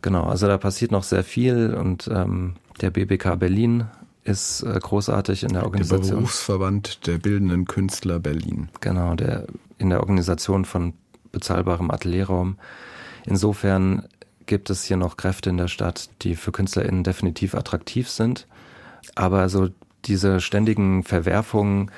Genau, 0.03 0.25
also 0.25 0.47
da 0.47 0.59
passiert 0.59 0.91
noch 0.91 1.05
sehr 1.05 1.25
viel 1.25 1.73
und 1.73 2.11
ähm, 2.13 2.57
der 2.83 2.91
BBK 2.91 3.37
Berlin 3.39 3.87
ist 4.25 4.63
äh, 4.63 4.79
großartig 4.81 5.45
in 5.45 5.53
der 5.53 5.65
Organisation. 5.65 6.09
Der 6.09 6.17
Berufsverband 6.17 7.07
der 7.07 7.19
Bildenden 7.19 7.67
Künstler 7.67 8.19
Berlin. 8.19 8.69
Genau, 8.81 9.15
der 9.15 9.47
in 9.79 9.91
der 9.91 10.01
Organisation 10.01 10.65
von 10.65 10.95
bezahlbarem 11.31 11.91
Atelierraum. 11.91 12.57
Insofern 13.27 14.09
gibt 14.47 14.71
es 14.71 14.85
hier 14.85 14.97
noch 14.97 15.17
Kräfte 15.17 15.51
in 15.51 15.57
der 15.57 15.69
Stadt, 15.69 16.09
die 16.23 16.37
für 16.37 16.53
KünstlerInnen 16.53 17.05
definitiv 17.05 17.55
attraktiv 17.55 18.09
sind. 18.09 18.47
Aber 19.15 19.49
so 19.49 19.69
diese 20.05 20.41
ständigen 20.41 21.03
Verwerfungen, 21.03 21.91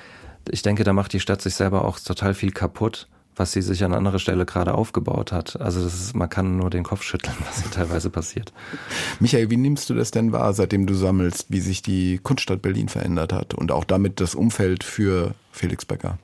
ich 0.51 0.63
denke, 0.63 0.85
da 0.85 0.93
macht 0.93 1.13
die 1.13 1.21
Stadt 1.21 1.43
sich 1.43 1.55
selber 1.55 1.85
auch 1.85 1.99
total 1.99 2.35
viel 2.35 2.53
kaputt 2.53 3.09
was 3.37 3.53
sie 3.53 3.63
sich 3.63 3.85
an 3.85 3.93
anderer 3.93 4.19
Stelle 4.19 4.47
gerade 4.47 4.75
aufgebaut 4.75 5.31
hat. 5.31 5.61
Also 5.61 5.83
das 5.85 5.95
ist, 5.95 6.17
man 6.17 6.29
kann 6.29 6.57
nur 6.57 6.71
den 6.71 6.85
Kopf 6.85 7.03
schütteln, 7.03 7.37
was 7.47 7.63
hier 7.63 7.71
teilweise 7.71 8.11
passiert. 8.11 8.53
Michael, 9.21 9.51
wie 9.51 9.57
nimmst 9.57 9.89
du 9.91 9.95
das 9.95 10.11
denn 10.11 10.33
wahr, 10.33 10.53
seitdem 10.55 10.87
du 10.87 10.95
sammelst, 10.95 11.47
wie 11.51 11.61
sich 11.61 11.83
die 11.83 12.19
Kunststadt 12.23 12.63
Berlin 12.63 12.89
verändert 12.89 13.33
hat 13.33 13.55
und 13.55 13.71
auch 13.73 13.85
damit 13.85 14.21
das 14.21 14.35
Umfeld 14.35 14.85
für 14.85 15.35
Felix 15.53 15.85
Becker? 15.85 16.19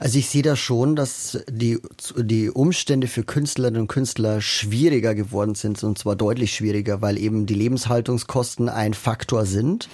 Also 0.00 0.18
ich 0.18 0.28
sehe 0.28 0.42
da 0.42 0.56
schon, 0.56 0.96
dass 0.96 1.38
die, 1.48 1.78
die 2.16 2.50
Umstände 2.50 3.06
für 3.06 3.22
Künstlerinnen 3.22 3.82
und 3.82 3.88
Künstler 3.88 4.40
schwieriger 4.40 5.14
geworden 5.14 5.54
sind 5.54 5.82
und 5.84 5.98
zwar 5.98 6.16
deutlich 6.16 6.54
schwieriger, 6.54 7.00
weil 7.00 7.16
eben 7.16 7.46
die 7.46 7.54
Lebenshaltungskosten 7.54 8.68
ein 8.68 8.94
Faktor 8.94 9.46
sind. 9.46 9.88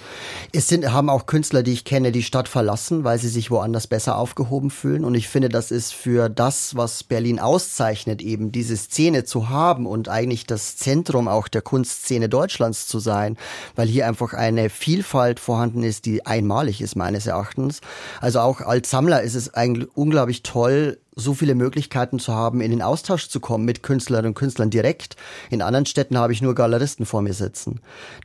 Es 0.53 0.67
sind, 0.67 0.91
haben 0.91 1.09
auch 1.09 1.27
Künstler, 1.27 1.63
die 1.63 1.73
ich 1.73 1.85
kenne, 1.85 2.11
die 2.11 2.23
Stadt 2.23 2.47
verlassen, 2.47 3.03
weil 3.03 3.19
sie 3.19 3.29
sich 3.29 3.51
woanders 3.51 3.87
besser 3.87 4.17
aufgehoben 4.17 4.71
fühlen 4.71 5.05
und 5.05 5.15
ich 5.15 5.27
finde, 5.27 5.49
das 5.49 5.71
ist 5.71 5.93
für 5.93 6.29
das, 6.29 6.75
was 6.75 7.03
Berlin 7.03 7.39
auszeichnet, 7.39 8.21
eben 8.21 8.51
diese 8.51 8.77
Szene 8.77 9.23
zu 9.23 9.49
haben 9.49 9.85
und 9.85 10.09
eigentlich 10.09 10.45
das 10.45 10.77
Zentrum 10.77 11.27
auch 11.27 11.47
der 11.47 11.61
Kunstszene 11.61 12.27
Deutschlands 12.27 12.87
zu 12.87 12.99
sein, 12.99 13.37
weil 13.75 13.87
hier 13.87 14.07
einfach 14.07 14.33
eine 14.33 14.69
Vielfalt 14.69 15.39
vorhanden 15.39 15.83
ist, 15.83 16.05
die 16.05 16.25
einmalig 16.25 16.81
ist 16.81 16.95
meines 16.95 17.27
Erachtens. 17.27 17.81
Also 18.19 18.39
auch 18.39 18.61
als 18.61 18.89
Sammler 18.89 19.21
ist 19.21 19.35
es 19.35 19.53
eigentlich 19.53 19.90
unglaublich 19.95 20.43
toll, 20.43 20.99
so 21.15 21.33
viele 21.33 21.55
Möglichkeiten 21.55 22.19
zu 22.19 22.33
haben, 22.33 22.61
in 22.61 22.71
den 22.71 22.81
Austausch 22.81 23.27
zu 23.27 23.39
kommen 23.39 23.65
mit 23.65 23.83
Künstlerinnen 23.83 24.29
und 24.29 24.35
Künstlern 24.35 24.69
direkt. 24.69 25.15
In 25.49 25.61
anderen 25.61 25.85
Städten 25.85 26.17
habe 26.17 26.33
ich 26.33 26.41
nur 26.41 26.55
Galeristen 26.55 27.05
vor 27.05 27.21
mir 27.21 27.33
sitzen, 27.33 27.81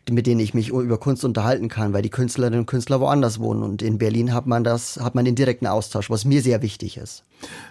mit 0.08 0.26
denen 0.26 0.40
ich 0.40 0.54
mich 0.54 0.68
über 0.68 0.98
Kunst 0.98 1.24
unterhalten 1.24 1.68
kann, 1.68 1.92
weil 1.92 2.02
die 2.02 2.10
Künstlerinnen 2.10 2.60
und 2.60 2.66
Künstler 2.66 3.00
woanders 3.00 3.40
wohnen. 3.40 3.62
Und 3.62 3.82
in 3.82 3.98
Berlin 3.98 4.32
hat 4.32 4.46
man 4.46 4.64
das, 4.64 4.98
hat 4.98 5.14
man 5.14 5.24
den 5.24 5.34
direkten 5.34 5.66
Austausch, 5.66 6.10
was 6.10 6.24
mir 6.24 6.42
sehr 6.42 6.62
wichtig 6.62 6.96
ist. 6.96 7.24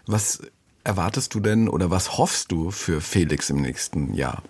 Was 0.05 0.41
erwartest 0.83 1.33
du 1.33 1.39
denn 1.39 1.69
oder 1.69 1.89
was 1.89 2.17
hoffst 2.17 2.51
du 2.51 2.71
für 2.71 3.01
Felix 3.01 3.49
im 3.49 3.61
nächsten 3.61 4.13
Jahr? 4.13 4.43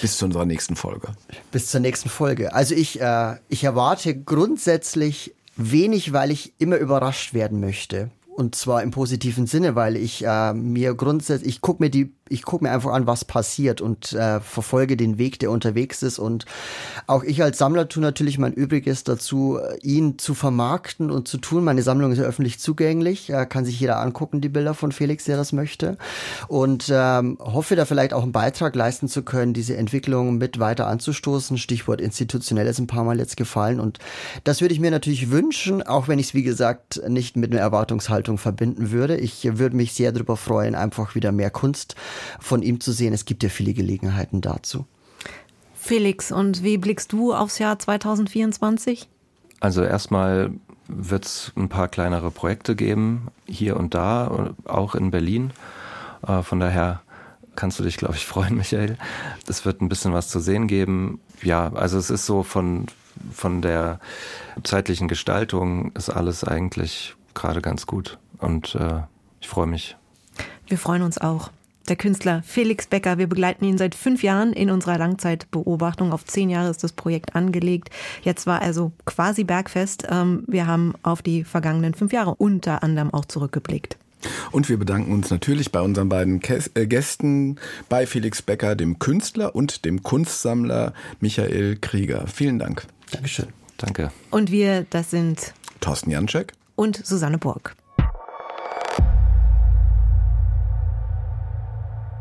Bis 0.00 0.16
zu 0.16 0.24
unserer 0.24 0.46
nächsten 0.46 0.76
Folge. 0.76 1.08
Bis 1.52 1.66
zur 1.68 1.80
nächsten 1.80 2.08
Folge. 2.08 2.54
Also 2.54 2.74
ich, 2.74 3.00
äh, 3.00 3.36
ich 3.48 3.64
erwarte 3.64 4.16
grundsätzlich 4.16 5.34
wenig, 5.56 6.12
weil 6.12 6.30
ich 6.30 6.54
immer 6.58 6.76
überrascht 6.76 7.34
werden 7.34 7.60
möchte. 7.60 8.10
Und 8.40 8.54
zwar 8.54 8.82
im 8.82 8.90
positiven 8.90 9.46
Sinne, 9.46 9.74
weil 9.74 9.96
ich 9.96 10.24
äh, 10.24 10.54
mir 10.54 10.94
grundsätzlich, 10.94 11.56
ich 11.56 11.60
gucke 11.60 11.82
mir 11.82 11.90
die 11.90 12.14
ich 12.30 12.44
gucke 12.44 12.64
mir 12.64 12.70
einfach 12.70 12.92
an, 12.92 13.06
was 13.06 13.24
passiert 13.24 13.80
und 13.80 14.12
äh, 14.12 14.40
verfolge 14.40 14.96
den 14.96 15.18
Weg, 15.18 15.40
der 15.40 15.50
unterwegs 15.50 16.02
ist. 16.02 16.18
Und 16.18 16.46
auch 17.06 17.24
ich 17.24 17.42
als 17.42 17.58
Sammler 17.58 17.88
tue 17.88 18.02
natürlich 18.02 18.38
mein 18.38 18.52
Übriges 18.52 19.04
dazu, 19.04 19.58
ihn 19.82 20.16
zu 20.18 20.34
vermarkten 20.34 21.10
und 21.10 21.26
zu 21.26 21.38
tun. 21.38 21.64
Meine 21.64 21.82
Sammlung 21.82 22.12
ist 22.12 22.18
ja 22.18 22.24
öffentlich 22.24 22.60
zugänglich, 22.60 23.30
äh, 23.30 23.46
kann 23.46 23.64
sich 23.64 23.78
jeder 23.80 23.98
angucken, 24.00 24.40
die 24.40 24.48
Bilder 24.48 24.74
von 24.74 24.92
Felix, 24.92 25.24
der 25.24 25.36
das 25.36 25.52
möchte. 25.52 25.98
Und 26.46 26.90
ähm, 26.92 27.36
hoffe 27.40 27.74
da 27.74 27.84
vielleicht 27.84 28.14
auch 28.14 28.22
einen 28.22 28.32
Beitrag 28.32 28.76
leisten 28.76 29.08
zu 29.08 29.22
können, 29.22 29.52
diese 29.52 29.76
Entwicklung 29.76 30.38
mit 30.38 30.60
weiter 30.60 30.86
anzustoßen. 30.86 31.58
Stichwort 31.58 32.00
institutionell 32.00 32.68
ist 32.68 32.78
ein 32.78 32.86
paar 32.86 33.04
Mal 33.04 33.18
jetzt 33.18 33.36
gefallen. 33.36 33.80
Und 33.80 33.98
das 34.44 34.60
würde 34.60 34.72
ich 34.72 34.80
mir 34.80 34.92
natürlich 34.92 35.30
wünschen, 35.30 35.82
auch 35.82 36.06
wenn 36.06 36.20
ich 36.20 36.28
es, 36.28 36.34
wie 36.34 36.44
gesagt, 36.44 37.02
nicht 37.08 37.36
mit 37.36 37.50
einer 37.50 37.60
Erwartungshaltung 37.60 38.38
verbinden 38.38 38.92
würde. 38.92 39.16
Ich 39.16 39.58
würde 39.58 39.74
mich 39.74 39.94
sehr 39.94 40.12
darüber 40.12 40.36
freuen, 40.36 40.76
einfach 40.76 41.16
wieder 41.16 41.32
mehr 41.32 41.50
Kunst 41.50 41.96
von 42.38 42.62
ihm 42.62 42.80
zu 42.80 42.92
sehen. 42.92 43.12
Es 43.12 43.24
gibt 43.24 43.42
ja 43.42 43.48
viele 43.48 43.72
Gelegenheiten 43.72 44.40
dazu. 44.40 44.86
Felix, 45.74 46.30
und 46.30 46.62
wie 46.62 46.76
blickst 46.76 47.12
du 47.12 47.32
aufs 47.34 47.58
Jahr 47.58 47.78
2024? 47.78 49.08
Also 49.60 49.82
erstmal 49.82 50.52
wird 50.88 51.24
es 51.24 51.52
ein 51.56 51.68
paar 51.68 51.88
kleinere 51.88 52.30
Projekte 52.30 52.76
geben, 52.76 53.28
hier 53.46 53.76
und 53.76 53.94
da, 53.94 54.54
auch 54.64 54.94
in 54.94 55.10
Berlin. 55.10 55.52
Äh, 56.26 56.42
von 56.42 56.60
daher 56.60 57.00
kannst 57.56 57.78
du 57.78 57.82
dich, 57.82 57.96
glaube 57.96 58.14
ich, 58.14 58.26
freuen, 58.26 58.56
Michael. 58.58 58.98
Es 59.46 59.64
wird 59.64 59.80
ein 59.80 59.88
bisschen 59.88 60.12
was 60.12 60.28
zu 60.28 60.38
sehen 60.38 60.66
geben. 60.66 61.20
Ja, 61.42 61.72
also 61.72 61.98
es 61.98 62.10
ist 62.10 62.26
so 62.26 62.42
von, 62.42 62.86
von 63.32 63.62
der 63.62 64.00
zeitlichen 64.62 65.08
Gestaltung 65.08 65.92
ist 65.92 66.10
alles 66.10 66.44
eigentlich 66.44 67.16
gerade 67.34 67.62
ganz 67.62 67.86
gut. 67.86 68.18
Und 68.38 68.74
äh, 68.74 69.00
ich 69.40 69.48
freue 69.48 69.66
mich. 69.66 69.96
Wir 70.66 70.78
freuen 70.78 71.02
uns 71.02 71.18
auch 71.18 71.50
der 71.88 71.96
Künstler 71.96 72.42
Felix 72.44 72.86
Becker. 72.86 73.18
Wir 73.18 73.26
begleiten 73.26 73.64
ihn 73.64 73.78
seit 73.78 73.94
fünf 73.94 74.22
Jahren 74.22 74.52
in 74.52 74.70
unserer 74.70 74.98
Langzeitbeobachtung. 74.98 76.12
Auf 76.12 76.24
zehn 76.24 76.50
Jahre 76.50 76.70
ist 76.70 76.84
das 76.84 76.92
Projekt 76.92 77.34
angelegt. 77.34 77.90
Jetzt 78.22 78.46
war 78.46 78.62
also 78.62 78.92
quasi 79.04 79.44
bergfest. 79.44 80.06
Ähm, 80.08 80.44
wir 80.46 80.66
haben 80.66 80.94
auf 81.02 81.22
die 81.22 81.44
vergangenen 81.44 81.94
fünf 81.94 82.12
Jahre 82.12 82.34
unter 82.34 82.82
anderem 82.82 83.12
auch 83.12 83.24
zurückgeblickt. 83.24 83.96
Und 84.50 84.68
wir 84.68 84.78
bedanken 84.78 85.12
uns 85.12 85.30
natürlich 85.30 85.72
bei 85.72 85.80
unseren 85.80 86.08
beiden 86.08 86.40
äh, 86.74 86.86
Gästen, 86.86 87.56
bei 87.88 88.06
Felix 88.06 88.42
Becker, 88.42 88.76
dem 88.76 88.98
Künstler 88.98 89.54
und 89.54 89.84
dem 89.84 90.02
Kunstsammler 90.02 90.92
Michael 91.20 91.76
Krieger. 91.80 92.26
Vielen 92.26 92.58
Dank. 92.58 92.86
Dankeschön. 93.10 93.46
Danke. 93.78 94.12
Und 94.30 94.50
wir, 94.50 94.84
das 94.90 95.10
sind 95.10 95.54
Thorsten 95.80 96.10
Janczek 96.10 96.52
und 96.76 97.04
Susanne 97.04 97.38
Burg. 97.38 97.74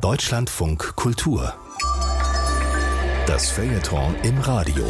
Deutschlandfunk 0.02 0.96
Kultur. 0.96 1.54
Das 3.28 3.52
Feuilleton 3.52 4.16
im 4.24 4.40
Radio. 4.40 4.86